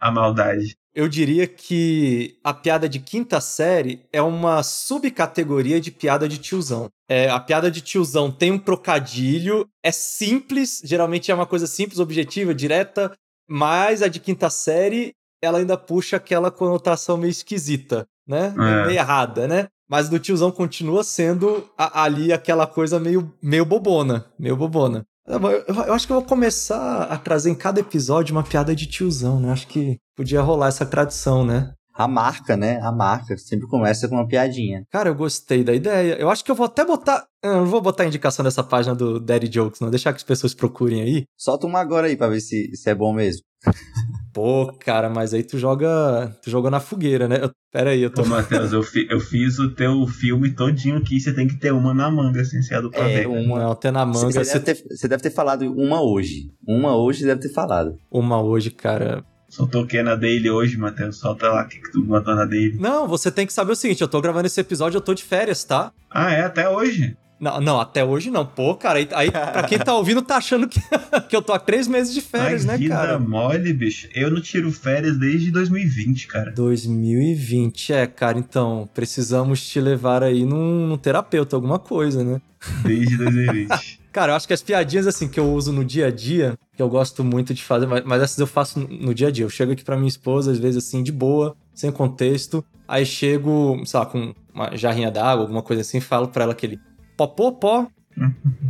a 0.00 0.10
maldade. 0.10 0.76
Eu 0.94 1.08
diria 1.08 1.46
que 1.46 2.38
a 2.44 2.54
piada 2.54 2.88
de 2.88 3.00
quinta 3.00 3.40
série 3.40 4.02
é 4.12 4.22
uma 4.22 4.62
subcategoria 4.62 5.80
de 5.80 5.90
piada 5.90 6.28
de 6.28 6.38
tiozão. 6.38 6.88
É, 7.08 7.28
a 7.28 7.40
piada 7.40 7.70
de 7.70 7.80
tiozão 7.80 8.30
tem 8.30 8.52
um 8.52 8.58
trocadilho, 8.58 9.66
é 9.82 9.90
simples, 9.90 10.80
geralmente 10.84 11.30
é 11.30 11.34
uma 11.34 11.46
coisa 11.46 11.66
simples, 11.66 11.98
objetiva, 11.98 12.54
direta, 12.54 13.12
mas 13.48 14.02
a 14.02 14.08
de 14.08 14.20
quinta 14.20 14.50
série, 14.50 15.14
ela 15.42 15.58
ainda 15.58 15.76
puxa 15.76 16.16
aquela 16.16 16.50
conotação 16.50 17.16
meio 17.16 17.30
esquisita, 17.30 18.06
né? 18.26 18.52
É. 18.56 18.86
Meio 18.86 18.98
errada, 18.98 19.46
né? 19.48 19.66
Mas 19.88 20.08
do 20.08 20.18
tiozão 20.18 20.50
continua 20.50 21.02
sendo 21.02 21.64
a- 21.76 22.02
ali 22.02 22.32
aquela 22.32 22.66
coisa 22.66 23.00
meio, 23.00 23.32
meio 23.42 23.64
bobona, 23.64 24.26
meio 24.38 24.56
bobona. 24.56 25.04
Eu, 25.26 25.40
eu- 25.86 25.92
acho 25.94 26.06
que 26.06 26.12
eu 26.12 26.18
vou 26.20 26.24
começar 26.28 27.02
a 27.04 27.16
trazer 27.18 27.50
em 27.50 27.54
cada 27.54 27.80
episódio 27.80 28.34
uma 28.34 28.42
piada 28.42 28.74
de 28.74 28.86
tiozão, 28.86 29.38
né? 29.40 29.50
Acho 29.52 29.66
que 29.66 29.98
podia 30.16 30.40
rolar 30.42 30.68
essa 30.68 30.84
tradição, 30.86 31.44
né? 31.44 31.72
A 31.94 32.06
marca, 32.06 32.56
né? 32.56 32.78
A 32.80 32.92
marca 32.92 33.36
sempre 33.36 33.66
começa 33.66 34.06
com 34.08 34.14
uma 34.14 34.26
piadinha. 34.28 34.84
Cara, 34.90 35.08
eu 35.08 35.14
gostei 35.14 35.64
da 35.64 35.74
ideia. 35.74 36.14
Eu 36.14 36.30
acho 36.30 36.44
que 36.44 36.50
eu 36.50 36.54
vou 36.54 36.66
até 36.66 36.84
botar. 36.84 37.26
Eu 37.42 37.56
não 37.56 37.66
vou 37.66 37.80
botar 37.80 38.04
a 38.04 38.06
indicação 38.06 38.44
dessa 38.44 38.62
página 38.62 38.94
do 38.94 39.18
Daddy 39.18 39.48
Jokes, 39.52 39.80
não. 39.80 39.90
Deixar 39.90 40.12
que 40.12 40.18
as 40.18 40.22
pessoas 40.22 40.54
procurem 40.54 41.02
aí. 41.02 41.24
Solta 41.36 41.66
uma 41.66 41.80
agora 41.80 42.06
aí 42.06 42.16
pra 42.16 42.28
ver 42.28 42.40
se, 42.40 42.70
se 42.76 42.88
é 42.88 42.94
bom 42.94 43.12
mesmo. 43.12 43.42
Pô, 44.38 44.72
cara, 44.78 45.10
mas 45.10 45.34
aí 45.34 45.42
tu 45.42 45.58
joga. 45.58 46.32
Tu 46.44 46.48
jogou 46.48 46.70
na 46.70 46.78
fogueira, 46.78 47.26
né? 47.26 47.40
Eu, 47.42 47.50
pera 47.72 47.90
aí, 47.90 48.00
eu 48.02 48.08
tô. 48.08 48.22
Ô, 48.22 48.26
Matheus, 48.26 48.72
eu, 48.72 48.84
fi- 48.84 49.08
eu 49.10 49.18
fiz 49.18 49.58
o 49.58 49.68
teu 49.74 50.06
filme 50.06 50.52
todinho 50.52 50.96
aqui, 50.96 51.18
você 51.18 51.32
tem 51.34 51.48
que 51.48 51.56
ter 51.56 51.72
uma 51.72 51.92
na 51.92 52.08
manga, 52.08 52.40
assim, 52.40 52.62
se 52.62 52.72
é 52.72 52.80
do 52.80 52.88
pra 52.88 53.10
É, 53.10 53.22
ver. 53.22 53.26
uma. 53.26 53.58
Não, 53.58 53.72
até 53.72 53.90
na 53.90 54.06
manga. 54.06 54.30
Você 54.30 54.44
Você... 54.44 54.58
deve, 54.60 54.64
ter, 54.82 54.96
você 54.96 55.08
deve 55.08 55.22
ter 55.24 55.30
falado 55.30 55.62
uma 55.62 56.00
hoje. 56.00 56.52
Uma 56.64 56.96
hoje 56.96 57.18
você 57.20 57.26
deve 57.26 57.40
ter 57.40 57.52
falado. 57.52 57.98
Uma 58.08 58.40
hoje, 58.40 58.70
cara. 58.70 59.24
Soltou 59.48 59.82
o 59.82 59.86
que 59.88 60.00
na 60.04 60.14
dele 60.14 60.48
hoje, 60.48 60.76
Matheus? 60.78 61.16
Solta 61.18 61.48
lá 61.48 61.64
o 61.64 61.68
que, 61.68 61.80
que 61.80 61.90
tu 61.90 62.04
botou 62.04 62.36
na 62.36 62.44
dele. 62.44 62.76
Não, 62.78 63.08
você 63.08 63.32
tem 63.32 63.44
que 63.44 63.52
saber 63.52 63.72
o 63.72 63.76
seguinte: 63.76 64.02
eu 64.02 64.08
tô 64.08 64.20
gravando 64.20 64.46
esse 64.46 64.60
episódio, 64.60 64.98
eu 64.98 65.02
tô 65.02 65.14
de 65.14 65.24
férias, 65.24 65.64
tá? 65.64 65.90
Ah, 66.08 66.30
é? 66.32 66.42
Até 66.42 66.68
hoje? 66.68 67.16
Não, 67.40 67.60
não, 67.60 67.80
até 67.80 68.04
hoje 68.04 68.30
não. 68.30 68.44
Pô, 68.44 68.74
cara, 68.74 68.98
aí, 68.98 69.08
aí 69.12 69.30
pra 69.30 69.62
quem 69.62 69.78
tá 69.78 69.94
ouvindo 69.94 70.20
tá 70.22 70.36
achando 70.38 70.66
que, 70.68 70.80
que 71.28 71.36
eu 71.36 71.40
tô 71.42 71.52
há 71.52 71.58
três 71.58 71.86
meses 71.86 72.12
de 72.12 72.20
férias, 72.20 72.64
né, 72.64 72.76
vida 72.76 72.94
cara? 72.96 73.18
mole, 73.18 73.72
bicho. 73.72 74.08
Eu 74.14 74.30
não 74.30 74.40
tiro 74.40 74.72
férias 74.72 75.16
desde 75.16 75.50
2020, 75.52 76.26
cara. 76.26 76.50
2020, 76.50 77.92
é, 77.92 78.06
cara, 78.06 78.38
então 78.38 78.88
precisamos 78.94 79.66
te 79.66 79.80
levar 79.80 80.22
aí 80.22 80.44
num, 80.44 80.86
num 80.86 80.96
terapeuta, 80.96 81.54
alguma 81.56 81.78
coisa, 81.78 82.24
né? 82.24 82.40
Desde 82.84 83.16
2020. 83.16 83.98
Cara, 84.10 84.32
eu 84.32 84.36
acho 84.36 84.48
que 84.48 84.54
as 84.54 84.62
piadinhas 84.62 85.06
assim 85.06 85.28
que 85.28 85.38
eu 85.38 85.52
uso 85.52 85.70
no 85.70 85.84
dia 85.84 86.06
a 86.06 86.10
dia, 86.10 86.58
que 86.74 86.82
eu 86.82 86.88
gosto 86.88 87.22
muito 87.22 87.54
de 87.54 87.62
fazer, 87.62 87.86
mas, 87.86 88.02
mas 88.04 88.22
essas 88.22 88.38
eu 88.38 88.46
faço 88.48 88.80
no- 88.80 88.88
no 88.88 89.14
dia 89.14 89.28
a 89.28 89.30
dia. 89.30 89.44
Eu 89.44 89.50
chego 89.50 89.70
aqui 89.72 89.84
pra 89.84 89.96
minha 89.96 90.08
esposa, 90.08 90.50
às 90.50 90.58
vezes 90.58 90.84
assim, 90.84 91.02
de 91.04 91.12
boa, 91.12 91.54
sem 91.72 91.92
contexto. 91.92 92.64
Aí 92.88 93.04
chego, 93.06 93.80
sei 93.84 94.00
lá, 94.00 94.06
com 94.06 94.34
uma 94.52 94.74
jarrinha 94.76 95.10
d'água, 95.10 95.42
alguma 95.44 95.62
coisa 95.62 95.82
assim, 95.82 96.00
falo 96.00 96.26
pra 96.28 96.44
ela 96.44 96.52
aquele 96.52 96.80
popô, 97.18 97.52
pó. 97.52 97.86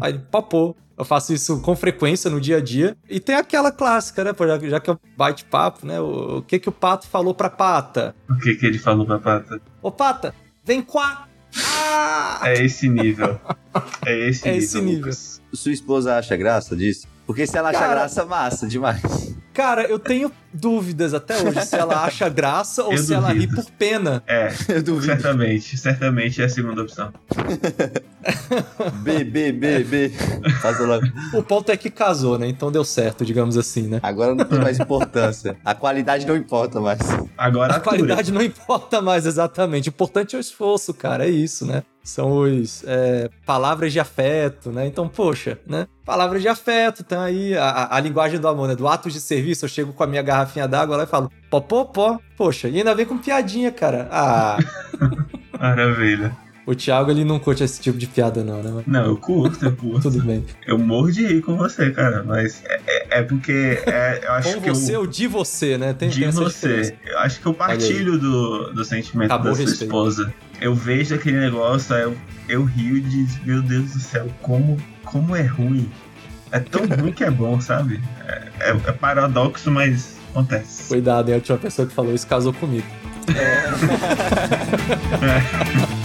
Aí, 0.01 0.19
popô. 0.19 0.75
Eu 0.97 1.05
faço 1.05 1.33
isso 1.33 1.61
com 1.63 1.77
frequência 1.77 2.29
no 2.29 2.41
dia 2.41 2.57
a 2.57 2.61
dia. 2.61 2.97
E 3.09 3.21
tem 3.21 3.37
aquela 3.37 3.71
clássica, 3.71 4.25
né? 4.25 4.33
pô, 4.33 4.45
Já, 4.49 4.59
já 4.59 4.81
que 4.81 4.91
é 4.91 4.95
um 4.95 4.99
bate-papo, 5.17 5.87
né? 5.87 6.01
O, 6.01 6.39
o 6.39 6.43
que 6.43 6.59
que 6.59 6.69
o 6.69 6.73
pato 6.73 7.07
falou 7.07 7.33
pra 7.33 7.49
pata? 7.49 8.17
o 8.29 8.35
que, 8.39 8.57
que 8.57 8.67
ele 8.67 8.79
falou 8.81 9.07
pra 9.07 9.21
Pata? 9.21 9.61
Ô, 9.81 9.93
pata, 9.93 10.35
vem 10.65 10.83
cá! 10.83 11.29
Ah! 11.65 12.41
É 12.43 12.65
esse 12.65 12.89
nível. 12.89 13.39
É 14.05 14.29
esse 14.29 14.49
É 14.49 14.53
nível. 14.53 14.65
esse 14.65 14.81
nível. 14.81 15.01
Lucas. 15.03 15.41
Sua 15.55 15.73
esposa 15.73 16.17
acha 16.19 16.37
graça 16.37 16.75
disso? 16.77 17.07
Porque 17.27 17.47
se 17.47 17.57
ela 17.57 17.69
acha 17.71 17.79
Cara- 17.79 17.95
graça, 17.95 18.25
massa 18.27 18.67
demais. 18.67 19.37
Cara, 19.59 19.83
eu 19.83 19.99
tenho 19.99 20.31
dúvidas 20.55 21.13
até 21.13 21.37
hoje 21.43 21.61
se 21.67 21.75
ela 21.75 22.05
acha 22.05 22.29
graça 22.29 22.85
ou 22.85 22.93
Eu 22.93 22.99
se 22.99 23.13
ela 23.13 23.33
ri 23.33 23.41
duvido. 23.47 23.57
por 23.57 23.71
pena. 23.73 24.23
É, 24.25 24.53
Eu 24.71 24.81
duvido. 24.85 25.07
certamente. 25.17 25.77
Certamente 25.77 26.41
é 26.41 26.45
a 26.45 26.49
segunda 26.49 26.81
opção. 26.83 27.13
B, 29.03 29.25
B, 29.25 29.51
B, 29.53 29.83
B. 29.85 30.13
O 31.35 31.43
ponto 31.43 31.71
é 31.73 31.77
que 31.77 31.91
casou, 31.91 32.39
né? 32.39 32.47
Então 32.47 32.71
deu 32.71 32.85
certo, 32.85 33.25
digamos 33.25 33.57
assim, 33.57 33.83
né? 33.89 33.99
Agora 34.03 34.33
não 34.35 34.45
tem 34.45 34.61
mais 34.61 34.79
importância. 34.79 35.57
A 35.65 35.75
qualidade 35.75 36.25
não 36.27 36.37
importa 36.37 36.81
mais. 36.81 36.99
Agora 37.37 37.73
A 37.75 37.77
atura. 37.79 37.97
qualidade 37.97 38.33
não 38.33 38.43
importa 38.43 39.01
mais 39.03 39.27
exatamente. 39.27 39.89
O 39.89 39.91
importante 39.91 40.37
é 40.37 40.39
o 40.39 40.41
esforço, 40.41 40.95
cara. 40.95 41.27
É 41.27 41.31
isso, 41.31 41.67
né? 41.67 41.83
São 42.03 42.39
os 42.39 42.85
é, 42.87 43.29
palavras 43.45 43.93
de 43.93 44.01
afeto, 44.01 44.71
né? 44.71 44.87
Então, 44.87 45.09
poxa, 45.09 45.59
né? 45.67 45.87
Palavras 46.07 46.41
de 46.41 46.49
afeto, 46.49 47.03
então 47.07 47.21
aí 47.21 47.55
a, 47.55 47.65
a- 47.69 47.97
a 47.97 48.01
linguagem 48.01 48.41
do 48.41 48.49
amor, 48.49 48.67
né? 48.69 48.75
Do 48.75 48.89
ato 48.89 49.11
de 49.11 49.21
serviço, 49.21 49.48
eu 49.65 49.69
chego 49.69 49.93
com 49.93 50.03
a 50.03 50.07
minha 50.07 50.23
garrafinha 50.23 50.67
d'água 50.69 50.97
lá 50.97 51.05
e 51.05 51.07
falo, 51.07 51.31
pó, 51.51 51.61
pó, 51.61 51.85
pó. 51.85 52.19
Poxa, 52.37 52.69
e 52.69 52.79
ainda 52.79 52.95
vem 52.95 53.07
com 53.07 53.19
piadinha, 53.19 53.71
cara. 53.73 54.09
Ah, 54.11 54.59
Maravilha. 55.59 56.37
o 56.67 56.75
Thiago, 56.75 57.11
ele 57.11 57.25
não 57.25 57.39
curte 57.39 57.65
esse 57.65 57.81
tipo 57.81 57.97
de 57.99 58.07
piada, 58.07 58.45
não, 58.45 58.63
né? 58.63 58.83
Não, 58.87 59.05
eu 59.07 59.17
curto, 59.17 59.65
eu 59.65 59.75
curto. 59.75 60.03
tudo 60.11 60.23
bem. 60.23 60.45
Eu 60.67 60.79
morro 60.79 61.11
de 61.11 61.27
rir 61.27 61.41
com 61.43 61.57
você, 61.57 61.91
cara. 61.91 62.23
Mas 62.23 62.63
é, 62.67 62.81
é- 62.87 63.19
é 63.19 63.23
porque 63.23 63.83
é, 63.87 64.21
eu 64.25 64.33
acho 64.33 64.55
Com 64.55 64.61
que 64.63 64.69
você 64.71 64.95
eu. 64.95 65.01
ou 65.01 65.07
de 65.07 65.27
você, 65.27 65.77
né? 65.79 65.93
Tem, 65.95 66.09
de 66.11 66.21
tem 66.21 66.31
você. 66.31 66.95
Eu 67.07 67.19
acho 67.21 67.41
que 67.41 67.47
eu 67.47 67.55
partilho 67.55 68.19
do, 68.19 68.73
do 68.73 68.85
sentimento 68.85 69.33
Acabou 69.33 69.51
da 69.53 69.57
sua 69.57 69.65
respeito. 69.65 69.85
esposa. 69.85 70.33
Eu 70.61 70.75
vejo 70.75 71.15
aquele 71.15 71.39
negócio, 71.39 71.95
eu, 71.97 72.17
eu 72.49 72.65
rio 72.65 72.97
e 72.97 73.01
diz, 73.01 73.43
meu 73.45 73.63
Deus 73.63 73.93
do 73.93 74.01
céu, 74.01 74.27
como, 74.43 74.77
como 75.05 75.35
é 75.35 75.43
ruim. 75.43 75.91
É 76.53 76.59
tão 76.61 76.83
ruim 77.01 77.13
que 77.13 77.25
é 77.25 77.31
bom, 77.31 77.61
sabe? 77.61 78.01
É, 78.27 78.48
é- 78.69 78.91
é 78.91 78.93
paradoxo, 78.93 79.71
mas 79.71 80.17
acontece. 80.31 80.89
Cuidado, 80.89 81.29
hein? 81.29 81.35
A 81.35 81.39
última 81.39 81.59
pessoa 81.59 81.87
que 81.89 81.95
falou 81.95 82.15
isso 82.15 82.27
casou 82.27 82.53
comigo. 82.53 82.87
Ai, 85.21 85.89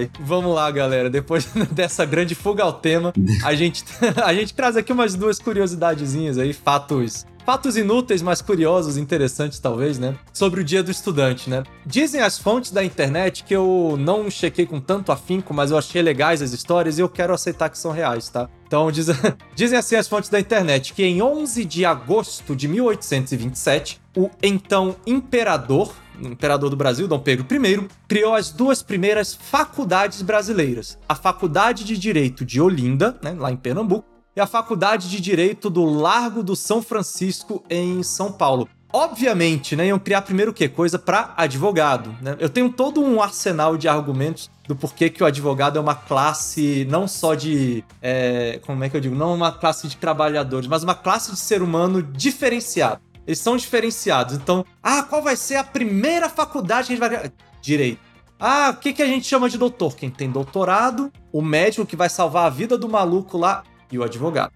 ai. 0.00 0.10
Vamos 0.20 0.54
lá, 0.54 0.70
galera. 0.70 1.10
Depois 1.10 1.46
dessa 1.70 2.04
grande 2.04 2.34
fuga 2.34 2.64
ao 2.64 2.72
tema, 2.72 3.12
a 3.44 3.54
gente, 3.54 3.84
a 4.24 4.34
gente 4.34 4.54
traz 4.54 4.76
aqui 4.76 4.92
umas 4.92 5.14
duas 5.14 5.38
curiosidadezinhas 5.38 6.38
aí, 6.38 6.52
fatos, 6.52 7.26
Fatos 7.44 7.76
inúteis, 7.76 8.20
mas 8.20 8.42
curiosos, 8.42 8.96
interessantes 8.96 9.58
talvez, 9.58 9.98
né? 9.98 10.14
Sobre 10.32 10.60
o 10.60 10.64
dia 10.64 10.82
do 10.82 10.90
estudante, 10.90 11.48
né? 11.48 11.62
Dizem 11.86 12.20
as 12.20 12.38
fontes 12.38 12.70
da 12.70 12.84
internet 12.84 13.42
que 13.44 13.56
eu 13.56 13.96
não 13.98 14.30
chequei 14.30 14.66
com 14.66 14.78
tanto 14.78 15.10
afinco, 15.10 15.54
mas 15.54 15.70
eu 15.70 15.78
achei 15.78 16.02
legais 16.02 16.42
as 16.42 16.52
histórias 16.52 16.98
e 16.98 17.00
eu 17.00 17.08
quero 17.08 17.32
aceitar 17.32 17.70
que 17.70 17.78
são 17.78 17.92
reais, 17.92 18.28
tá? 18.28 18.48
Então, 18.66 18.92
diz, 18.92 19.08
dizem 19.56 19.78
assim 19.78 19.96
as 19.96 20.06
fontes 20.06 20.28
da 20.28 20.38
internet 20.38 20.92
que 20.92 21.02
em 21.02 21.22
11 21.22 21.64
de 21.64 21.84
agosto 21.84 22.54
de 22.54 22.68
1827, 22.68 24.00
o 24.16 24.30
então 24.42 24.94
imperador, 25.06 25.94
imperador 26.20 26.70
do 26.70 26.76
Brasil, 26.76 27.08
Dom 27.08 27.18
Pedro 27.18 27.46
I, 27.50 27.88
criou 28.08 28.34
as 28.34 28.50
duas 28.50 28.82
primeiras 28.82 29.34
faculdades 29.34 30.22
brasileiras: 30.22 30.98
a 31.08 31.14
Faculdade 31.14 31.84
de 31.84 31.96
Direito 31.96 32.44
de 32.44 32.60
Olinda, 32.60 33.18
né, 33.22 33.34
lá 33.38 33.50
em 33.50 33.56
Pernambuco, 33.56 34.04
e 34.34 34.40
a 34.40 34.46
Faculdade 34.46 35.08
de 35.08 35.20
Direito 35.20 35.68
do 35.68 35.84
Largo 35.84 36.42
do 36.42 36.54
São 36.54 36.82
Francisco, 36.82 37.64
em 37.68 38.02
São 38.02 38.32
Paulo. 38.32 38.68
Obviamente, 38.92 39.76
né, 39.76 39.86
iam 39.86 40.00
criar 40.00 40.22
primeiro 40.22 40.50
o 40.50 40.54
quê? 40.54 40.68
Coisa 40.68 40.98
para 40.98 41.32
advogado, 41.36 42.12
né? 42.20 42.36
Eu 42.40 42.48
tenho 42.48 42.68
todo 42.72 43.00
um 43.00 43.22
arsenal 43.22 43.76
de 43.76 43.86
argumentos 43.86 44.50
do 44.66 44.74
porquê 44.74 45.08
que 45.08 45.22
o 45.22 45.26
advogado 45.26 45.78
é 45.78 45.80
uma 45.80 45.94
classe 45.94 46.84
não 46.90 47.06
só 47.06 47.36
de. 47.36 47.84
É, 48.02 48.60
como 48.66 48.82
é 48.82 48.88
que 48.88 48.96
eu 48.96 49.00
digo? 49.00 49.14
Não 49.14 49.32
uma 49.32 49.52
classe 49.52 49.86
de 49.86 49.96
trabalhadores, 49.96 50.66
mas 50.66 50.82
uma 50.82 50.94
classe 50.94 51.30
de 51.30 51.38
ser 51.38 51.62
humano 51.62 52.02
diferenciado. 52.02 53.00
Eles 53.30 53.38
são 53.38 53.56
diferenciados. 53.56 54.34
Então, 54.34 54.64
ah, 54.82 55.04
qual 55.04 55.22
vai 55.22 55.36
ser 55.36 55.54
a 55.54 55.62
primeira 55.62 56.28
faculdade 56.28 56.88
que 56.88 56.94
a 56.94 56.96
gente 56.96 57.20
vai. 57.20 57.32
Direito. 57.62 58.00
Ah, 58.40 58.74
o 58.76 58.80
que, 58.80 58.92
que 58.92 59.00
a 59.00 59.06
gente 59.06 59.24
chama 59.24 59.48
de 59.48 59.56
doutor? 59.56 59.94
Quem 59.94 60.10
tem 60.10 60.28
doutorado, 60.28 61.12
o 61.30 61.40
médico 61.40 61.86
que 61.86 61.94
vai 61.94 62.08
salvar 62.08 62.46
a 62.46 62.50
vida 62.50 62.76
do 62.76 62.88
maluco 62.88 63.38
lá 63.38 63.62
e 63.92 63.96
o 63.96 64.02
advogado. 64.02 64.52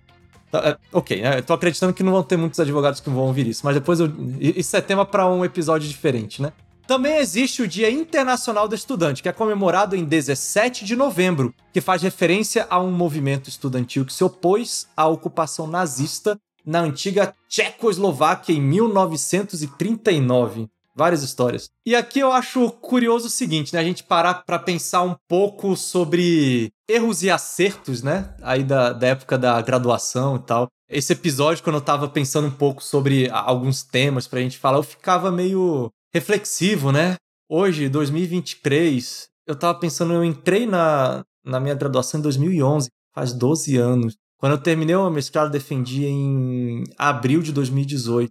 Tá, 0.51 0.59
é, 0.59 0.79
ok, 0.93 1.23
né? 1.23 1.39
Eu 1.39 1.43
tô 1.45 1.53
acreditando 1.53 1.93
que 1.93 2.03
não 2.03 2.11
vão 2.11 2.25
ter 2.25 2.37
muitos 2.37 2.59
advogados 2.59 2.99
que 2.99 3.09
vão 3.09 3.23
ouvir 3.23 3.47
isso, 3.47 3.61
mas 3.65 3.77
depois 3.77 4.01
eu, 4.01 4.13
isso 4.41 4.77
é 4.77 4.81
tema 4.81 5.07
para 5.07 5.25
um 5.29 5.45
episódio 5.45 5.89
diferente, 5.89 6.43
né? 6.43 6.53
Também 6.85 7.19
existe 7.19 7.63
o 7.63 7.69
Dia 7.69 7.89
Internacional 7.89 8.67
do 8.67 8.75
Estudante, 8.75 9.23
que 9.23 9.29
é 9.29 9.33
comemorado 9.33 9.95
em 9.95 10.05
17 10.05 10.85
de 10.85 10.97
novembro, 10.97 11.55
que 11.73 11.81
faz 11.81 12.03
referência 12.03 12.67
a 12.69 12.81
um 12.81 12.91
movimento 12.91 13.49
estudantil 13.49 14.05
que 14.05 14.13
se 14.13 14.25
opôs 14.25 14.89
à 14.97 15.07
ocupação 15.07 15.69
nazista 15.69 16.37
na 16.65 16.81
antiga 16.81 17.35
Tchecoslováquia 17.49 18.55
em 18.55 18.61
1939 18.61 20.69
várias 20.95 21.23
histórias. 21.23 21.71
E 21.85 21.95
aqui 21.95 22.21
eu 22.21 22.33
acho 22.33 22.71
curioso 22.71 23.27
o 23.27 23.31
seguinte, 23.31 23.75
né? 23.75 23.81
A 23.81 23.85
gente 23.85 24.05
parar 24.05 24.45
para 24.45 24.59
pensar 24.59 25.03
um 25.03 25.17
pouco 25.29 25.77
sobre 25.77 26.73
erros 26.89 27.23
e 27.23 27.31
acertos, 27.31 28.03
né? 28.03 28.35
Aí 28.41 28.63
da, 28.63 28.93
da 28.93 29.09
época 29.09 29.37
da 29.37 29.61
graduação 29.61 30.37
e 30.37 30.41
tal. 30.41 30.69
Esse 30.89 31.13
episódio, 31.13 31.65
quando 31.65 31.77
eu 31.77 31.83
tava 31.83 32.09
pensando 32.09 32.47
um 32.47 32.53
pouco 32.53 32.83
sobre 32.83 33.29
alguns 33.31 33.83
temas 33.83 34.29
pra 34.29 34.41
gente 34.41 34.59
falar, 34.59 34.79
eu 34.79 34.83
ficava 34.83 35.33
meio 35.33 35.91
reflexivo, 36.13 36.93
né? 36.93 37.17
Hoje, 37.49 37.89
2023, 37.89 39.29
eu 39.47 39.57
tava 39.57 39.79
pensando, 39.79 40.13
eu 40.13 40.25
entrei 40.25 40.67
na, 40.67 41.25
na 41.45 41.59
minha 41.59 41.75
graduação 41.75 42.21
em 42.21 42.23
2011, 42.23 42.89
faz 43.13 43.33
12 43.33 43.77
anos. 43.77 44.17
Quando 44.45 44.53
eu 44.57 44.63
terminei 44.63 44.95
o 44.95 45.09
mestrado, 45.09 45.51
defendi 45.51 46.05
em 46.05 46.85
abril 46.99 47.41
de 47.41 47.51
2018 47.51 48.31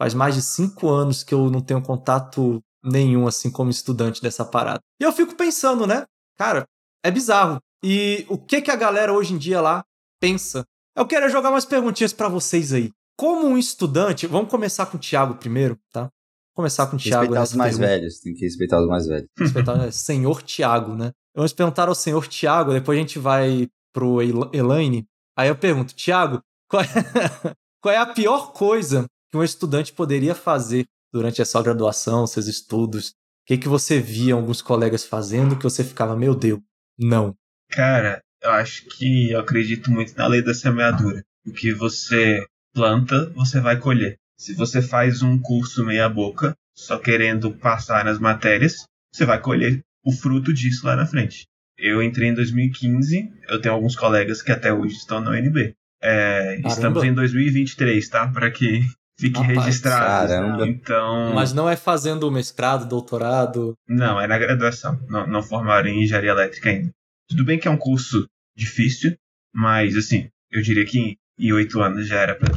faz 0.00 0.14
mais 0.14 0.34
de 0.34 0.40
cinco 0.40 0.88
anos 0.88 1.22
que 1.22 1.34
eu 1.34 1.50
não 1.50 1.60
tenho 1.60 1.82
contato 1.82 2.62
nenhum, 2.82 3.26
assim, 3.28 3.50
como 3.50 3.68
estudante 3.68 4.22
dessa 4.22 4.42
parada. 4.42 4.80
E 4.98 5.04
eu 5.04 5.12
fico 5.12 5.36
pensando, 5.36 5.86
né? 5.86 6.06
Cara, 6.38 6.64
é 7.04 7.10
bizarro. 7.10 7.58
E 7.84 8.24
o 8.30 8.38
que 8.38 8.62
que 8.62 8.70
a 8.70 8.74
galera 8.74 9.12
hoje 9.12 9.34
em 9.34 9.36
dia 9.36 9.60
lá 9.60 9.84
pensa? 10.18 10.64
Eu 10.96 11.06
quero 11.06 11.28
jogar 11.28 11.50
umas 11.50 11.66
perguntinhas 11.66 12.14
para 12.14 12.30
vocês 12.30 12.72
aí. 12.72 12.90
Como 13.14 13.46
um 13.46 13.58
estudante, 13.58 14.26
vamos 14.26 14.48
começar 14.50 14.86
com 14.86 14.96
o 14.96 15.00
Thiago 15.00 15.34
primeiro, 15.34 15.78
tá? 15.92 16.04
Vamos 16.04 16.54
começar 16.56 16.86
com 16.86 16.96
o 16.96 16.98
Thiago. 16.98 17.34
Respeitar 17.34 17.42
os 17.42 17.52
mais 17.52 17.76
pergunta. 17.76 17.98
velhos, 17.98 18.20
tem 18.20 18.32
que 18.32 18.40
respeitar 18.46 18.80
os 18.80 18.88
mais 18.88 19.06
velhos. 19.06 19.28
Respeitar 19.38 19.74
o 19.86 19.92
senhor 19.92 20.42
Thiago, 20.42 20.94
né? 20.94 21.12
Vamos 21.36 21.52
perguntar 21.52 21.86
ao 21.88 21.94
senhor 21.94 22.26
Thiago, 22.26 22.72
depois 22.72 22.96
a 22.96 23.02
gente 23.02 23.18
vai 23.18 23.68
pro 23.92 24.22
El- 24.22 24.48
Elaine. 24.54 25.06
Aí 25.40 25.48
eu 25.48 25.56
pergunto, 25.56 25.94
Thiago, 25.94 26.42
qual 26.68 26.82
é, 26.82 26.86
qual 27.80 27.94
é 27.94 27.96
a 27.96 28.04
pior 28.04 28.52
coisa 28.52 29.06
que 29.30 29.38
um 29.38 29.42
estudante 29.42 29.90
poderia 29.90 30.34
fazer 30.34 30.84
durante 31.10 31.40
a 31.40 31.46
sua 31.46 31.62
graduação, 31.62 32.26
seus 32.26 32.46
estudos? 32.46 33.08
O 33.08 33.14
que, 33.46 33.56
que 33.56 33.66
você 33.66 33.98
via 33.98 34.34
alguns 34.34 34.60
colegas 34.60 35.02
fazendo 35.02 35.56
que 35.56 35.64
você 35.64 35.82
ficava, 35.82 36.14
meu 36.14 36.34
Deus, 36.34 36.60
não. 36.98 37.34
Cara, 37.70 38.20
eu 38.42 38.50
acho 38.50 38.84
que 38.84 39.30
eu 39.30 39.40
acredito 39.40 39.90
muito 39.90 40.14
na 40.14 40.26
lei 40.26 40.42
da 40.42 40.52
semeadura. 40.52 41.24
O 41.46 41.52
que 41.54 41.72
você 41.72 42.44
planta, 42.74 43.30
você 43.30 43.62
vai 43.62 43.78
colher. 43.78 44.18
Se 44.38 44.52
você 44.52 44.82
faz 44.82 45.22
um 45.22 45.40
curso 45.40 45.86
meia-boca, 45.86 46.54
só 46.76 46.98
querendo 46.98 47.50
passar 47.50 48.04
nas 48.04 48.18
matérias, 48.18 48.84
você 49.10 49.24
vai 49.24 49.40
colher 49.40 49.80
o 50.04 50.12
fruto 50.12 50.52
disso 50.52 50.84
lá 50.84 50.96
na 50.96 51.06
frente. 51.06 51.46
Eu 51.80 52.02
entrei 52.02 52.28
em 52.28 52.34
2015, 52.34 53.32
eu 53.48 53.60
tenho 53.60 53.74
alguns 53.74 53.96
colegas 53.96 54.42
que 54.42 54.52
até 54.52 54.72
hoje 54.72 54.94
estão 54.96 55.20
na 55.20 55.30
UNB. 55.30 55.74
É, 56.02 56.60
estamos 56.66 57.02
em 57.02 57.12
2023, 57.14 58.08
tá? 58.08 58.28
Para 58.28 58.50
que 58.50 58.82
fique 59.18 59.38
Rapaz, 59.38 59.64
registrado. 59.64 60.28
caramba. 60.28 60.68
Então. 60.68 61.34
Mas 61.34 61.52
não 61.52 61.68
é 61.68 61.76
fazendo 61.76 62.30
mestrado, 62.30 62.88
doutorado. 62.88 63.74
Não, 63.88 64.20
é 64.20 64.26
na 64.26 64.38
graduação. 64.38 64.98
Não, 65.08 65.26
não 65.26 65.42
formaram 65.42 65.88
em 65.88 66.02
engenharia 66.02 66.30
elétrica 66.30 66.70
ainda. 66.70 66.90
Tudo 67.28 67.44
bem 67.44 67.58
que 67.58 67.68
é 67.68 67.70
um 67.70 67.76
curso 67.76 68.26
difícil, 68.56 69.16
mas 69.54 69.96
assim, 69.96 70.28
eu 70.50 70.60
diria 70.62 70.84
que 70.84 71.16
em 71.38 71.52
oito 71.52 71.80
anos 71.80 72.06
já 72.06 72.20
era 72.20 72.34
pra 72.34 72.48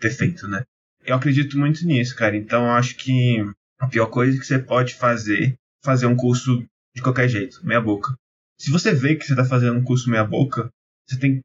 ter 0.00 0.10
feito, 0.10 0.48
né? 0.48 0.64
Eu 1.04 1.16
acredito 1.16 1.58
muito 1.58 1.84
nisso, 1.86 2.16
cara. 2.16 2.36
Então 2.36 2.64
eu 2.66 2.72
acho 2.72 2.96
que 2.96 3.44
a 3.78 3.86
pior 3.86 4.06
coisa 4.06 4.38
que 4.38 4.46
você 4.46 4.58
pode 4.58 4.94
fazer 4.94 5.44
é 5.44 5.54
fazer 5.84 6.06
um 6.06 6.16
curso 6.16 6.64
de 6.94 7.02
qualquer 7.02 7.28
jeito, 7.28 7.64
meia 7.64 7.80
boca. 7.80 8.14
Se 8.62 8.70
você 8.70 8.94
vê 8.94 9.16
que 9.16 9.26
você 9.26 9.34
tá 9.34 9.44
fazendo 9.44 9.76
um 9.76 9.82
curso 9.82 10.08
meia 10.08 10.22
boca, 10.22 10.70
você 11.04 11.18
tem 11.18 11.40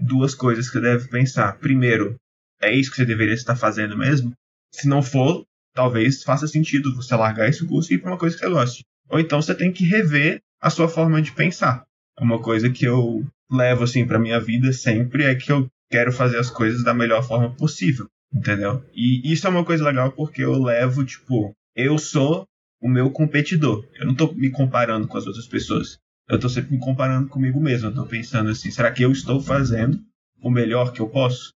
duas 0.00 0.34
coisas 0.34 0.66
que 0.66 0.72
você 0.72 0.80
deve 0.80 1.08
pensar. 1.08 1.56
Primeiro, 1.56 2.16
é 2.60 2.74
isso 2.74 2.90
que 2.90 2.96
você 2.96 3.04
deveria 3.04 3.34
estar 3.34 3.54
fazendo 3.54 3.96
mesmo? 3.96 4.32
Se 4.74 4.88
não 4.88 5.00
for, 5.00 5.44
talvez 5.72 6.24
faça 6.24 6.48
sentido 6.48 6.96
você 6.96 7.14
largar 7.14 7.48
esse 7.48 7.64
curso 7.64 7.92
e 7.92 7.94
ir 7.94 8.00
para 8.00 8.10
uma 8.10 8.18
coisa 8.18 8.34
que 8.34 8.42
você 8.42 8.50
goste. 8.50 8.82
Ou 9.08 9.20
então 9.20 9.40
você 9.40 9.54
tem 9.54 9.70
que 9.70 9.84
rever 9.84 10.40
a 10.60 10.68
sua 10.68 10.88
forma 10.88 11.22
de 11.22 11.30
pensar. 11.30 11.84
Uma 12.18 12.42
coisa 12.42 12.68
que 12.68 12.84
eu 12.84 13.24
levo 13.48 13.84
assim 13.84 14.04
para 14.04 14.18
minha 14.18 14.40
vida 14.40 14.72
sempre 14.72 15.26
é 15.26 15.36
que 15.36 15.52
eu 15.52 15.68
quero 15.88 16.10
fazer 16.10 16.38
as 16.38 16.50
coisas 16.50 16.82
da 16.82 16.92
melhor 16.92 17.22
forma 17.22 17.54
possível, 17.54 18.08
entendeu? 18.34 18.84
E 18.92 19.32
isso 19.32 19.46
é 19.46 19.50
uma 19.50 19.64
coisa 19.64 19.84
legal 19.84 20.10
porque 20.10 20.42
eu 20.42 20.60
levo 20.60 21.04
tipo, 21.04 21.52
eu 21.76 21.96
sou 21.98 22.48
o 22.82 22.88
meu 22.88 23.12
competidor. 23.12 23.86
Eu 23.94 24.06
não 24.06 24.14
tô 24.16 24.32
me 24.32 24.50
comparando 24.50 25.06
com 25.06 25.16
as 25.16 25.24
outras 25.24 25.46
pessoas. 25.46 26.00
Eu 26.28 26.38
tô 26.38 26.48
sempre 26.48 26.72
me 26.72 26.78
comparando 26.78 27.28
comigo 27.28 27.60
mesmo. 27.60 27.88
Eu 27.88 27.94
tô 27.94 28.06
pensando 28.06 28.50
assim, 28.50 28.70
será 28.70 28.90
que 28.92 29.02
eu 29.02 29.10
estou 29.10 29.40
fazendo 29.40 29.98
o 30.42 30.50
melhor 30.50 30.92
que 30.92 31.00
eu 31.00 31.08
posso? 31.08 31.50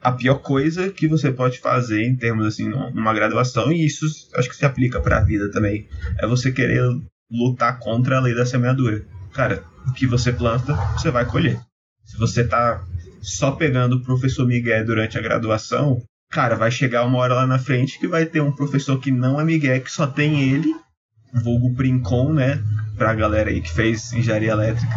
a 0.00 0.12
pior 0.12 0.36
coisa 0.36 0.90
que 0.90 1.06
você 1.06 1.30
pode 1.30 1.58
fazer 1.58 2.04
em 2.04 2.16
termos 2.16 2.46
assim 2.46 2.68
numa 2.68 3.12
graduação 3.12 3.70
e 3.70 3.84
isso 3.84 4.06
acho 4.34 4.48
que 4.48 4.56
se 4.56 4.64
aplica 4.64 5.00
para 5.00 5.18
a 5.18 5.24
vida 5.24 5.50
também 5.50 5.86
é 6.18 6.26
você 6.26 6.50
querer 6.50 6.82
lutar 7.30 7.78
contra 7.78 8.16
a 8.16 8.20
lei 8.20 8.34
da 8.34 8.46
semeadura 8.46 9.04
cara 9.32 9.62
o 9.86 9.92
que 9.92 10.06
você 10.06 10.32
planta 10.32 10.74
você 10.94 11.10
vai 11.10 11.26
colher 11.26 11.60
se 12.04 12.16
você 12.16 12.44
tá 12.44 12.82
só 13.20 13.52
pegando 13.52 13.96
o 13.96 14.02
professor 14.02 14.46
Miguel 14.46 14.84
durante 14.84 15.18
a 15.18 15.22
graduação 15.22 16.02
cara 16.30 16.56
vai 16.56 16.70
chegar 16.70 17.04
uma 17.04 17.18
hora 17.18 17.34
lá 17.34 17.46
na 17.46 17.58
frente 17.58 17.98
que 17.98 18.08
vai 18.08 18.24
ter 18.24 18.40
um 18.40 18.52
professor 18.52 18.98
que 18.98 19.10
não 19.10 19.38
é 19.38 19.44
Miguel 19.44 19.82
que 19.82 19.92
só 19.92 20.06
tem 20.06 20.50
ele 20.50 20.74
vulgo 21.34 21.74
Princon 21.74 22.32
né 22.32 22.62
pra 23.00 23.14
galera 23.14 23.48
aí 23.48 23.62
que 23.62 23.72
fez 23.72 24.12
engenharia 24.12 24.50
elétrica 24.52 24.94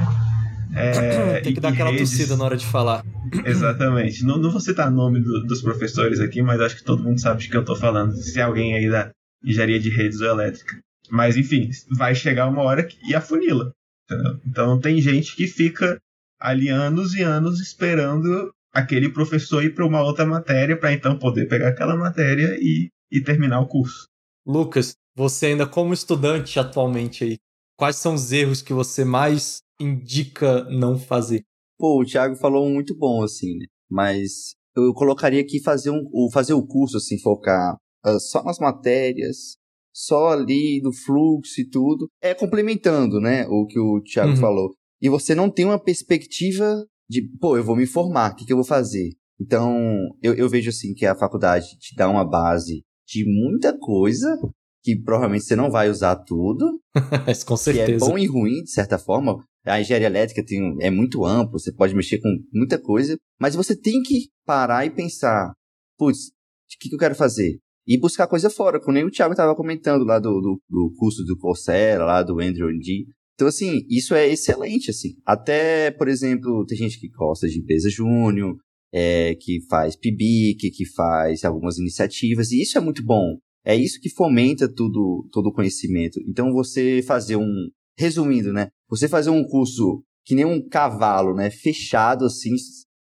é, 0.75 1.39
Tem 1.39 1.53
que 1.53 1.61
dar 1.61 1.69
aquela 1.69 1.89
redes- 1.89 2.09
tossida 2.09 2.35
na 2.35 2.43
hora 2.43 2.57
de 2.57 2.65
falar. 2.65 3.01
Exatamente. 3.45 4.25
Não, 4.25 4.37
não 4.37 4.51
vou 4.51 4.59
citar 4.59 4.91
nome 4.91 5.21
do- 5.21 5.43
dos 5.45 5.61
professores 5.61 6.19
aqui, 6.19 6.41
mas 6.41 6.59
acho 6.59 6.75
que 6.75 6.83
todo 6.83 7.01
mundo 7.01 7.21
sabe 7.21 7.41
de 7.41 7.49
que 7.49 7.55
eu 7.55 7.63
tô 7.63 7.75
falando. 7.77 8.11
Se 8.13 8.37
é 8.39 8.43
alguém 8.43 8.75
aí 8.75 8.89
da 8.89 9.09
engenharia 9.45 9.79
de 9.79 9.89
redes 9.89 10.19
ou 10.19 10.27
elétrica. 10.27 10.77
Mas 11.09 11.37
enfim, 11.37 11.69
vai 11.95 12.13
chegar 12.13 12.47
uma 12.49 12.61
hora 12.63 12.83
que, 12.83 12.97
e 13.09 13.15
afunila. 13.15 13.71
Entendeu? 14.09 14.39
Então 14.45 14.79
tem 14.79 14.99
gente 14.99 15.35
que 15.35 15.47
fica 15.47 15.97
ali 16.41 16.67
anos 16.67 17.13
e 17.13 17.21
anos 17.21 17.61
esperando 17.61 18.51
aquele 18.73 19.07
professor 19.09 19.63
ir 19.63 19.73
para 19.73 19.85
uma 19.85 20.01
outra 20.01 20.25
matéria 20.25 20.75
para 20.75 20.91
então 20.91 21.17
poder 21.17 21.47
pegar 21.47 21.69
aquela 21.69 21.95
matéria 21.95 22.57
e, 22.59 22.89
e 23.11 23.21
terminar 23.21 23.61
o 23.61 23.67
curso. 23.67 24.07
Lucas, 24.45 24.95
você 25.15 25.45
ainda 25.47 25.65
como 25.67 25.93
estudante 25.93 26.59
atualmente 26.59 27.23
aí, 27.23 27.37
quais 27.77 27.97
são 27.97 28.13
os 28.13 28.31
erros 28.31 28.61
que 28.61 28.73
você 28.73 29.03
mais 29.03 29.59
indica 29.79 30.63
não 30.65 30.97
fazer? 30.97 31.43
Pô, 31.77 32.01
o 32.01 32.05
Thiago 32.05 32.35
falou 32.35 32.69
muito 32.69 32.95
bom, 32.97 33.23
assim, 33.23 33.57
né? 33.57 33.65
Mas 33.89 34.53
eu 34.75 34.93
colocaria 34.93 35.41
aqui 35.41 35.61
fazer, 35.61 35.91
um, 35.91 36.07
o, 36.11 36.29
fazer 36.31 36.53
o 36.53 36.65
curso, 36.65 36.97
assim, 36.97 37.19
focar 37.19 37.75
ah, 38.03 38.19
só 38.19 38.43
nas 38.43 38.59
matérias, 38.59 39.57
só 39.93 40.29
ali 40.29 40.81
no 40.83 40.91
fluxo 40.93 41.61
e 41.61 41.69
tudo. 41.69 42.07
É 42.21 42.33
complementando, 42.33 43.19
né, 43.19 43.45
o 43.47 43.65
que 43.65 43.79
o 43.79 44.01
Thiago 44.01 44.31
Uhum. 44.31 44.37
falou. 44.37 44.73
E 45.01 45.09
você 45.09 45.35
não 45.35 45.49
tem 45.49 45.65
uma 45.65 45.79
perspectiva 45.79 46.85
de, 47.09 47.21
pô, 47.39 47.57
eu 47.57 47.63
vou 47.63 47.75
me 47.75 47.85
formar, 47.85 48.31
o 48.31 48.35
que, 48.35 48.45
que 48.45 48.53
eu 48.53 48.57
vou 48.57 48.65
fazer? 48.65 49.09
Então, 49.39 49.77
eu, 50.21 50.33
eu 50.35 50.47
vejo 50.49 50.69
assim 50.69 50.93
que 50.93 51.05
a 51.05 51.15
faculdade 51.15 51.77
te 51.77 51.95
dá 51.95 52.09
uma 52.09 52.23
base 52.23 52.83
de 53.05 53.25
muita 53.25 53.77
coisa 53.77 54.37
que 54.83 54.95
provavelmente 55.01 55.45
você 55.45 55.55
não 55.55 55.71
vai 55.71 55.89
usar 55.89 56.15
tudo. 56.17 56.79
Mas 57.25 57.43
com 57.43 57.55
Que 57.55 57.69
é 57.69 57.73
certeza. 57.73 58.05
bom 58.05 58.17
e 58.17 58.25
ruim, 58.25 58.61
de 58.63 58.71
certa 58.71 58.99
forma. 58.99 59.43
A 59.65 59.79
engenharia 59.79 60.07
elétrica 60.07 60.43
tem, 60.45 60.75
é 60.81 60.91
muito 60.91 61.25
amplo, 61.25 61.57
você 61.57 61.71
pode 61.71 61.95
mexer 61.95 62.19
com 62.19 62.27
muita 62.53 62.77
coisa, 62.77 63.15
mas 63.39 63.55
você 63.55 63.73
tem 63.73 64.01
que 64.03 64.27
parar 64.45 64.85
e 64.85 64.89
pensar, 64.89 65.53
putz, 65.97 66.27
o 66.27 66.79
que, 66.81 66.89
que 66.89 66.95
eu 66.95 66.99
quero 66.99 67.15
fazer? 67.15 67.59
E 67.87 67.97
buscar 67.97 68.27
coisa 68.27 68.49
fora, 68.49 68.77
como 68.77 68.93
nem 68.95 69.05
o 69.05 69.09
Thiago 69.09 69.31
estava 69.31 69.55
comentando 69.55 70.03
lá 70.03 70.19
do, 70.19 70.41
do, 70.41 70.61
do 70.69 70.93
curso 70.97 71.23
do 71.23 71.37
Coursera, 71.37 72.03
lá 72.03 72.21
do 72.21 72.41
Andrew 72.41 72.67
G. 72.81 73.05
Então, 73.35 73.47
assim, 73.47 73.85
isso 73.89 74.13
é 74.13 74.27
excelente, 74.27 74.91
assim. 74.91 75.13
Até, 75.25 75.91
por 75.91 76.09
exemplo, 76.09 76.65
tem 76.65 76.77
gente 76.77 76.99
que 76.99 77.07
gosta 77.07 77.47
de 77.47 77.59
empresa 77.59 77.89
júnior, 77.89 78.57
é, 78.93 79.33
que 79.35 79.59
faz 79.69 79.95
PIBIC, 79.95 80.71
que 80.71 80.85
faz 80.85 81.45
algumas 81.45 81.77
iniciativas, 81.77 82.51
e 82.51 82.61
isso 82.61 82.77
é 82.77 82.81
muito 82.81 83.03
bom. 83.03 83.37
É 83.65 83.75
isso 83.75 83.99
que 84.01 84.09
fomenta 84.09 84.67
tudo, 84.67 85.27
todo 85.31 85.47
o 85.47 85.53
conhecimento. 85.53 86.19
Então, 86.27 86.51
você 86.51 87.01
fazer 87.01 87.35
um. 87.35 87.69
Resumindo, 87.97 88.51
né? 88.51 88.69
Você 88.89 89.07
fazer 89.07 89.29
um 89.29 89.45
curso 89.45 90.03
que 90.25 90.33
nem 90.33 90.45
um 90.45 90.67
cavalo, 90.67 91.35
né? 91.35 91.49
Fechado, 91.51 92.25
assim, 92.25 92.55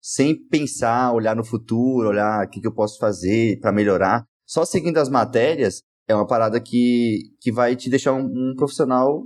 sem 0.00 0.34
pensar, 0.34 1.12
olhar 1.12 1.36
no 1.36 1.44
futuro, 1.44 2.08
olhar 2.08 2.46
o 2.46 2.48
que, 2.48 2.60
que 2.60 2.66
eu 2.66 2.74
posso 2.74 2.98
fazer 2.98 3.58
para 3.60 3.72
melhorar. 3.72 4.24
Só 4.46 4.64
seguindo 4.64 4.96
as 4.96 5.10
matérias 5.10 5.82
é 6.08 6.14
uma 6.14 6.26
parada 6.26 6.58
que, 6.58 7.20
que 7.40 7.52
vai 7.52 7.76
te 7.76 7.90
deixar 7.90 8.14
um, 8.14 8.24
um 8.24 8.54
profissional 8.56 9.22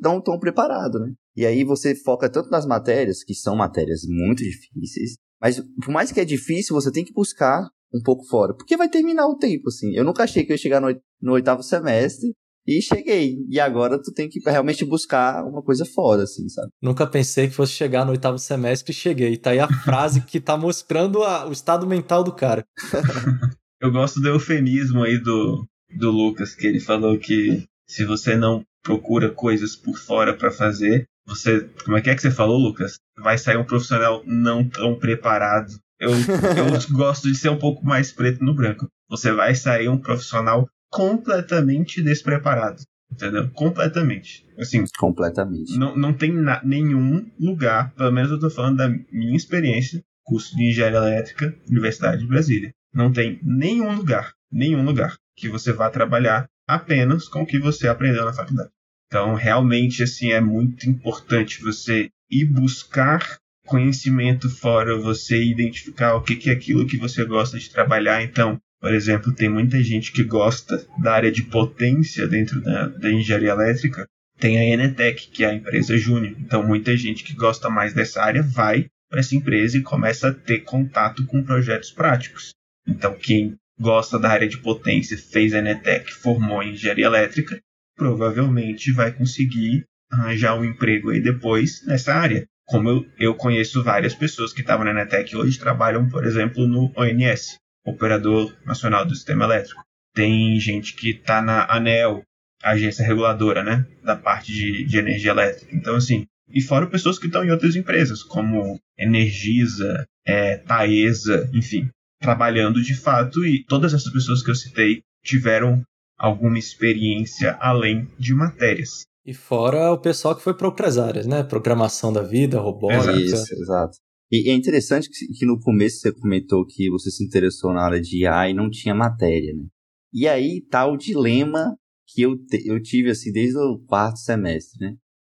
não 0.00 0.20
tão 0.20 0.38
preparado, 0.38 0.98
né? 0.98 1.12
E 1.36 1.44
aí 1.44 1.62
você 1.62 1.94
foca 1.94 2.30
tanto 2.30 2.48
nas 2.48 2.64
matérias, 2.64 3.22
que 3.22 3.34
são 3.34 3.54
matérias 3.54 4.00
muito 4.08 4.42
difíceis, 4.42 5.16
mas 5.38 5.60
por 5.60 5.90
mais 5.90 6.10
que 6.10 6.18
é 6.18 6.24
difícil, 6.24 6.74
você 6.74 6.90
tem 6.90 7.04
que 7.04 7.12
buscar 7.12 7.68
um 7.94 8.02
pouco 8.02 8.24
fora. 8.26 8.54
Porque 8.54 8.76
vai 8.76 8.88
terminar 8.88 9.26
o 9.26 9.36
tempo, 9.36 9.68
assim. 9.68 9.94
Eu 9.94 10.04
nunca 10.04 10.24
achei 10.24 10.44
que 10.44 10.52
eu 10.52 10.54
ia 10.54 10.58
chegar 10.62 10.80
no, 10.80 10.88
oit- 10.88 11.00
no 11.20 11.32
oitavo 11.32 11.62
semestre 11.62 12.32
e 12.66 12.82
cheguei. 12.82 13.36
E 13.48 13.60
agora 13.60 14.00
tu 14.02 14.12
tem 14.12 14.28
que 14.28 14.40
realmente 14.44 14.84
buscar 14.84 15.44
uma 15.44 15.62
coisa 15.62 15.84
fora, 15.84 16.24
assim, 16.24 16.48
sabe? 16.48 16.68
Nunca 16.82 17.06
pensei 17.06 17.48
que 17.48 17.54
fosse 17.54 17.72
chegar 17.72 18.04
no 18.04 18.10
oitavo 18.10 18.38
semestre 18.38 18.92
e 18.92 18.94
cheguei. 18.94 19.36
Tá 19.36 19.50
aí 19.50 19.60
a 19.60 19.68
frase 19.68 20.20
que 20.22 20.40
tá 20.40 20.56
mostrando 20.56 21.22
a- 21.22 21.46
o 21.48 21.52
estado 21.52 21.86
mental 21.86 22.22
do 22.24 22.32
cara. 22.32 22.64
Eu 23.80 23.92
gosto 23.92 24.20
do 24.20 24.28
eufemismo 24.28 25.02
aí 25.02 25.18
do, 25.18 25.64
do 25.98 26.10
Lucas, 26.10 26.54
que 26.54 26.66
ele 26.66 26.80
falou 26.80 27.18
que 27.18 27.62
se 27.86 28.04
você 28.04 28.34
não 28.36 28.62
procura 28.82 29.30
coisas 29.30 29.76
por 29.76 29.96
fora 29.98 30.34
pra 30.36 30.50
fazer, 30.50 31.04
você. 31.26 31.68
Como 31.84 31.96
é 31.96 32.00
que 32.00 32.08
é 32.10 32.14
que 32.14 32.22
você 32.22 32.30
falou, 32.30 32.56
Lucas? 32.58 32.94
Vai 33.18 33.36
sair 33.36 33.56
um 33.58 33.64
profissional 33.64 34.22
não 34.24 34.66
tão 34.68 34.98
preparado. 34.98 35.70
Eu, 35.98 36.10
eu 36.10 36.66
gosto 36.96 37.30
de 37.30 37.36
ser 37.36 37.48
um 37.48 37.58
pouco 37.58 37.84
mais 37.84 38.12
preto 38.12 38.44
no 38.44 38.54
branco. 38.54 38.88
Você 39.08 39.32
vai 39.32 39.54
sair 39.54 39.88
um 39.88 39.98
profissional 39.98 40.68
completamente 40.90 42.02
despreparado. 42.02 42.82
Entendeu? 43.10 43.48
Completamente. 43.50 44.44
Assim, 44.58 44.84
Completamente. 44.98 45.78
não, 45.78 45.96
não 45.96 46.12
tem 46.12 46.32
nenhum 46.64 47.30
lugar, 47.38 47.94
pelo 47.94 48.10
menos 48.10 48.30
eu 48.30 48.40
tô 48.40 48.50
falando 48.50 48.78
da 48.78 48.88
minha 48.88 49.36
experiência, 49.36 50.02
curso 50.24 50.56
de 50.56 50.70
engenharia 50.70 50.98
elétrica, 50.98 51.56
Universidade 51.70 52.22
de 52.22 52.26
Brasília. 52.26 52.72
Não 52.92 53.12
tem 53.12 53.38
nenhum 53.42 53.94
lugar, 53.94 54.32
nenhum 54.50 54.84
lugar 54.84 55.16
que 55.36 55.48
você 55.48 55.72
vá 55.72 55.88
trabalhar 55.88 56.48
apenas 56.66 57.28
com 57.28 57.42
o 57.42 57.46
que 57.46 57.60
você 57.60 57.86
aprendeu 57.86 58.24
na 58.24 58.32
faculdade. 58.32 58.70
Então, 59.06 59.34
realmente, 59.34 60.02
assim, 60.02 60.32
é 60.32 60.40
muito 60.40 60.88
importante 60.90 61.62
você 61.62 62.10
ir 62.28 62.46
buscar 62.46 63.38
conhecimento 63.66 64.48
fora, 64.48 64.96
você 64.96 65.42
identificar 65.42 66.14
o 66.14 66.22
que 66.22 66.48
é 66.48 66.52
aquilo 66.52 66.86
que 66.86 66.96
você 66.96 67.24
gosta 67.24 67.58
de 67.58 67.70
trabalhar. 67.70 68.22
Então, 68.22 68.58
por 68.80 68.94
exemplo, 68.94 69.34
tem 69.34 69.48
muita 69.48 69.82
gente 69.82 70.12
que 70.12 70.22
gosta 70.22 70.86
da 71.02 71.12
área 71.12 71.32
de 71.32 71.42
potência 71.42 72.26
dentro 72.26 72.60
da, 72.62 72.88
da 72.88 73.12
engenharia 73.12 73.50
elétrica, 73.50 74.06
tem 74.38 74.58
a 74.58 74.64
Enetec, 74.64 75.28
que 75.30 75.44
é 75.44 75.48
a 75.48 75.54
empresa 75.54 75.96
júnior. 75.96 76.36
Então, 76.38 76.62
muita 76.62 76.96
gente 76.96 77.24
que 77.24 77.34
gosta 77.34 77.68
mais 77.68 77.92
dessa 77.92 78.22
área 78.22 78.42
vai 78.42 78.86
para 79.08 79.20
essa 79.20 79.34
empresa 79.34 79.78
e 79.78 79.82
começa 79.82 80.28
a 80.28 80.34
ter 80.34 80.60
contato 80.60 81.24
com 81.26 81.42
projetos 81.42 81.90
práticos. 81.90 82.50
Então, 82.86 83.14
quem 83.14 83.56
gosta 83.78 84.18
da 84.18 84.30
área 84.30 84.48
de 84.48 84.58
potência, 84.58 85.18
fez 85.18 85.54
a 85.54 85.58
Enetec, 85.58 86.12
formou 86.12 86.62
em 86.62 86.72
engenharia 86.72 87.06
elétrica, 87.06 87.58
provavelmente 87.96 88.92
vai 88.92 89.12
conseguir 89.12 89.84
arranjar 90.10 90.58
um 90.58 90.64
emprego 90.64 91.10
aí 91.10 91.20
depois 91.20 91.84
nessa 91.86 92.14
área. 92.14 92.46
Como 92.66 92.88
eu, 92.88 93.06
eu 93.18 93.34
conheço 93.34 93.82
várias 93.82 94.14
pessoas 94.14 94.52
que 94.52 94.60
estavam 94.60 94.84
na 94.84 94.90
Enetec 94.90 95.36
hoje 95.36 95.58
trabalham, 95.58 96.08
por 96.08 96.24
exemplo, 96.24 96.66
no 96.66 96.92
ONS, 96.96 97.58
Operador 97.84 98.54
Nacional 98.64 99.06
do 99.06 99.14
Sistema 99.14 99.44
Elétrico. 99.44 99.82
Tem 100.14 100.58
gente 100.58 100.94
que 100.94 101.10
está 101.10 101.40
na 101.40 101.66
ANEL, 101.70 102.22
agência 102.62 103.06
reguladora, 103.06 103.62
né, 103.62 103.86
da 104.02 104.16
parte 104.16 104.52
de, 104.52 104.84
de 104.84 104.98
energia 104.98 105.30
elétrica. 105.30 105.74
Então, 105.74 105.94
assim, 105.94 106.26
e 106.48 106.60
fora 106.60 106.86
pessoas 106.86 107.18
que 107.18 107.26
estão 107.26 107.44
em 107.44 107.50
outras 107.50 107.76
empresas, 107.76 108.22
como 108.22 108.80
Energisa, 108.98 110.04
é, 110.24 110.56
Taesa, 110.56 111.48
enfim, 111.52 111.88
trabalhando 112.20 112.82
de 112.82 112.94
fato. 112.94 113.44
E 113.44 113.64
todas 113.64 113.94
essas 113.94 114.12
pessoas 114.12 114.42
que 114.42 114.50
eu 114.50 114.54
citei 114.54 115.02
tiveram 115.24 115.82
alguma 116.18 116.58
experiência 116.58 117.56
além 117.60 118.08
de 118.18 118.34
matérias. 118.34 119.06
E 119.26 119.34
fora 119.34 119.90
o 119.92 119.98
pessoal 120.00 120.36
que 120.36 120.42
foi 120.42 120.54
para 120.56 120.68
outras 120.68 120.98
áreas, 120.98 121.26
né? 121.26 121.42
Programação 121.42 122.12
da 122.12 122.22
vida, 122.22 122.60
robótica. 122.60 123.12
Isso, 123.12 123.54
exato. 123.54 123.98
E 124.30 124.48
é 124.50 124.54
interessante 124.54 125.08
que, 125.10 125.44
no 125.46 125.58
começo 125.60 125.98
você 126.00 126.12
comentou 126.12 126.64
que 126.64 126.88
você 126.90 127.10
se 127.10 127.24
interessou 127.24 127.72
na 127.72 127.82
área 127.84 128.00
de 128.00 128.22
IA 128.22 128.50
e 128.50 128.54
não 128.54 128.70
tinha 128.70 128.94
matéria, 128.94 129.52
né? 129.54 129.64
E 130.12 130.28
aí 130.28 130.62
tá 130.70 130.86
o 130.86 130.96
dilema 130.96 131.76
que 132.06 132.22
eu, 132.22 132.36
te- 132.36 132.66
eu 132.66 132.80
tive, 132.80 133.10
assim, 133.10 133.32
desde 133.32 133.58
o 133.58 133.78
quarto 133.86 134.18
semestre, 134.18 134.78
né? 134.80 134.94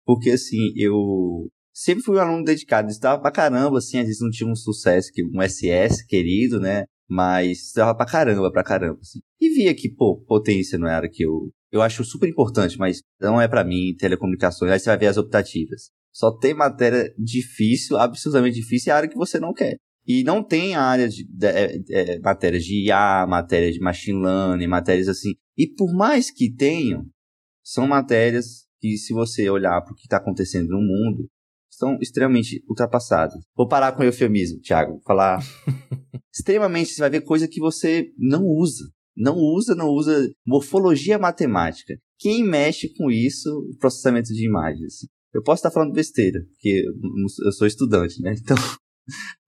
Porque, 0.04 0.30
assim, 0.30 0.72
eu 0.76 1.48
sempre 1.72 2.02
fui 2.02 2.16
um 2.16 2.20
aluno 2.20 2.44
dedicado, 2.44 2.88
estudava 2.88 3.20
pra 3.22 3.30
caramba, 3.30 3.78
assim, 3.78 3.98
às 3.98 4.06
vezes 4.06 4.20
não 4.20 4.30
tinha 4.30 4.50
um 4.50 4.54
sucesso, 4.56 5.10
um 5.32 5.40
SS 5.42 6.04
querido, 6.06 6.58
né? 6.58 6.84
Mas 7.08 7.66
estudava 7.66 7.96
pra 7.96 8.06
caramba, 8.06 8.50
pra 8.50 8.64
caramba, 8.64 8.98
assim. 9.00 9.20
E 9.40 9.48
via 9.48 9.74
que, 9.74 9.88
pô, 9.88 10.16
potência 10.26 10.76
não 10.76 10.88
era 10.88 11.08
que 11.08 11.24
eu... 11.24 11.50
Eu 11.72 11.82
acho 11.82 12.04
super 12.04 12.28
importante, 12.28 12.78
mas 12.78 13.02
não 13.20 13.40
é 13.40 13.48
pra 13.48 13.64
mim, 13.64 13.94
telecomunicações. 13.98 14.70
Aí 14.70 14.78
você 14.78 14.90
vai 14.90 14.98
ver 14.98 15.06
as 15.08 15.16
optativas. 15.16 15.90
Só 16.12 16.30
tem 16.30 16.54
matéria 16.54 17.12
difícil, 17.18 17.96
absurdamente 17.98 18.56
difícil, 18.56 18.90
e 18.90 18.92
a 18.92 18.96
área 18.96 19.08
que 19.08 19.16
você 19.16 19.38
não 19.38 19.52
quer. 19.52 19.76
E 20.06 20.22
não 20.22 20.42
tem 20.42 20.74
a 20.74 20.82
área 20.82 21.08
de, 21.08 21.26
de 21.28 21.46
é, 21.46 21.78
é, 21.90 22.18
matérias 22.20 22.64
de 22.64 22.86
IA, 22.86 23.26
matérias 23.26 23.74
de 23.74 23.80
machine 23.80 24.22
learning, 24.22 24.66
matérias 24.66 25.08
assim. 25.08 25.34
E 25.56 25.66
por 25.66 25.92
mais 25.92 26.30
que 26.30 26.54
tenham, 26.54 27.04
são 27.62 27.86
matérias 27.88 28.66
que, 28.80 28.96
se 28.96 29.12
você 29.12 29.50
olhar 29.50 29.80
para 29.82 29.92
o 29.92 29.96
que 29.96 30.04
está 30.04 30.18
acontecendo 30.18 30.68
no 30.68 30.80
mundo, 30.80 31.28
estão 31.70 31.98
extremamente 32.00 32.64
ultrapassadas. 32.68 33.42
Vou 33.56 33.66
parar 33.66 33.92
com 33.92 34.02
o 34.02 34.06
eufemismo, 34.06 34.60
Thiago. 34.60 34.92
Vou 34.92 35.02
falar. 35.02 35.40
extremamente, 36.32 36.90
você 36.90 37.00
vai 37.00 37.10
ver 37.10 37.22
coisa 37.22 37.48
que 37.48 37.60
você 37.60 38.10
não 38.16 38.44
usa. 38.44 38.84
Não 39.16 39.36
usa, 39.36 39.74
não 39.74 39.88
usa 39.88 40.30
morfologia 40.46 41.18
matemática. 41.18 41.94
Quem 42.18 42.44
mexe 42.44 42.92
com 42.94 43.10
isso, 43.10 43.48
processamento 43.80 44.32
de 44.32 44.46
imagens? 44.46 45.06
Eu 45.32 45.42
posso 45.42 45.60
estar 45.60 45.70
falando 45.70 45.92
besteira, 45.92 46.40
porque 46.50 46.84
eu 47.44 47.52
sou 47.52 47.66
estudante, 47.66 48.20
né? 48.22 48.34
Então. 48.42 48.56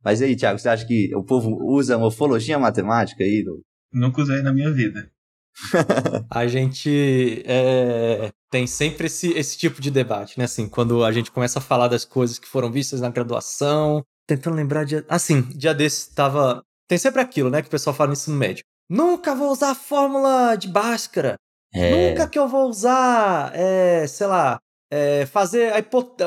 Mas 0.04 0.22
aí, 0.22 0.36
Thiago, 0.36 0.56
você 0.56 0.68
acha 0.68 0.86
que 0.86 1.12
o 1.16 1.24
povo 1.24 1.50
usa 1.64 1.98
morfologia 1.98 2.58
matemática 2.60 3.24
aí? 3.24 3.44
Nunca 3.92 4.22
usei 4.22 4.40
na 4.40 4.52
minha 4.52 4.72
vida. 4.72 5.10
A 6.30 6.46
gente 6.46 7.42
é, 7.44 8.30
tem 8.50 8.66
sempre 8.66 9.08
esse, 9.08 9.32
esse 9.32 9.58
tipo 9.58 9.80
de 9.80 9.90
debate, 9.90 10.38
né? 10.38 10.44
Assim, 10.44 10.68
quando 10.68 11.02
a 11.02 11.10
gente 11.10 11.32
começa 11.32 11.58
a 11.58 11.62
falar 11.62 11.88
das 11.88 12.04
coisas 12.04 12.38
que 12.38 12.46
foram 12.46 12.70
vistas 12.70 13.00
na 13.00 13.10
graduação, 13.10 14.04
tentando 14.26 14.56
lembrar 14.56 14.84
de. 14.84 15.04
Assim, 15.08 15.42
dia 15.42 15.74
desse 15.74 16.14
tava. 16.14 16.62
Tem 16.86 16.98
sempre 16.98 17.20
aquilo, 17.20 17.50
né? 17.50 17.60
Que 17.60 17.68
o 17.68 17.70
pessoal 17.70 17.94
fala 17.94 18.08
no 18.08 18.12
ensino 18.12 18.36
médio. 18.36 18.62
Nunca 18.88 19.34
vou 19.34 19.50
usar 19.50 19.70
a 19.70 19.74
fórmula 19.74 20.56
de 20.56 20.68
Bhaskara. 20.68 21.36
É, 21.74 21.90
Nunca 22.10 22.26
que 22.28 22.38
eu 22.38 22.48
vou 22.48 22.68
usar, 22.68 23.52
é, 23.54 24.06
sei 24.06 24.26
lá, 24.26 24.58
é, 24.90 25.26
fazer 25.26 25.72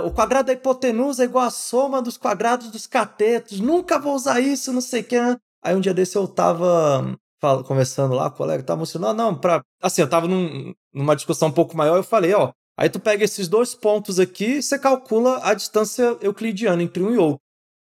o 0.05 0.11
quadrado 0.11 0.47
da 0.47 0.53
hipotenusa 0.53 1.23
é 1.23 1.25
igual 1.25 1.45
a 1.45 1.49
soma 1.49 2.01
dos 2.01 2.17
quadrados 2.17 2.69
dos 2.69 2.85
catetos. 2.85 3.59
Nunca 3.59 3.97
vou 3.97 4.13
usar 4.15 4.39
isso, 4.39 4.71
não 4.71 4.81
sei 4.81 5.01
o 5.01 5.03
que. 5.03 5.15
Aí 5.63 5.75
um 5.75 5.79
dia 5.81 5.93
desse 5.93 6.15
eu 6.15 6.27
tava 6.27 7.17
fal- 7.41 7.63
conversando 7.63 8.13
lá 8.13 8.27
o 8.27 8.31
colega, 8.31 8.61
tava 8.63 8.79
mostrando, 8.79 9.07
não, 9.07 9.13
não, 9.31 9.35
pra... 9.39 9.63
Assim, 9.81 10.01
eu 10.01 10.09
tava 10.09 10.27
num- 10.27 10.73
numa 10.93 11.15
discussão 11.15 11.47
um 11.49 11.51
pouco 11.51 11.75
maior, 11.75 11.97
eu 11.97 12.03
falei, 12.03 12.33
ó, 12.35 12.51
aí 12.77 12.87
tu 12.89 12.99
pega 12.99 13.23
esses 13.23 13.47
dois 13.47 13.73
pontos 13.73 14.19
aqui 14.19 14.57
e 14.57 14.61
você 14.63 14.77
calcula 14.77 15.39
a 15.43 15.53
distância 15.55 16.17
euclidiana 16.21 16.83
entre 16.83 17.01
um 17.01 17.11
e 17.11 17.17
outro. 17.17 17.39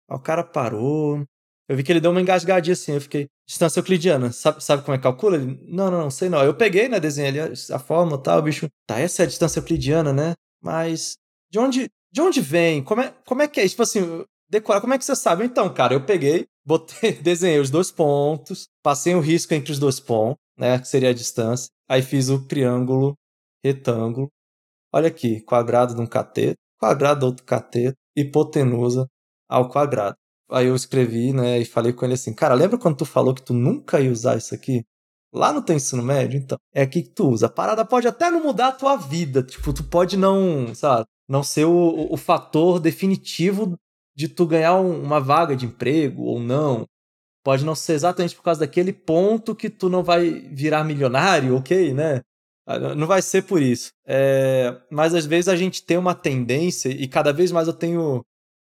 Aí 0.10 0.18
o 0.18 0.20
cara 0.20 0.44
parou, 0.44 1.24
eu 1.70 1.78
vi 1.78 1.84
que 1.84 1.92
ele 1.92 2.00
deu 2.02 2.12
uma 2.12 2.22
engasgadinha 2.22 2.74
assim, 2.74 2.94
eu 2.94 3.02
fiquei, 3.02 3.28
distância 3.48 3.80
euclidiana, 3.80 4.32
sabe, 4.32 4.64
sabe 4.64 4.84
como 4.84 4.96
é 4.96 4.98
que 4.98 5.04
calcula? 5.04 5.36
Ele, 5.36 5.60
não, 5.68 5.92
não, 5.92 6.02
não, 6.04 6.12
sei 6.12 6.30
não. 6.30 6.44
Eu 6.44 6.56
peguei, 6.56 6.88
né, 6.88 7.00
desenhei 7.00 7.40
ali 7.40 7.54
a 7.72 7.80
fórmula 7.80 8.18
e 8.20 8.24
tal, 8.24 8.40
o 8.40 8.42
bicho, 8.42 8.68
tá, 8.88 9.00
essa 9.00 9.24
é 9.24 9.26
a 9.26 9.28
distância 9.28 9.60
euclidiana, 9.60 10.14
né? 10.14 10.34
Mas 10.62 11.18
de 11.52 11.60
onde, 11.60 11.90
de 12.12 12.22
onde 12.22 12.42
vem? 12.42 12.84
Como 12.84 13.02
é, 13.02 13.14
como 13.26 13.42
é 13.42 13.48
que 13.48 13.60
é? 13.60 13.68
Tipo 13.68 13.84
assim, 13.84 14.26
decorar, 14.50 14.82
como 14.82 14.94
é 14.94 14.98
que 14.98 15.06
você 15.06 15.16
sabe? 15.16 15.44
Então, 15.46 15.72
cara, 15.74 15.94
eu 15.94 16.06
peguei, 16.06 16.46
botei, 16.66 17.14
desenhei 17.14 17.60
os 17.60 17.70
dois 17.70 17.92
pontos, 17.92 18.68
passei 18.82 19.14
um 19.16 19.20
risco 19.20 19.54
entre 19.54 19.72
os 19.72 19.80
dois 19.80 20.00
pontos, 20.00 20.38
né, 20.58 20.80
que 20.80 20.88
seria 20.88 21.10
a 21.10 21.14
distância. 21.14 21.70
Aí 21.90 22.02
fiz 22.02 22.30
o 22.30 22.48
triângulo, 22.48 23.16
retângulo. 23.64 24.30
Olha 24.94 25.08
aqui, 25.08 25.42
quadrado 25.42 25.96
de 25.96 26.02
um 26.02 26.08
cateto, 26.08 26.58
quadrado 26.80 27.22
do 27.22 27.26
outro 27.28 27.46
cateto, 27.46 27.98
hipotenusa 28.16 29.08
ao 29.50 29.70
quadrado. 29.70 30.16
Aí 30.54 30.68
eu 30.68 30.76
escrevi, 30.76 31.34
né, 31.34 31.60
e 31.60 31.66
falei 31.66 31.94
com 31.94 32.06
ele 32.06 32.14
assim, 32.14 32.34
cara, 32.34 32.54
lembra 32.54 32.78
quando 32.78 32.98
tu 32.98 33.06
falou 33.06 33.34
que 33.34 33.42
tu 33.42 33.54
nunca 33.54 34.00
ia 34.00 34.12
usar 34.12 34.38
isso 34.38 34.54
aqui? 34.54 34.84
Lá 35.34 35.52
no 35.52 35.64
teu 35.64 35.76
ensino 35.76 36.04
médio, 36.04 36.38
então, 36.38 36.58
é 36.74 36.84
aqui 36.84 37.02
que 37.02 37.10
tu 37.10 37.30
usa. 37.30 37.48
A 37.48 37.50
parada 37.50 37.84
pode 37.84 38.08
até 38.08 38.30
não 38.30 38.44
mudar 38.44 38.68
a 38.68 38.72
tua 38.72 38.96
vida, 38.96 39.42
tipo, 39.42 39.74
tu 39.74 39.84
pode 39.84 40.16
não, 40.16 40.74
sabe, 40.76 41.06
não 41.28 41.42
ser 41.44 41.66
o, 41.66 42.08
o 42.12 42.18
fator 42.18 42.80
definitivo 42.80 43.76
de 44.16 44.28
tu 44.28 44.46
ganhar 44.46 44.76
um, 44.76 45.02
uma 45.02 45.20
vaga 45.20 45.56
de 45.56 45.66
emprego 45.66 46.24
ou 46.24 46.40
não. 46.40 46.86
Pode 47.44 47.66
não 47.66 47.76
ser 47.76 47.94
exatamente 47.94 48.36
por 48.36 48.44
causa 48.44 48.62
daquele 48.62 48.94
ponto 48.94 49.56
que 49.56 49.70
tu 49.70 49.90
não 49.90 50.04
vai 50.04 50.30
virar 50.30 50.84
milionário, 50.84 51.58
ok, 51.58 51.94
né? 51.94 52.22
Ah, 52.66 52.96
não 52.96 53.08
vai 53.08 53.22
ser 53.22 53.44
por 53.44 53.62
isso. 53.62 53.92
É, 54.06 54.80
mas 54.90 55.14
às 55.14 55.26
vezes 55.26 55.50
a 55.50 55.56
gente 55.56 55.84
tem 55.84 55.98
uma 55.98 56.16
tendência, 56.16 56.90
e 56.90 57.08
cada 57.08 57.34
vez 57.34 57.52
mais 57.52 57.68
eu 57.68 57.74
tenho. 57.74 58.24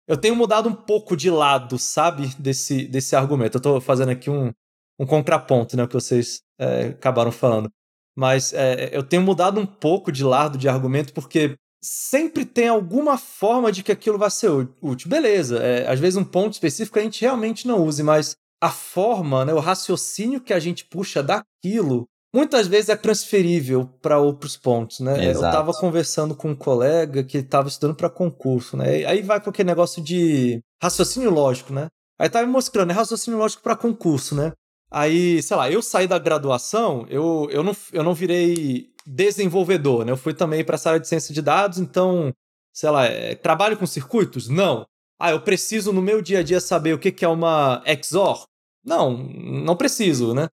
Eu 0.09 0.17
tenho 0.17 0.37
mudado 0.37 0.69
um 0.69 0.75
pouco 0.75 1.17
de 1.17 1.31
lado, 1.31 1.79
sabe? 1.79 2.29
Desse, 2.39 2.87
desse 2.87 3.17
argumento. 3.17 3.57
Eu 3.57 3.63
tô 3.63 3.81
fazendo 3.81 4.11
aqui 4.11 4.31
um, 4.31 4.53
um 4.99 5.07
contraponto, 5.07 5.77
né? 5.77 5.87
Que 5.87 5.95
vocês 5.95 6.43
é, 6.59 6.87
acabaram 6.89 7.33
falando. 7.33 7.71
Mas 8.17 8.53
é, 8.53 8.97
eu 8.97 9.03
tenho 9.03 9.23
mudado 9.23 9.61
um 9.61 9.67
pouco 9.67 10.11
de 10.11 10.25
lado 10.25 10.57
de 10.57 10.69
argumento, 10.69 11.13
porque 11.13 11.57
sempre 11.83 12.45
tem 12.45 12.69
alguma 12.69 13.19
forma 13.19 13.71
de 13.71 13.83
que 13.83 13.93
aquilo 13.93 14.19
vai 14.19 14.31
ser 14.31 14.51
útil. 14.81 15.09
Beleza, 15.09 15.59
é, 15.59 15.87
às 15.87 16.01
vezes 16.01 16.17
um 16.17 16.25
ponto 16.25 16.55
específico 16.55 16.99
a 16.99 17.03
gente 17.03 17.21
realmente 17.21 17.67
não 17.67 17.85
use, 17.85 18.03
mas 18.03 18.37
a 18.61 18.71
forma, 18.71 19.45
né, 19.45 19.53
o 19.53 19.61
raciocínio 19.61 20.41
que 20.41 20.55
a 20.55 20.59
gente 20.59 20.85
puxa 20.87 21.23
daquilo 21.23 22.09
muitas 22.35 22.67
vezes 22.67 22.89
é 22.89 22.97
transferível 22.97 23.87
para 24.01 24.19
outros 24.19 24.57
pontos, 24.57 25.01
né? 25.01 25.13
Exato. 25.13 25.45
Eu 25.45 25.49
estava 25.49 25.73
conversando 25.73 26.35
com 26.35 26.51
um 26.51 26.57
colega 26.57 27.25
que 27.25 27.39
estava 27.39 27.69
estudando 27.69 27.97
para 27.97 28.11
concurso, 28.11 28.77
né? 28.77 29.05
Aí 29.07 29.23
vai 29.23 29.41
com 29.41 29.51
aquele 29.51 29.69
negócio 29.69 30.03
de 30.03 30.61
raciocínio 30.83 31.31
lógico, 31.31 31.73
né? 31.73 31.89
Aí 32.19 32.29
tava 32.29 32.47
me 32.47 32.53
mostrando, 32.53 32.91
é 32.91 32.95
raciocínio 32.95 33.39
lógico 33.39 33.63
para 33.63 33.77
concurso, 33.77 34.35
né? 34.35 34.53
Aí, 34.91 35.43
sei 35.43 35.57
lá, 35.57 35.71
eu 35.71 35.83
saí 35.83 36.07
da 36.07 36.19
graduação, 36.19 37.07
eu, 37.09 37.49
eu, 37.51 37.63
não, 37.63 37.77
eu 37.93 38.03
não 38.03 38.15
virei 38.15 38.91
desenvolvedor, 39.05 40.05
né? 40.05 40.13
Eu 40.13 40.17
fui 40.17 40.33
também 40.33 40.65
para 40.65 40.77
essa 40.77 40.91
área 40.91 41.01
de 41.01 41.09
ciência 41.09 41.35
de 41.35 41.43
dados, 41.43 41.79
então, 41.79 42.33
sei 42.73 42.91
lá, 42.91 43.05
é, 43.05 43.35
trabalho 43.35 43.77
com 43.77 43.87
circuitos? 43.87 44.49
Não. 44.49 44.87
Ah, 45.19 45.31
eu 45.31 45.41
preciso 45.41 45.93
no 45.93 46.03
meu 46.03 46.21
dia 46.23 46.41
a 46.41 46.43
dia 46.43 46.61
saber 46.61 46.95
o 46.95 46.99
que, 46.99 47.11
que 47.11 47.25
é 47.25 47.29
uma 47.29 47.83
XOR? 48.03 48.45
Não, 48.85 49.17
não 49.17 49.77
preciso, 49.77 50.35
né? 50.35 50.49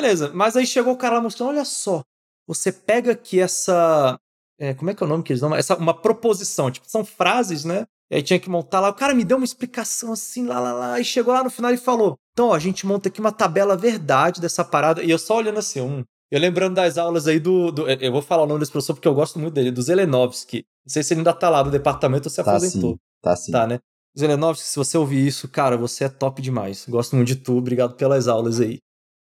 Beleza, 0.00 0.30
mas 0.32 0.56
aí 0.56 0.64
chegou 0.64 0.92
o 0.92 0.96
cara 0.96 1.16
lá 1.16 1.20
mostrando: 1.20 1.48
olha 1.48 1.64
só, 1.64 2.04
você 2.46 2.70
pega 2.70 3.10
aqui 3.10 3.40
essa. 3.40 4.16
É, 4.56 4.72
como 4.72 4.90
é 4.90 4.94
que 4.94 5.02
é 5.02 5.06
o 5.06 5.08
nome 5.08 5.24
que 5.24 5.32
eles 5.32 5.40
dão? 5.40 5.52
Essa, 5.52 5.76
uma 5.76 5.92
proposição, 5.92 6.70
tipo, 6.70 6.88
são 6.88 7.04
frases, 7.04 7.64
né? 7.64 7.84
E 8.08 8.14
aí 8.14 8.22
tinha 8.22 8.38
que 8.38 8.48
montar 8.48 8.78
lá. 8.78 8.90
O 8.90 8.94
cara 8.94 9.12
me 9.12 9.24
deu 9.24 9.36
uma 9.36 9.44
explicação 9.44 10.12
assim, 10.12 10.46
lá, 10.46 10.60
lá, 10.60 10.72
lá. 10.72 11.00
E 11.00 11.04
chegou 11.04 11.34
lá 11.34 11.42
no 11.42 11.50
final 11.50 11.72
e 11.72 11.76
falou: 11.76 12.16
Então, 12.32 12.50
ó, 12.50 12.54
a 12.54 12.60
gente 12.60 12.86
monta 12.86 13.08
aqui 13.08 13.18
uma 13.18 13.32
tabela 13.32 13.76
verdade 13.76 14.40
dessa 14.40 14.64
parada. 14.64 15.02
E 15.02 15.10
eu 15.10 15.18
só 15.18 15.36
olhando 15.36 15.58
assim, 15.58 15.80
um. 15.80 16.04
Eu 16.30 16.38
lembrando 16.38 16.74
das 16.74 16.96
aulas 16.96 17.26
aí 17.26 17.40
do, 17.40 17.72
do, 17.72 17.90
Eu 17.90 18.12
vou 18.12 18.22
falar 18.22 18.44
o 18.44 18.46
nome 18.46 18.60
desse 18.60 18.70
professor 18.70 18.94
porque 18.94 19.08
eu 19.08 19.14
gosto 19.14 19.36
muito 19.40 19.54
dele, 19.54 19.72
do 19.72 19.82
Zelenovski. 19.82 20.64
Não 20.86 20.92
sei 20.92 21.02
se 21.02 21.12
ele 21.12 21.20
ainda 21.20 21.32
tá 21.32 21.48
lá 21.50 21.64
no 21.64 21.72
departamento 21.72 22.28
ou 22.28 22.30
se 22.30 22.40
tá 22.40 22.52
aposentou. 22.52 22.92
Sim, 22.92 22.98
tá 23.20 23.34
sim. 23.34 23.50
Tá, 23.50 23.66
né? 23.66 23.80
Zelenovski, 24.16 24.64
se 24.64 24.76
você 24.76 24.96
ouvir 24.96 25.26
isso, 25.26 25.48
cara, 25.48 25.76
você 25.76 26.04
é 26.04 26.08
top 26.08 26.40
demais. 26.40 26.86
Gosto 26.88 27.16
muito 27.16 27.28
de 27.28 27.36
tu, 27.36 27.56
obrigado 27.56 27.94
pelas 27.96 28.28
aulas 28.28 28.60
aí. 28.60 28.78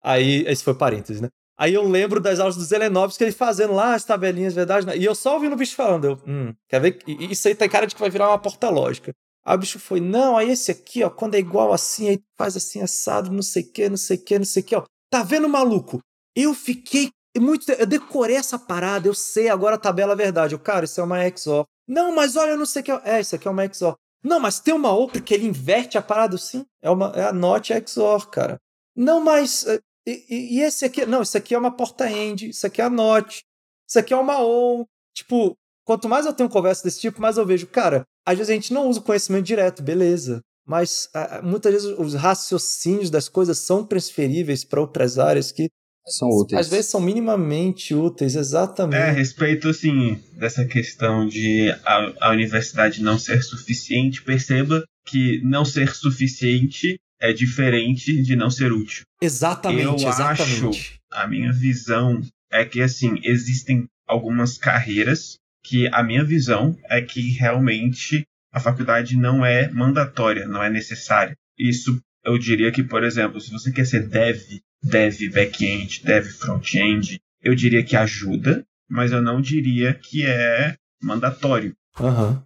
Aí, 0.03 0.43
esse 0.47 0.63
foi 0.63 0.73
parênteses, 0.73 1.21
né? 1.21 1.29
Aí 1.57 1.73
eu 1.73 1.87
lembro 1.87 2.19
das 2.19 2.39
aulas 2.39 2.55
do 2.55 2.63
Zelenovski, 2.63 3.23
ele 3.23 3.31
fazendo 3.31 3.73
lá 3.73 3.93
as 3.93 4.03
tabelinhas, 4.03 4.53
verdade? 4.53 4.85
Né? 4.85 4.97
E 4.97 5.05
eu 5.05 5.13
só 5.13 5.35
ouvindo 5.35 5.53
o 5.53 5.55
bicho 5.55 5.75
falando, 5.75 6.05
eu, 6.05 6.21
hum, 6.27 6.53
quer 6.67 6.81
ver? 6.81 6.99
Isso 7.07 7.47
aí 7.47 7.55
tem 7.55 7.69
cara 7.69 7.85
de 7.85 7.93
que 7.93 8.01
vai 8.01 8.09
virar 8.09 8.29
uma 8.29 8.39
porta 8.39 8.69
lógica. 8.69 9.13
Aí 9.45 9.55
o 9.55 9.59
bicho 9.59 9.77
foi, 9.79 9.99
não, 9.99 10.37
aí 10.37 10.49
esse 10.49 10.71
aqui, 10.71 11.03
ó, 11.03 11.09
quando 11.09 11.35
é 11.35 11.39
igual 11.39 11.71
assim, 11.71 12.09
aí 12.09 12.19
faz 12.37 12.57
assim 12.57 12.81
assado, 12.81 13.31
não 13.31 13.41
sei 13.41 13.63
o 13.63 13.71
que, 13.71 13.89
não 13.89 13.97
sei 13.97 14.17
o 14.17 14.23
que, 14.23 14.39
não 14.39 14.45
sei 14.45 14.63
o 14.63 14.65
que, 14.65 14.75
ó. 14.75 14.83
Tá 15.11 15.21
vendo, 15.21 15.47
maluco? 15.47 15.99
Eu 16.35 16.53
fiquei 16.53 17.11
muito. 17.37 17.71
Eu 17.71 17.85
decorei 17.85 18.35
essa 18.35 18.57
parada, 18.57 19.07
eu 19.07 19.13
sei 19.13 19.49
agora 19.49 19.75
a 19.75 19.79
tabela 19.79 20.13
é 20.13 20.15
verdade. 20.15 20.55
Eu, 20.55 20.59
cara, 20.59 20.85
isso 20.85 20.99
é 20.99 21.03
uma 21.03 21.19
XOR. 21.29 21.65
Não, 21.87 22.15
mas 22.15 22.35
olha, 22.35 22.51
eu 22.51 22.57
não 22.57 22.65
sei 22.65 22.81
o 22.81 22.85
que 22.85 22.91
é. 22.91 23.19
Isso 23.19 23.35
aqui 23.35 23.47
é 23.47 23.51
uma 23.51 23.71
XOR. 23.71 23.95
Não, 24.23 24.39
mas 24.39 24.59
tem 24.59 24.73
uma 24.73 24.91
outra 24.91 25.21
que 25.21 25.33
ele 25.33 25.45
inverte 25.45 25.97
a 25.97 26.01
parada, 26.01 26.37
sim. 26.37 26.65
É, 26.81 26.89
uma, 26.89 27.11
é 27.15 27.25
a 27.25 27.33
NOT 27.33 27.73
XOR, 27.85 28.27
cara. 28.29 28.57
Não, 28.95 29.19
mas 29.19 29.65
eh, 30.07 30.21
e, 30.29 30.57
e, 30.57 30.61
esse 30.61 30.85
aqui, 30.85 31.05
não, 31.05 31.21
isso 31.21 31.37
aqui 31.37 31.53
é 31.53 31.57
uma 31.57 31.75
porta-end, 31.75 32.49
isso 32.49 32.65
aqui 32.65 32.81
é 32.81 32.85
a 32.85 32.89
NOT, 32.89 33.41
isso 33.87 33.99
aqui 33.99 34.13
é 34.13 34.17
uma 34.17 34.41
ON. 34.43 34.85
Tipo, 35.15 35.55
quanto 35.85 36.09
mais 36.09 36.25
eu 36.25 36.33
tenho 36.33 36.49
conversa 36.49 36.83
desse 36.83 36.99
tipo, 36.99 37.21
mais 37.21 37.37
eu 37.37 37.45
vejo, 37.45 37.67
cara, 37.67 38.03
às 38.25 38.37
vezes 38.37 38.49
a 38.49 38.53
gente 38.53 38.73
não 38.73 38.87
usa 38.87 38.99
o 38.99 39.03
conhecimento 39.03 39.45
direto, 39.45 39.83
beleza. 39.83 40.41
Mas 40.65 41.09
muitas 41.43 41.73
vezes 41.73 41.99
os 41.99 42.13
raciocínios 42.13 43.09
das 43.09 43.27
coisas 43.27 43.57
são 43.57 43.85
transferíveis 43.85 44.63
para 44.63 44.79
outras 44.79 45.19
áreas 45.19 45.51
que 45.51 45.69
são 46.07 46.29
úteis. 46.29 46.61
Às 46.61 46.69
vezes 46.69 46.87
são 46.87 47.01
minimamente 47.01 47.93
úteis, 47.93 48.35
exatamente. 48.35 48.99
É, 48.99 49.09
a 49.09 49.11
respeito, 49.11 49.69
assim, 49.69 50.21
dessa 50.33 50.65
questão 50.65 51.27
de 51.27 51.69
a, 51.85 52.27
a 52.27 52.31
universidade 52.31 53.01
não 53.01 53.17
ser 53.17 53.41
suficiente, 53.41 54.23
perceba 54.23 54.83
que 55.05 55.41
não 55.43 55.65
ser 55.65 55.93
suficiente 55.93 56.97
é 57.23 57.31
diferente 57.31 58.21
de 58.21 58.35
não 58.35 58.49
ser 58.49 58.73
útil. 58.73 59.05
Exatamente, 59.21 60.03
Eu 60.03 60.09
exatamente. 60.09 60.65
acho, 60.67 60.99
a 61.09 61.25
minha 61.25 61.53
visão 61.53 62.21
é 62.51 62.65
que 62.65 62.81
assim, 62.81 63.17
existem 63.23 63.85
algumas 64.05 64.57
carreiras 64.57 65.37
que 65.63 65.87
a 65.93 66.03
minha 66.03 66.25
visão 66.25 66.77
é 66.89 67.01
que 67.01 67.31
realmente 67.31 68.27
a 68.51 68.59
faculdade 68.59 69.15
não 69.15 69.45
é 69.45 69.69
mandatória, 69.69 70.45
não 70.45 70.61
é 70.61 70.69
necessária. 70.69 71.37
Isso 71.57 71.97
eu 72.25 72.37
diria 72.37 72.73
que, 72.73 72.83
por 72.83 73.05
exemplo, 73.05 73.39
se 73.39 73.49
você 73.49 73.71
quer 73.71 73.85
ser 73.85 74.05
dev, 74.09 74.41
dev 74.83 75.17
back-end, 75.31 76.03
dev 76.03 76.25
front-end, 76.25 77.21
eu 77.41 77.55
diria 77.55 77.83
que 77.83 77.95
ajuda, 77.95 78.65
mas 78.89 79.13
eu 79.13 79.21
não 79.21 79.39
diria 79.39 79.93
que 79.93 80.25
é 80.25 80.75
mandatório. 81.01 81.73
Uhum. 81.97 82.43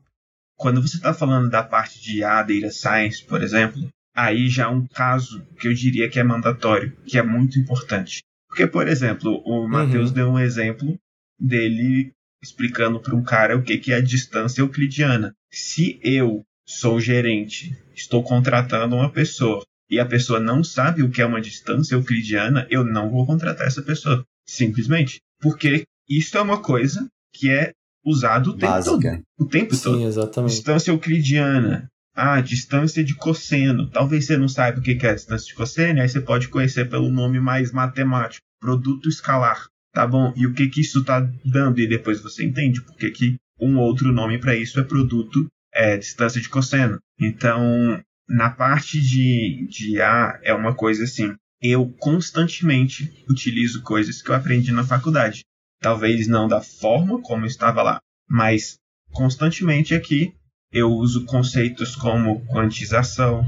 Quando 0.55 0.83
você 0.83 0.97
está 0.97 1.15
falando 1.15 1.49
da 1.49 1.63
parte 1.63 1.99
de 1.99 2.19
IA, 2.19 2.43
Data 2.43 2.69
Science, 2.69 3.23
por 3.23 3.41
exemplo, 3.41 3.81
aí 4.17 4.49
já 4.49 4.63
é 4.63 4.67
um 4.67 4.87
caso 4.87 5.45
que 5.59 5.67
eu 5.67 5.73
diria 5.73 6.09
que 6.09 6.19
é 6.19 6.23
mandatório, 6.23 6.91
que 7.05 7.19
é 7.19 7.21
muito 7.21 7.59
importante. 7.59 8.23
Porque, 8.49 8.65
por 8.65 8.87
exemplo, 8.87 9.43
o 9.45 9.67
Matheus 9.67 10.09
uhum. 10.09 10.15
deu 10.15 10.29
um 10.29 10.39
exemplo 10.39 10.97
dele 11.39 12.11
explicando 12.41 12.99
para 12.99 13.15
um 13.15 13.23
cara 13.23 13.55
o 13.55 13.61
que, 13.61 13.77
que 13.77 13.93
é 13.93 13.97
a 13.97 14.01
distância 14.01 14.61
euclidiana. 14.61 15.35
Se 15.51 15.99
eu 16.03 16.43
sou 16.65 16.99
gerente, 16.99 17.77
estou 17.93 18.23
contratando 18.23 18.95
uma 18.95 19.11
pessoa 19.11 19.61
e 19.89 19.99
a 19.99 20.05
pessoa 20.05 20.39
não 20.39 20.63
sabe 20.63 21.03
o 21.03 21.11
que 21.11 21.21
é 21.21 21.25
uma 21.25 21.39
distância 21.39 21.93
euclidiana, 21.93 22.65
eu 22.71 22.83
não 22.83 23.11
vou 23.11 23.25
contratar 23.25 23.67
essa 23.67 23.83
pessoa. 23.83 24.25
Simplesmente. 24.47 25.19
Porque 25.39 25.83
isso 26.09 26.35
é 26.37 26.41
uma 26.41 26.61
coisa 26.61 27.07
que 27.31 27.51
é 27.51 27.71
usado 28.03 28.51
o 28.51 28.53
tempo 28.53 28.71
Básica. 28.71 29.11
todo. 29.11 29.23
O 29.37 29.45
tempo 29.45 29.75
Sim, 29.75 29.83
todo. 29.83 30.07
Exatamente. 30.07 30.51
Distância 30.51 30.91
euclidiana. 30.91 31.87
Ah, 32.19 32.41
distância 32.41 33.03
de 33.03 33.13
cosseno. 33.13 33.91
Talvez 33.91 34.25
você 34.25 34.35
não 34.37 34.47
saiba 34.47 34.79
o 34.79 34.81
que 34.81 34.97
é 35.05 35.09
a 35.11 35.13
distância 35.13 35.45
de 35.45 35.53
cosseno, 35.53 36.01
aí 36.01 36.09
você 36.09 36.19
pode 36.19 36.47
conhecer 36.47 36.89
pelo 36.89 37.11
nome 37.11 37.39
mais 37.39 37.71
matemático, 37.71 38.43
produto 38.59 39.07
escalar. 39.07 39.67
Tá 39.93 40.07
bom? 40.07 40.33
E 40.35 40.47
o 40.47 40.53
que 40.53 40.67
que 40.67 40.81
isso 40.81 41.03
tá 41.03 41.19
dando? 41.45 41.79
E 41.79 41.87
depois 41.87 42.19
você 42.19 42.43
entende 42.43 42.81
porque 42.81 43.11
que 43.11 43.35
um 43.61 43.77
outro 43.77 44.11
nome 44.11 44.39
para 44.39 44.55
isso 44.55 44.79
é 44.79 44.83
produto 44.83 45.45
é, 45.71 45.95
distância 45.95 46.41
de 46.41 46.49
cosseno. 46.49 46.97
Então, 47.19 48.01
na 48.27 48.49
parte 48.49 48.99
de, 48.99 49.67
de 49.69 50.01
A, 50.01 50.39
é 50.41 50.55
uma 50.55 50.73
coisa 50.73 51.03
assim. 51.03 51.35
Eu 51.61 51.87
constantemente 51.99 53.13
utilizo 53.29 53.83
coisas 53.83 54.23
que 54.23 54.31
eu 54.31 54.35
aprendi 54.35 54.71
na 54.71 54.83
faculdade. 54.83 55.41
Talvez 55.79 56.27
não 56.27 56.47
da 56.47 56.61
forma 56.61 57.21
como 57.21 57.45
estava 57.45 57.83
lá, 57.83 57.99
mas 58.27 58.79
constantemente 59.11 59.93
aqui 59.93 60.33
eu 60.71 60.91
uso 60.91 61.25
conceitos 61.25 61.95
como 61.95 62.41
quantização, 62.47 63.45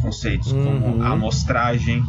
conceitos 0.00 0.52
uhum. 0.52 0.64
como 0.64 1.02
amostragem, 1.02 2.02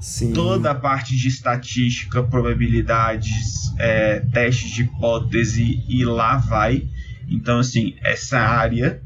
Sim. 0.00 0.32
toda 0.32 0.72
a 0.72 0.74
parte 0.74 1.16
de 1.16 1.28
estatística, 1.28 2.22
probabilidades, 2.22 3.72
é, 3.78 4.20
testes 4.20 4.70
de 4.70 4.82
hipótese 4.82 5.82
e 5.88 6.04
lá 6.04 6.36
vai. 6.36 6.88
Então, 7.28 7.58
assim, 7.58 7.94
essa 8.02 8.38
área 8.38 9.00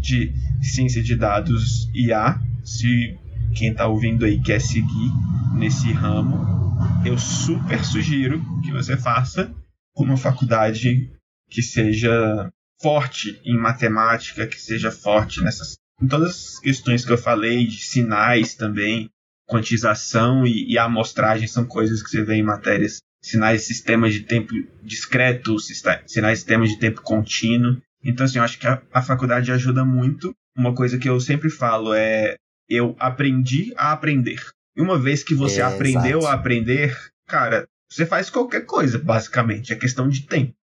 de 0.00 0.32
ciência 0.62 1.02
de 1.02 1.14
dados 1.14 1.90
IA, 1.94 2.40
se 2.64 3.16
quem 3.54 3.70
está 3.70 3.86
ouvindo 3.86 4.24
aí 4.24 4.40
quer 4.40 4.60
seguir 4.60 5.12
nesse 5.54 5.92
ramo, 5.92 6.76
eu 7.04 7.18
super 7.18 7.84
sugiro 7.84 8.42
que 8.62 8.72
você 8.72 8.96
faça 8.96 9.52
uma 9.96 10.16
faculdade 10.16 11.10
que 11.50 11.62
seja 11.62 12.50
forte 12.80 13.40
em 13.44 13.56
matemática, 13.56 14.46
que 14.46 14.60
seja 14.60 14.90
forte 14.90 15.42
nessas 15.42 15.76
em 16.00 16.06
todas 16.06 16.30
as 16.30 16.60
questões 16.60 17.04
que 17.04 17.12
eu 17.12 17.18
falei, 17.18 17.66
de 17.66 17.82
sinais 17.82 18.54
também, 18.54 19.10
quantização 19.48 20.46
e, 20.46 20.72
e 20.72 20.78
amostragem 20.78 21.48
são 21.48 21.64
coisas 21.64 22.02
que 22.02 22.10
você 22.10 22.22
vê 22.22 22.36
em 22.36 22.42
matérias. 22.42 22.98
Sinais 23.20 23.62
de 23.62 23.66
sistema 23.66 24.08
de 24.08 24.20
tempo 24.20 24.52
discreto, 24.82 25.58
sinais 25.58 26.04
de 26.06 26.36
sistema 26.36 26.66
de 26.66 26.78
tempo 26.78 27.02
contínuo. 27.02 27.82
Então, 28.04 28.24
assim, 28.24 28.38
eu 28.38 28.44
acho 28.44 28.60
que 28.60 28.66
a, 28.68 28.80
a 28.92 29.02
faculdade 29.02 29.50
ajuda 29.50 29.84
muito. 29.84 30.32
Uma 30.56 30.72
coisa 30.72 30.98
que 30.98 31.08
eu 31.08 31.18
sempre 31.18 31.50
falo 31.50 31.92
é: 31.92 32.36
eu 32.68 32.94
aprendi 33.00 33.72
a 33.76 33.90
aprender. 33.90 34.40
E 34.76 34.80
uma 34.80 34.96
vez 34.96 35.24
que 35.24 35.34
você 35.34 35.60
é, 35.60 35.64
aprendeu 35.64 36.20
exato. 36.20 36.26
a 36.26 36.32
aprender, 36.34 36.96
cara, 37.26 37.66
você 37.90 38.06
faz 38.06 38.30
qualquer 38.30 38.64
coisa, 38.64 39.00
basicamente. 39.00 39.72
É 39.72 39.76
questão 39.76 40.08
de 40.08 40.26
tempo. 40.26 40.54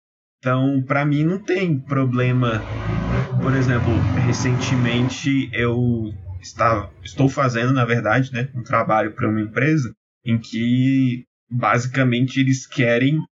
Então, 0.45 0.79
para 0.83 1.03
mim, 1.03 1.23
não 1.23 1.39
tem 1.39 1.79
problema. 1.79 2.61
Por 3.41 3.55
exemplo, 3.55 3.91
recentemente 4.27 5.49
eu 5.51 6.13
estava, 6.39 6.93
estou 7.03 7.27
fazendo, 7.27 7.73
na 7.73 7.83
verdade, 7.83 8.31
né, 8.31 8.47
um 8.53 8.61
trabalho 8.61 9.11
para 9.15 9.27
uma 9.27 9.41
empresa 9.41 9.91
em 10.23 10.37
que 10.37 11.25
basicamente 11.49 12.39
eles 12.39 12.67
querem 12.67 13.25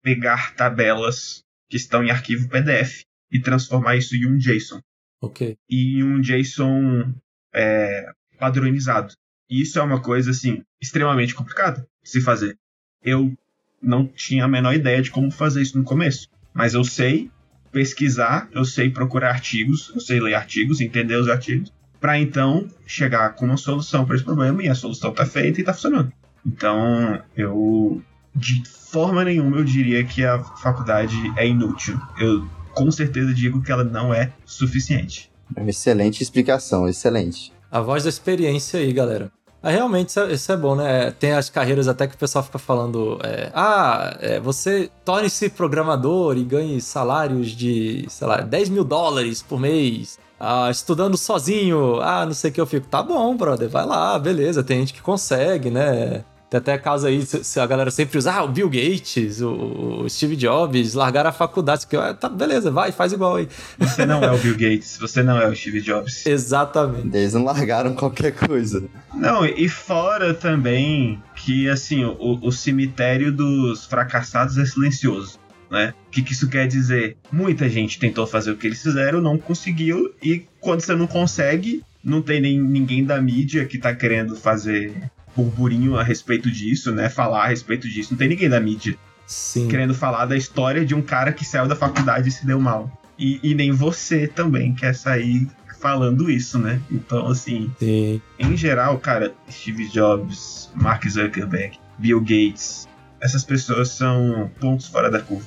pegar 0.00 0.54
tabelas 0.54 1.42
que 1.68 1.76
estão 1.76 2.04
em 2.04 2.10
arquivo 2.12 2.48
PDF 2.48 3.02
e 3.32 3.40
transformar 3.40 3.96
isso 3.96 4.14
em 4.14 4.28
um 4.28 4.38
JSON. 4.38 4.80
Ok. 5.20 5.56
E 5.68 6.04
um 6.04 6.20
JSON 6.20 7.12
é, 7.52 8.12
padronizado. 8.38 9.12
E 9.50 9.60
isso 9.60 9.76
é 9.76 9.82
uma 9.82 10.00
coisa, 10.00 10.30
assim, 10.30 10.62
extremamente 10.80 11.34
complicada 11.34 11.84
de 12.00 12.08
se 12.08 12.20
fazer. 12.20 12.56
Eu 13.02 13.36
não 13.82 14.06
tinha 14.06 14.44
a 14.44 14.48
menor 14.48 14.72
ideia 14.72 15.02
de 15.02 15.10
como 15.10 15.32
fazer 15.32 15.62
isso 15.62 15.76
no 15.76 15.82
começo. 15.82 16.30
Mas 16.52 16.74
eu 16.74 16.84
sei 16.84 17.30
pesquisar, 17.72 18.48
eu 18.52 18.64
sei 18.64 18.90
procurar 18.90 19.30
artigos, 19.30 19.92
eu 19.94 20.00
sei 20.00 20.20
ler 20.20 20.34
artigos, 20.34 20.80
entender 20.80 21.16
os 21.16 21.28
artigos, 21.28 21.72
para 22.00 22.18
então 22.18 22.68
chegar 22.86 23.34
com 23.34 23.44
uma 23.44 23.56
solução 23.56 24.04
para 24.04 24.16
esse 24.16 24.24
problema 24.24 24.62
e 24.62 24.68
a 24.68 24.74
solução 24.74 25.10
está 25.10 25.26
feita 25.26 25.60
e 25.60 25.62
está 25.62 25.72
funcionando. 25.72 26.12
Então, 26.44 27.22
eu 27.36 28.02
de 28.34 28.62
forma 28.66 29.24
nenhuma 29.24 29.58
eu 29.58 29.64
diria 29.64 30.04
que 30.04 30.24
a 30.24 30.38
faculdade 30.38 31.16
é 31.36 31.46
inútil. 31.46 32.00
Eu 32.18 32.48
com 32.72 32.90
certeza 32.90 33.34
digo 33.34 33.62
que 33.62 33.70
ela 33.70 33.84
não 33.84 34.14
é 34.14 34.32
suficiente. 34.44 35.30
Excelente 35.66 36.22
explicação, 36.22 36.88
excelente. 36.88 37.52
A 37.70 37.80
voz 37.80 38.04
da 38.04 38.08
experiência 38.08 38.80
aí, 38.80 38.92
galera. 38.92 39.30
Ah, 39.62 39.70
realmente, 39.70 40.08
isso 40.08 40.20
é, 40.20 40.32
isso 40.32 40.52
é, 40.52 40.56
bom, 40.56 40.74
né? 40.74 41.10
Tem 41.12 41.32
as 41.32 41.50
carreiras 41.50 41.86
até 41.86 42.06
que 42.06 42.14
o 42.14 42.18
pessoal 42.18 42.42
fica 42.42 42.58
falando: 42.58 43.18
é, 43.22 43.50
ah, 43.54 44.16
é, 44.20 44.40
você 44.40 44.90
torne-se 45.04 45.50
programador 45.50 46.36
e 46.36 46.44
ganhe 46.44 46.80
salários 46.80 47.48
de, 47.48 48.06
sei 48.08 48.26
lá, 48.26 48.40
10 48.40 48.70
mil 48.70 48.84
dólares 48.84 49.42
por 49.42 49.60
mês. 49.60 50.18
Ah, 50.38 50.70
estudando 50.70 51.18
sozinho, 51.18 52.00
ah, 52.00 52.24
não 52.24 52.32
sei 52.32 52.50
o 52.50 52.54
que 52.54 52.60
eu 52.60 52.66
fico. 52.66 52.86
Tá 52.88 53.02
bom, 53.02 53.36
brother, 53.36 53.68
vai 53.68 53.84
lá, 53.84 54.18
beleza. 54.18 54.64
Tem 54.64 54.78
gente 54.80 54.94
que 54.94 55.02
consegue, 55.02 55.70
né? 55.70 56.24
Tem 56.50 56.58
até 56.58 56.76
caso 56.76 57.06
aí, 57.06 57.24
se 57.24 57.60
a 57.60 57.66
galera 57.66 57.92
sempre 57.92 58.18
usa, 58.18 58.32
ah, 58.32 58.42
o 58.42 58.48
Bill 58.48 58.68
Gates, 58.68 59.40
o, 59.40 60.04
Steve 60.08 60.34
Jobs, 60.34 60.94
largaram 60.94 61.30
a 61.30 61.32
faculdade. 61.32 61.86
Que, 61.86 61.96
ah, 61.96 62.12
tá, 62.12 62.28
beleza, 62.28 62.72
vai, 62.72 62.90
faz 62.90 63.12
igual 63.12 63.36
aí. 63.36 63.48
Você 63.78 64.04
não 64.04 64.20
é 64.20 64.32
o 64.32 64.36
Bill 64.36 64.54
Gates, 64.54 64.98
você 65.00 65.22
não 65.22 65.40
é 65.40 65.46
o 65.46 65.54
Steve 65.54 65.80
Jobs. 65.80 66.26
Exatamente. 66.26 67.16
Eles 67.16 67.34
não 67.34 67.44
largaram 67.44 67.94
qualquer 67.94 68.32
coisa. 68.32 68.82
Não, 69.14 69.46
e 69.46 69.68
fora 69.68 70.34
também 70.34 71.22
que, 71.36 71.68
assim, 71.68 72.04
o, 72.04 72.40
o 72.42 72.50
cemitério 72.50 73.30
dos 73.30 73.86
fracassados 73.86 74.58
é 74.58 74.66
silencioso. 74.66 75.38
Né? 75.70 75.94
O 76.08 76.10
que, 76.10 76.20
que 76.20 76.32
isso 76.32 76.48
quer 76.48 76.66
dizer? 76.66 77.16
Muita 77.30 77.68
gente 77.68 78.00
tentou 78.00 78.26
fazer 78.26 78.50
o 78.50 78.56
que 78.56 78.66
eles 78.66 78.82
fizeram, 78.82 79.20
não 79.20 79.38
conseguiu, 79.38 80.12
e 80.20 80.44
quando 80.58 80.80
você 80.80 80.96
não 80.96 81.06
consegue, 81.06 81.84
não 82.02 82.20
tem 82.20 82.40
nem 82.40 82.60
ninguém 82.60 83.04
da 83.04 83.22
mídia 83.22 83.64
que 83.64 83.78
tá 83.78 83.94
querendo 83.94 84.34
fazer 84.34 84.92
burburinho 85.36 85.96
a 85.96 86.02
respeito 86.02 86.50
disso, 86.50 86.92
né? 86.92 87.08
Falar 87.08 87.44
a 87.44 87.48
respeito 87.48 87.88
disso. 87.88 88.12
Não 88.12 88.18
tem 88.18 88.28
ninguém 88.28 88.48
da 88.48 88.60
mídia 88.60 88.96
Sim. 89.26 89.68
querendo 89.68 89.94
falar 89.94 90.26
da 90.26 90.36
história 90.36 90.84
de 90.84 90.94
um 90.94 91.02
cara 91.02 91.32
que 91.32 91.44
saiu 91.44 91.68
da 91.68 91.76
faculdade 91.76 92.28
e 92.28 92.32
se 92.32 92.46
deu 92.46 92.60
mal. 92.60 92.90
E, 93.18 93.38
e 93.42 93.54
nem 93.54 93.70
você 93.70 94.26
também 94.26 94.74
quer 94.74 94.94
sair 94.94 95.46
falando 95.80 96.30
isso, 96.30 96.58
né? 96.58 96.80
Então, 96.90 97.26
assim, 97.26 97.70
Sim. 97.78 98.20
em 98.38 98.56
geral, 98.56 98.98
cara, 98.98 99.32
Steve 99.50 99.88
Jobs, 99.88 100.70
Mark 100.74 101.06
Zuckerberg, 101.08 101.78
Bill 101.98 102.20
Gates, 102.20 102.88
essas 103.20 103.44
pessoas 103.44 103.90
são 103.90 104.50
pontos 104.60 104.86
fora 104.88 105.10
da 105.10 105.20
curva. 105.20 105.46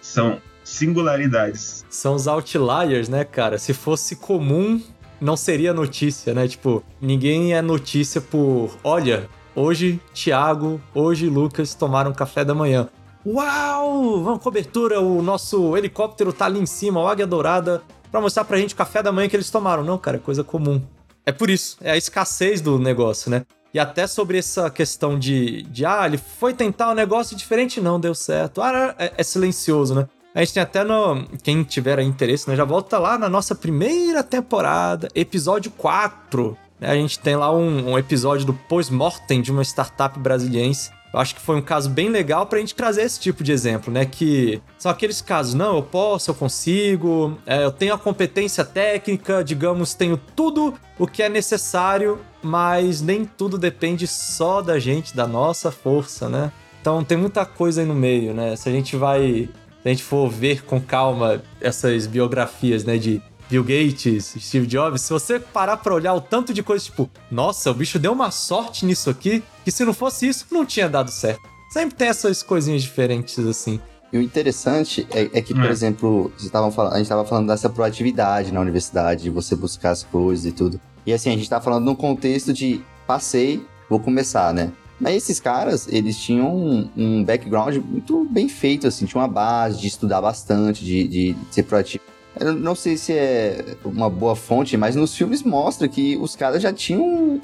São 0.00 0.40
singularidades. 0.64 1.84
São 1.88 2.14
os 2.14 2.26
outliers, 2.26 3.08
né, 3.08 3.24
cara? 3.24 3.58
Se 3.58 3.72
fosse 3.72 4.16
comum, 4.16 4.80
não 5.22 5.36
seria 5.36 5.72
notícia, 5.72 6.34
né? 6.34 6.48
Tipo, 6.48 6.82
ninguém 7.00 7.54
é 7.54 7.62
notícia 7.62 8.20
por, 8.20 8.76
olha, 8.82 9.28
hoje 9.54 10.00
Thiago, 10.12 10.80
hoje 10.92 11.28
Lucas 11.28 11.74
tomaram 11.74 12.12
café 12.12 12.44
da 12.44 12.54
manhã. 12.54 12.88
Uau! 13.24 14.20
Vamos 14.22 14.42
cobertura, 14.42 15.00
o 15.00 15.22
nosso 15.22 15.76
helicóptero 15.76 16.32
tá 16.32 16.46
ali 16.46 16.58
em 16.58 16.66
cima, 16.66 17.00
o 17.00 17.06
Águia 17.06 17.26
Dourada, 17.26 17.82
para 18.10 18.20
mostrar 18.20 18.44
pra 18.44 18.58
gente 18.58 18.74
o 18.74 18.76
café 18.76 19.00
da 19.00 19.12
manhã 19.12 19.28
que 19.28 19.36
eles 19.36 19.48
tomaram. 19.48 19.84
Não, 19.84 19.96
cara, 19.96 20.16
é 20.16 20.20
coisa 20.20 20.42
comum. 20.42 20.82
É 21.24 21.30
por 21.30 21.48
isso, 21.48 21.76
é 21.80 21.92
a 21.92 21.96
escassez 21.96 22.60
do 22.60 22.78
negócio, 22.80 23.30
né? 23.30 23.46
E 23.72 23.78
até 23.78 24.08
sobre 24.08 24.38
essa 24.38 24.68
questão 24.68 25.16
de, 25.16 25.62
de 25.62 25.86
ah, 25.86 26.04
ele 26.04 26.18
foi 26.18 26.52
tentar 26.52 26.90
um 26.90 26.94
negócio 26.94 27.36
diferente, 27.36 27.80
não 27.80 27.98
deu 27.98 28.14
certo. 28.14 28.60
Ah, 28.60 28.94
é, 28.98 29.12
é 29.16 29.22
silencioso, 29.22 29.94
né? 29.94 30.08
A 30.34 30.40
gente 30.40 30.54
tem 30.54 30.62
até 30.62 30.82
no. 30.82 31.26
Quem 31.42 31.62
tiver 31.62 32.00
interesse, 32.00 32.48
né? 32.48 32.56
Já 32.56 32.64
volta 32.64 32.98
lá 32.98 33.18
na 33.18 33.28
nossa 33.28 33.54
primeira 33.54 34.22
temporada, 34.22 35.08
episódio 35.14 35.70
4. 35.72 36.56
Né? 36.80 36.90
A 36.90 36.94
gente 36.94 37.18
tem 37.18 37.36
lá 37.36 37.52
um, 37.52 37.90
um 37.90 37.98
episódio 37.98 38.46
do 38.46 38.54
pós-mortem 38.54 39.42
de 39.42 39.50
uma 39.50 39.62
startup 39.62 40.18
brasiliense. 40.18 40.90
Eu 41.12 41.20
acho 41.20 41.34
que 41.34 41.42
foi 41.42 41.56
um 41.56 41.60
caso 41.60 41.90
bem 41.90 42.08
legal 42.08 42.46
pra 42.46 42.58
gente 42.58 42.74
trazer 42.74 43.02
esse 43.02 43.20
tipo 43.20 43.44
de 43.44 43.52
exemplo, 43.52 43.92
né? 43.92 44.06
Que 44.06 44.62
são 44.78 44.90
aqueles 44.90 45.20
casos, 45.20 45.52
não, 45.52 45.76
eu 45.76 45.82
posso, 45.82 46.30
eu 46.30 46.34
consigo, 46.34 47.36
é, 47.44 47.64
eu 47.64 47.70
tenho 47.70 47.92
a 47.92 47.98
competência 47.98 48.64
técnica, 48.64 49.44
digamos, 49.44 49.92
tenho 49.92 50.16
tudo 50.34 50.72
o 50.98 51.06
que 51.06 51.22
é 51.22 51.28
necessário, 51.28 52.18
mas 52.42 53.02
nem 53.02 53.26
tudo 53.26 53.58
depende 53.58 54.06
só 54.06 54.62
da 54.62 54.78
gente, 54.78 55.14
da 55.14 55.26
nossa 55.26 55.70
força, 55.70 56.30
né? 56.30 56.50
Então 56.80 57.04
tem 57.04 57.18
muita 57.18 57.44
coisa 57.44 57.82
aí 57.82 57.86
no 57.86 57.94
meio, 57.94 58.32
né? 58.32 58.56
Se 58.56 58.70
a 58.70 58.72
gente 58.72 58.96
vai 58.96 59.50
se 59.82 59.88
a 59.88 59.90
gente 59.90 60.02
for 60.02 60.30
ver 60.30 60.62
com 60.64 60.80
calma 60.80 61.42
essas 61.60 62.06
biografias, 62.06 62.84
né, 62.84 62.96
de 62.96 63.20
Bill 63.50 63.64
Gates, 63.64 64.34
Steve 64.38 64.66
Jobs, 64.66 65.02
se 65.02 65.12
você 65.12 65.38
parar 65.38 65.76
pra 65.76 65.92
olhar 65.92 66.14
o 66.14 66.20
tanto 66.20 66.54
de 66.54 66.62
coisa, 66.62 66.84
tipo, 66.84 67.10
nossa, 67.30 67.70
o 67.70 67.74
bicho 67.74 67.98
deu 67.98 68.12
uma 68.12 68.30
sorte 68.30 68.86
nisso 68.86 69.10
aqui, 69.10 69.42
que 69.64 69.70
se 69.70 69.84
não 69.84 69.92
fosse 69.92 70.28
isso, 70.28 70.46
não 70.50 70.64
tinha 70.64 70.88
dado 70.88 71.10
certo. 71.10 71.42
Sempre 71.70 71.96
tem 71.96 72.08
essas 72.08 72.42
coisinhas 72.42 72.82
diferentes 72.82 73.38
assim. 73.40 73.80
E 74.12 74.18
o 74.18 74.22
interessante 74.22 75.06
é, 75.10 75.38
é 75.38 75.42
que, 75.42 75.54
por 75.54 75.64
hum. 75.64 75.70
exemplo, 75.70 76.32
falando, 76.72 76.92
a 76.92 76.96
gente 76.96 77.04
estava 77.04 77.24
falando 77.24 77.46
dessa 77.46 77.68
proatividade 77.68 78.52
na 78.52 78.60
universidade, 78.60 79.24
de 79.24 79.30
você 79.30 79.56
buscar 79.56 79.90
as 79.90 80.02
coisas 80.02 80.44
e 80.44 80.52
tudo. 80.52 80.78
E 81.04 81.12
assim, 81.12 81.30
a 81.30 81.36
gente 81.36 81.48
tá 81.48 81.60
falando 81.60 81.84
num 81.86 81.94
contexto 81.94 82.52
de 82.52 82.82
passei, 83.06 83.64
vou 83.88 83.98
começar, 83.98 84.52
né? 84.52 84.70
Mas 85.02 85.16
esses 85.16 85.40
caras, 85.40 85.88
eles 85.90 86.16
tinham 86.16 86.56
um, 86.56 86.88
um, 86.96 87.24
background 87.24 87.76
muito 87.78 88.24
bem 88.30 88.48
feito, 88.48 88.86
assim, 88.86 89.04
tinha 89.04 89.20
uma 89.20 89.26
base 89.26 89.80
de 89.80 89.88
estudar 89.88 90.20
bastante, 90.20 90.84
de, 90.84 91.08
de 91.08 91.36
ser 91.50 91.64
proativo. 91.64 92.04
Eu 92.38 92.52
não 92.54 92.76
sei 92.76 92.96
se 92.96 93.12
é 93.12 93.64
uma 93.84 94.08
boa 94.08 94.36
fonte, 94.36 94.76
mas 94.76 94.94
nos 94.94 95.12
filmes 95.12 95.42
mostra 95.42 95.88
que 95.88 96.16
os 96.18 96.36
caras 96.36 96.62
já 96.62 96.72
tinham 96.72 97.02
um 97.04 97.40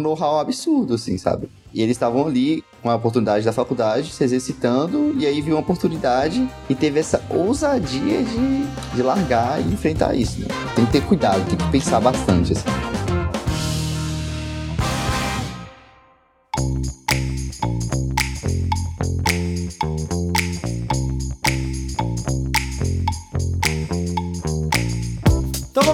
know-how 0.00 0.38
absurdo, 0.38 0.94
assim, 0.94 1.18
sabe? 1.18 1.50
E 1.74 1.82
eles 1.82 1.96
estavam 1.96 2.26
ali 2.26 2.64
com 2.80 2.88
a 2.88 2.94
oportunidade 2.94 3.44
da 3.44 3.52
faculdade, 3.52 4.10
se 4.10 4.24
exercitando, 4.24 5.14
e 5.18 5.26
aí 5.26 5.42
viu 5.42 5.56
uma 5.56 5.60
oportunidade 5.60 6.48
e 6.66 6.74
teve 6.74 6.98
essa 6.98 7.22
ousadia 7.28 8.22
de, 8.22 8.94
de 8.96 9.02
largar 9.02 9.60
e 9.60 9.70
enfrentar 9.70 10.14
isso. 10.14 10.40
Né? 10.40 10.48
Tem 10.74 10.86
que 10.86 10.92
ter 10.92 11.02
cuidado, 11.02 11.46
tem 11.46 11.58
que 11.58 11.70
pensar 11.70 12.00
bastante, 12.00 12.52
assim. 12.52 12.92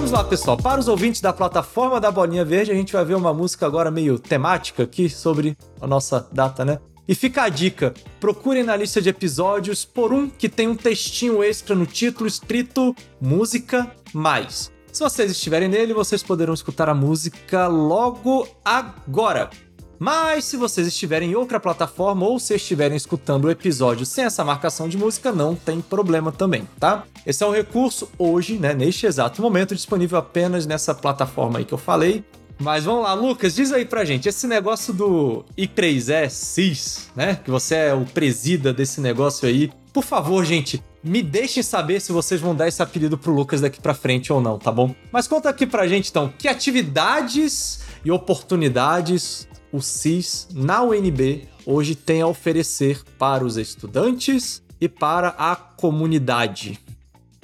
Vamos 0.09 0.23
lá, 0.23 0.27
pessoal. 0.27 0.57
Para 0.57 0.79
os 0.79 0.87
ouvintes 0.87 1.21
da 1.21 1.31
plataforma 1.31 2.01
da 2.01 2.09
Bolinha 2.09 2.43
Verde, 2.43 2.71
a 2.71 2.73
gente 2.73 2.93
vai 2.93 3.05
ver 3.05 3.13
uma 3.13 3.31
música 3.31 3.67
agora 3.67 3.91
meio 3.91 4.17
temática 4.17 4.81
aqui 4.81 5.07
sobre 5.07 5.55
a 5.79 5.85
nossa 5.85 6.27
data, 6.31 6.65
né? 6.65 6.79
E 7.07 7.13
fica 7.13 7.43
a 7.43 7.49
dica: 7.49 7.93
procurem 8.19 8.63
na 8.63 8.75
lista 8.75 8.99
de 8.99 9.09
episódios 9.09 9.85
por 9.85 10.11
um 10.11 10.27
que 10.27 10.49
tem 10.49 10.67
um 10.67 10.75
textinho 10.75 11.43
extra 11.43 11.75
no 11.75 11.85
título 11.85 12.27
escrito 12.27 12.95
Música 13.21 13.95
Mais. 14.11 14.71
Se 14.91 15.03
vocês 15.03 15.29
estiverem 15.29 15.69
nele, 15.69 15.93
vocês 15.93 16.23
poderão 16.23 16.55
escutar 16.55 16.89
a 16.89 16.95
música 16.95 17.67
logo 17.67 18.47
agora. 18.65 19.51
Mas 19.99 20.45
se 20.45 20.55
vocês 20.55 20.87
estiverem 20.87 21.31
em 21.31 21.35
outra 21.35 21.59
plataforma 21.59 22.25
ou 22.25 22.39
se 22.39 22.55
estiverem 22.55 22.95
escutando 22.95 23.45
o 23.45 23.51
episódio 23.51 24.05
sem 24.05 24.23
essa 24.23 24.45
marcação 24.45 24.87
de 24.87 24.97
música, 24.97 25.33
não 25.33 25.53
tem 25.53 25.81
problema 25.81 26.31
também, 26.31 26.67
tá? 26.79 27.03
Esse 27.25 27.43
é 27.43 27.47
um 27.47 27.51
recurso 27.51 28.09
hoje, 28.17 28.57
né, 28.57 28.73
neste 28.73 29.05
exato 29.05 29.41
momento, 29.41 29.75
disponível 29.75 30.17
apenas 30.17 30.65
nessa 30.65 30.95
plataforma 30.95 31.59
aí 31.59 31.65
que 31.65 31.73
eu 31.73 31.77
falei. 31.77 32.23
Mas 32.61 32.83
vamos 32.83 33.03
lá, 33.03 33.13
Lucas, 33.13 33.55
diz 33.55 33.71
aí 33.71 33.85
pra 33.85 34.03
gente, 34.03 34.27
esse 34.27 34.45
negócio 34.45 34.93
do 34.93 35.45
I3E 35.57 36.29
CIS, 36.29 37.09
né? 37.15 37.39
Que 37.43 37.49
você 37.49 37.75
é 37.75 37.93
o 37.93 38.05
presida 38.05 38.73
desse 38.73 38.99
negócio 38.99 39.47
aí. 39.47 39.71
Por 39.93 40.03
favor, 40.03 40.43
gente, 40.43 40.83
me 41.01 41.21
deixem 41.21 41.63
saber 41.63 42.01
se 42.01 42.11
vocês 42.11 42.41
vão 42.41 42.53
dar 42.53 42.67
esse 42.67 42.83
apelido 42.83 43.17
pro 43.17 43.33
Lucas 43.33 43.61
daqui 43.61 43.81
pra 43.81 43.93
frente 43.93 44.33
ou 44.33 44.41
não, 44.41 44.59
tá 44.59 44.73
bom? 44.73 44.93
Mas 45.09 45.25
conta 45.25 45.49
aqui 45.49 45.65
pra 45.65 45.87
gente 45.87 46.09
então, 46.09 46.33
que 46.37 46.49
atividades 46.49 47.79
e 48.03 48.11
oportunidades 48.11 49.47
o 49.71 49.81
CIS 49.81 50.47
na 50.53 50.83
UNB 50.83 51.47
hoje 51.65 51.95
tem 51.95 52.21
a 52.21 52.27
oferecer 52.27 53.03
para 53.17 53.45
os 53.45 53.57
estudantes 53.57 54.63
e 54.79 54.87
para 54.89 55.29
a 55.29 55.55
comunidade? 55.55 56.79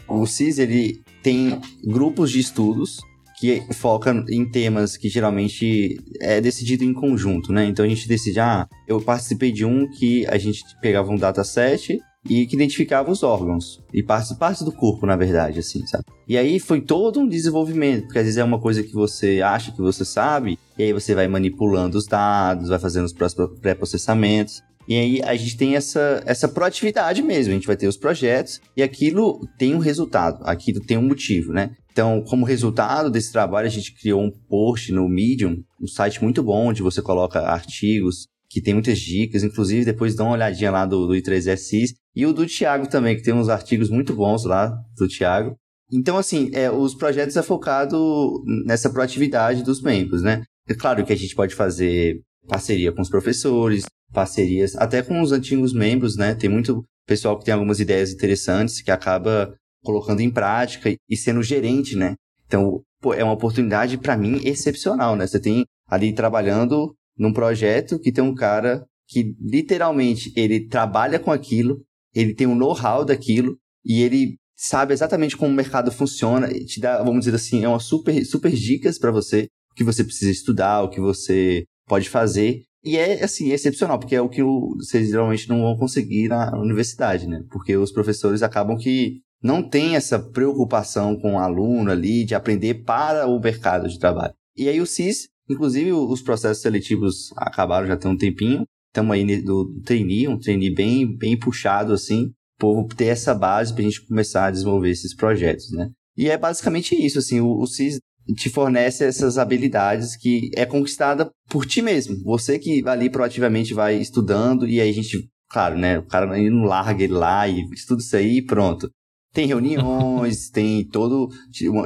O 0.08 0.26
CIS 0.26 0.60
ele 0.60 1.02
tem 1.22 1.60
grupos 1.84 2.32
de 2.32 2.40
estudos 2.40 3.00
que 3.38 3.62
foca 3.74 4.24
em 4.30 4.50
temas 4.50 4.96
que 4.96 5.10
geralmente 5.10 6.00
é 6.22 6.40
decidido 6.40 6.84
em 6.84 6.94
conjunto, 6.94 7.52
né? 7.52 7.66
Então 7.66 7.84
a 7.84 7.88
gente 7.88 8.08
decide, 8.08 8.40
ah, 8.40 8.68
eu 8.88 9.02
participei 9.02 9.52
de 9.52 9.66
um 9.66 9.90
que 9.90 10.26
a 10.28 10.38
gente 10.38 10.64
pegava 10.82 11.12
um 11.12 11.18
dataset 11.18 12.00
e 12.30 12.46
que 12.46 12.56
identificava 12.56 13.12
os 13.12 13.24
órgãos 13.24 13.82
e 13.94 14.02
parte, 14.02 14.36
parte 14.36 14.64
do 14.64 14.72
corpo, 14.72 15.06
na 15.06 15.16
verdade, 15.16 15.60
assim, 15.60 15.86
sabe? 15.86 16.06
E 16.28 16.38
aí 16.38 16.60
foi 16.60 16.82
todo 16.82 17.20
um 17.20 17.28
desenvolvimento, 17.28 18.06
porque 18.06 18.20
às 18.20 18.26
vezes 18.26 18.38
é 18.38 18.44
uma 18.44 18.60
coisa 18.60 18.84
que 18.84 18.94
você 18.94 19.42
acha 19.42 19.72
que 19.72 19.82
você 19.82 20.04
sabe, 20.04 20.58
e 20.78 20.84
aí 20.84 20.94
você 20.94 21.14
vai 21.14 21.28
manipulando 21.28 21.98
os 21.98 22.08
dados, 22.08 22.70
vai 22.70 22.80
fazendo 22.80 23.06
os 23.06 23.14
pré-processamentos. 23.62 24.62
E 24.88 24.96
aí 24.96 25.22
a 25.24 25.36
gente 25.36 25.58
tem 25.58 25.76
essa, 25.76 26.22
essa 26.26 26.48
proatividade 26.48 27.22
mesmo, 27.22 27.52
a 27.52 27.56
gente 27.56 27.68
vai 27.68 27.76
ter 27.76 27.88
os 27.88 27.98
projetos 27.98 28.62
e 28.78 28.84
aquilo 28.84 29.40
tem 29.58 29.74
um 29.74 29.80
resultado, 29.80 30.44
aquilo 30.44 30.80
tem 30.80 30.98
um 30.98 31.08
motivo, 31.08 31.52
né? 31.52 31.72
Então, 31.92 32.22
como 32.28 32.46
resultado 32.46 33.10
desse 33.10 33.32
trabalho, 33.32 33.68
a 33.68 33.70
gente 33.70 33.96
criou 33.96 34.22
um 34.22 34.30
post 34.30 34.92
no 34.92 35.08
Medium, 35.08 35.64
um 35.82 35.88
site 35.88 36.22
muito 36.22 36.44
bom, 36.44 36.68
onde 36.68 36.84
você 36.84 37.02
coloca 37.02 37.40
artigos, 37.40 38.28
que 38.56 38.62
tem 38.62 38.74
muitas 38.74 39.00
dicas, 39.00 39.44
inclusive 39.44 39.84
depois 39.84 40.16
dá 40.16 40.24
uma 40.24 40.32
olhadinha 40.32 40.72
lá 40.72 40.86
do, 40.86 41.06
do 41.08 41.14
I3SIS, 41.14 41.90
e 42.16 42.26
o 42.26 42.32
do 42.32 42.46
Thiago 42.46 42.88
também, 42.88 43.18
que 43.18 43.22
tem 43.22 43.34
uns 43.34 43.50
artigos 43.50 43.90
muito 43.90 44.16
bons 44.16 44.46
lá 44.46 44.74
do 44.98 45.10
Thiago. 45.10 45.58
Então, 45.92 46.18
assim, 46.18 46.50
é, 46.54 46.72
os 46.72 46.96
projetos 46.96 47.36
é 47.36 47.44
focado 47.44 48.42
nessa 48.66 48.90
proatividade 48.90 49.62
dos 49.62 49.82
membros, 49.82 50.22
né? 50.22 50.42
É 50.70 50.74
claro 50.74 51.06
que 51.06 51.12
a 51.12 51.18
gente 51.18 51.36
pode 51.36 51.54
fazer 51.54 52.22
parceria 52.48 52.94
com 52.94 53.02
os 53.02 53.10
professores, 53.10 53.84
parcerias 54.14 54.74
até 54.78 55.04
com 55.04 55.22
os 55.22 55.34
antigos 55.34 55.74
membros, 55.74 56.16
né? 56.16 56.34
Tem 56.34 56.50
muito 56.50 56.82
pessoal 57.06 57.38
que 57.38 57.44
tem 57.44 57.54
algumas 57.54 57.82
ideias 57.82 58.14
interessantes 58.14 58.82
que 58.82 58.90
acaba 58.90 59.54
colocando 59.84 60.22
em 60.22 60.32
prática 60.32 60.96
e 61.10 61.18
sendo 61.18 61.44
gerente, 61.44 61.98
né? 61.98 62.16
Então, 62.48 62.82
pô, 63.02 63.14
é 63.14 63.22
uma 63.22 63.34
oportunidade 63.34 63.98
para 63.98 64.16
mim 64.16 64.40
excepcional, 64.46 65.18
né? 65.18 65.28
Você 65.28 65.42
tem 65.42 65.66
ali 65.90 66.14
trabalhando 66.14 66.96
num 67.18 67.34
projeto 67.34 68.00
que 68.00 68.12
tem 68.12 68.24
um 68.24 68.36
cara 68.36 68.86
que 69.08 69.36
literalmente 69.40 70.34
ele 70.36 70.68
trabalha 70.68 71.20
com 71.20 71.32
aquilo, 71.32 71.82
ele 72.14 72.34
tem 72.34 72.48
um 72.48 72.56
know-how 72.56 73.06
daquilo 73.06 73.58
e 73.86 74.02
ele 74.02 74.38
sabe 74.56 74.94
exatamente 74.94 75.36
como 75.36 75.52
o 75.52 75.56
mercado 75.56 75.92
funciona, 75.92 76.50
e 76.52 76.66
te 76.66 76.80
dá, 76.80 77.04
vamos 77.04 77.26
dizer 77.26 77.36
assim, 77.36 77.64
é 77.64 77.68
uma 77.68 77.80
super 77.80 78.26
super 78.26 78.52
dicas 78.52 78.98
para 78.98 79.12
você, 79.12 79.48
o 79.72 79.76
que 79.76 79.84
você 79.84 80.04
precisa 80.04 80.32
estudar, 80.32 80.82
o 80.82 80.90
que 80.90 81.00
você 81.00 81.66
pode 81.88 82.10
fazer. 82.10 82.64
E 82.84 82.98
é, 82.98 83.24
assim, 83.24 83.52
excepcional, 83.52 84.00
porque 84.00 84.16
é 84.16 84.22
o 84.22 84.30
que 84.30 84.44
vocês 84.44 85.10
geralmente 85.10 85.50
não 85.50 85.62
vão 85.62 85.76
conseguir 85.76 86.28
na 86.28 86.58
universidade, 86.58 87.28
né? 87.28 87.44
Porque 87.50 87.76
os 87.76 87.92
professores 87.92 88.44
acabam 88.44 88.78
que 88.78 89.22
não 89.42 89.68
tem 89.68 89.96
essa 89.96 90.20
preocupação 90.20 91.16
com 91.18 91.34
o 91.34 91.40
aluno 91.40 91.92
ali 91.92 92.24
de 92.24 92.36
aprender 92.36 92.86
para 92.86 93.28
o 93.28 93.40
mercado 93.40 93.88
de 93.88 94.00
trabalho. 94.00 94.34
E 94.56 94.70
aí 94.70 94.80
o 94.80 94.86
CIS, 94.86 95.28
inclusive 95.50 95.92
os 95.94 96.22
processos 96.22 96.62
seletivos 96.62 97.32
acabaram 97.38 97.88
já 97.88 97.98
tem 97.98 98.10
um 98.10 98.18
tempinho, 98.18 98.66
estamos 98.88 99.14
aí 99.14 99.42
do 99.42 99.82
trainee, 99.84 100.28
um 100.28 100.40
trainee 100.40 100.74
bem, 100.74 101.18
bem 101.18 101.38
puxado 101.38 101.94
assim, 101.94 102.32
povo 102.58 102.88
ter 102.88 103.06
essa 103.06 103.34
base 103.34 103.74
para 103.74 103.82
a 103.82 103.86
gente 103.86 104.06
começar 104.06 104.46
a 104.46 104.52
desenvolver 104.52 104.90
esses 104.90 105.14
projetos, 105.16 105.72
né? 105.72 105.90
E 106.18 106.30
é 106.30 106.38
basicamente 106.38 106.96
isso, 106.96 107.20
assim, 107.20 107.42
o, 107.42 107.60
o 107.60 107.68
CIS 107.68 108.00
te 108.34 108.50
fornece 108.50 109.04
essas 109.04 109.38
habilidades 109.38 110.16
que 110.16 110.50
é 110.56 110.66
conquistada 110.66 111.30
por 111.50 111.66
ti 111.66 111.82
mesmo. 111.82 112.16
Você 112.24 112.58
que 112.58 112.82
ali 112.88 113.10
proativamente 113.10 113.74
vai 113.74 113.98
estudando 113.98 114.68
e 114.68 114.82
aí 114.82 114.90
a 114.90 114.94
gente, 114.94 115.30
claro, 115.50 115.78
né, 115.78 116.00
o 116.00 116.06
cara 116.06 116.26
não 116.26 116.64
larga 116.64 117.04
ele 117.04 117.14
lá 117.14 117.48
e 117.48 117.62
estuda 117.72 118.02
isso 118.02 118.16
aí 118.16 118.38
e 118.38 118.46
pronto. 118.46 118.90
Tem 119.34 119.46
reuniões, 119.46 120.50
tem 120.50 120.88
todo. 120.88 121.30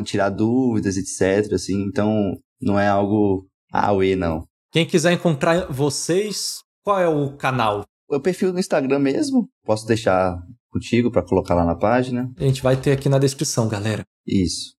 tirar 0.06 0.30
dúvidas, 0.30 0.96
etc. 0.96 1.54
Assim, 1.54 1.82
então 1.84 2.38
não 2.62 2.80
é 2.80 2.88
algo 2.88 3.49
auê, 3.72 4.16
não. 4.16 4.46
Quem 4.72 4.86
quiser 4.86 5.14
encontrar 5.14 5.68
vocês, 5.72 6.60
qual 6.84 7.00
é 7.00 7.08
o 7.08 7.36
canal? 7.36 7.86
O 8.08 8.20
perfil 8.20 8.52
do 8.52 8.60
Instagram 8.60 9.00
mesmo. 9.00 9.48
Posso 9.66 9.86
deixar 9.86 10.42
contigo 10.70 11.12
para 11.12 11.24
colocar 11.24 11.56
lá 11.56 11.66
na 11.66 11.76
página. 11.76 12.32
A 12.38 12.44
gente 12.44 12.62
vai 12.62 12.76
ter 12.76 12.92
aqui 12.92 13.10
na 13.10 13.20
descrição, 13.20 13.68
galera. 13.68 14.04
Isso. 14.26 14.76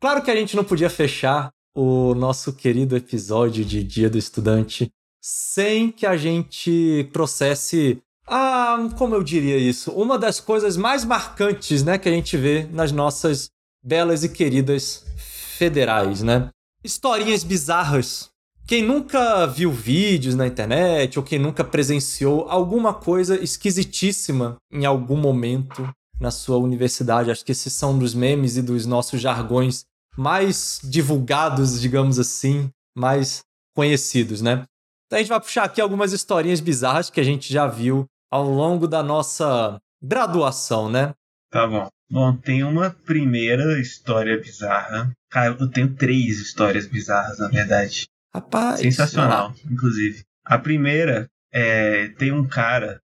Claro 0.00 0.22
que 0.22 0.30
a 0.30 0.36
gente 0.36 0.56
não 0.56 0.64
podia 0.64 0.90
fechar 0.90 1.50
o 1.74 2.14
nosso 2.14 2.52
querido 2.52 2.96
episódio 2.96 3.64
de 3.64 3.82
Dia 3.82 4.08
do 4.08 4.18
Estudante 4.18 4.90
sem 5.20 5.90
que 5.90 6.06
a 6.06 6.16
gente 6.16 7.08
trouxesse 7.12 8.00
ah, 8.28 8.88
como 8.98 9.14
eu 9.14 9.22
diria 9.22 9.56
isso? 9.56 9.92
Uma 9.92 10.18
das 10.18 10.40
coisas 10.40 10.76
mais 10.76 11.04
marcantes, 11.04 11.84
né, 11.84 11.96
que 11.96 12.08
a 12.08 12.12
gente 12.12 12.36
vê 12.36 12.64
nas 12.72 12.90
nossas 12.90 13.50
belas 13.82 14.24
e 14.24 14.28
queridas 14.28 15.04
federais, 15.16 16.22
né? 16.22 16.50
Historinhas 16.86 17.42
bizarras. 17.42 18.30
Quem 18.64 18.80
nunca 18.80 19.44
viu 19.44 19.72
vídeos 19.72 20.36
na 20.36 20.46
internet 20.46 21.18
ou 21.18 21.24
quem 21.24 21.36
nunca 21.36 21.64
presenciou 21.64 22.48
alguma 22.48 22.94
coisa 22.94 23.36
esquisitíssima 23.42 24.56
em 24.72 24.84
algum 24.84 25.16
momento 25.16 25.92
na 26.20 26.30
sua 26.30 26.58
universidade, 26.58 27.28
acho 27.28 27.44
que 27.44 27.50
esses 27.50 27.72
são 27.72 27.98
dos 27.98 28.14
memes 28.14 28.56
e 28.56 28.62
dos 28.62 28.86
nossos 28.86 29.20
jargões 29.20 29.84
mais 30.16 30.80
divulgados, 30.84 31.80
digamos 31.80 32.20
assim, 32.20 32.70
mais 32.96 33.42
conhecidos, 33.74 34.40
né? 34.40 34.62
Então 35.06 35.18
a 35.18 35.18
gente 35.18 35.28
vai 35.28 35.40
puxar 35.40 35.64
aqui 35.64 35.80
algumas 35.80 36.12
historinhas 36.12 36.60
bizarras 36.60 37.10
que 37.10 37.20
a 37.20 37.24
gente 37.24 37.52
já 37.52 37.66
viu 37.66 38.06
ao 38.30 38.48
longo 38.48 38.86
da 38.86 39.02
nossa 39.02 39.76
graduação, 40.00 40.88
né? 40.88 41.12
Tá 41.50 41.66
bom. 41.66 41.88
Bom, 42.08 42.36
tem 42.36 42.62
uma 42.62 42.90
primeira 42.90 43.80
história 43.80 44.38
bizarra. 44.38 45.10
Cara, 45.36 45.54
eu 45.60 45.68
tenho 45.68 45.94
três 45.94 46.40
histórias 46.40 46.86
bizarras, 46.86 47.38
na 47.38 47.48
verdade. 47.48 48.08
Rapaz. 48.34 48.80
Sensacional, 48.80 49.54
inclusive. 49.70 50.22
A 50.42 50.56
primeira 50.56 51.28
é. 51.52 52.08
Tem 52.16 52.32
um 52.32 52.48
cara 52.48 53.02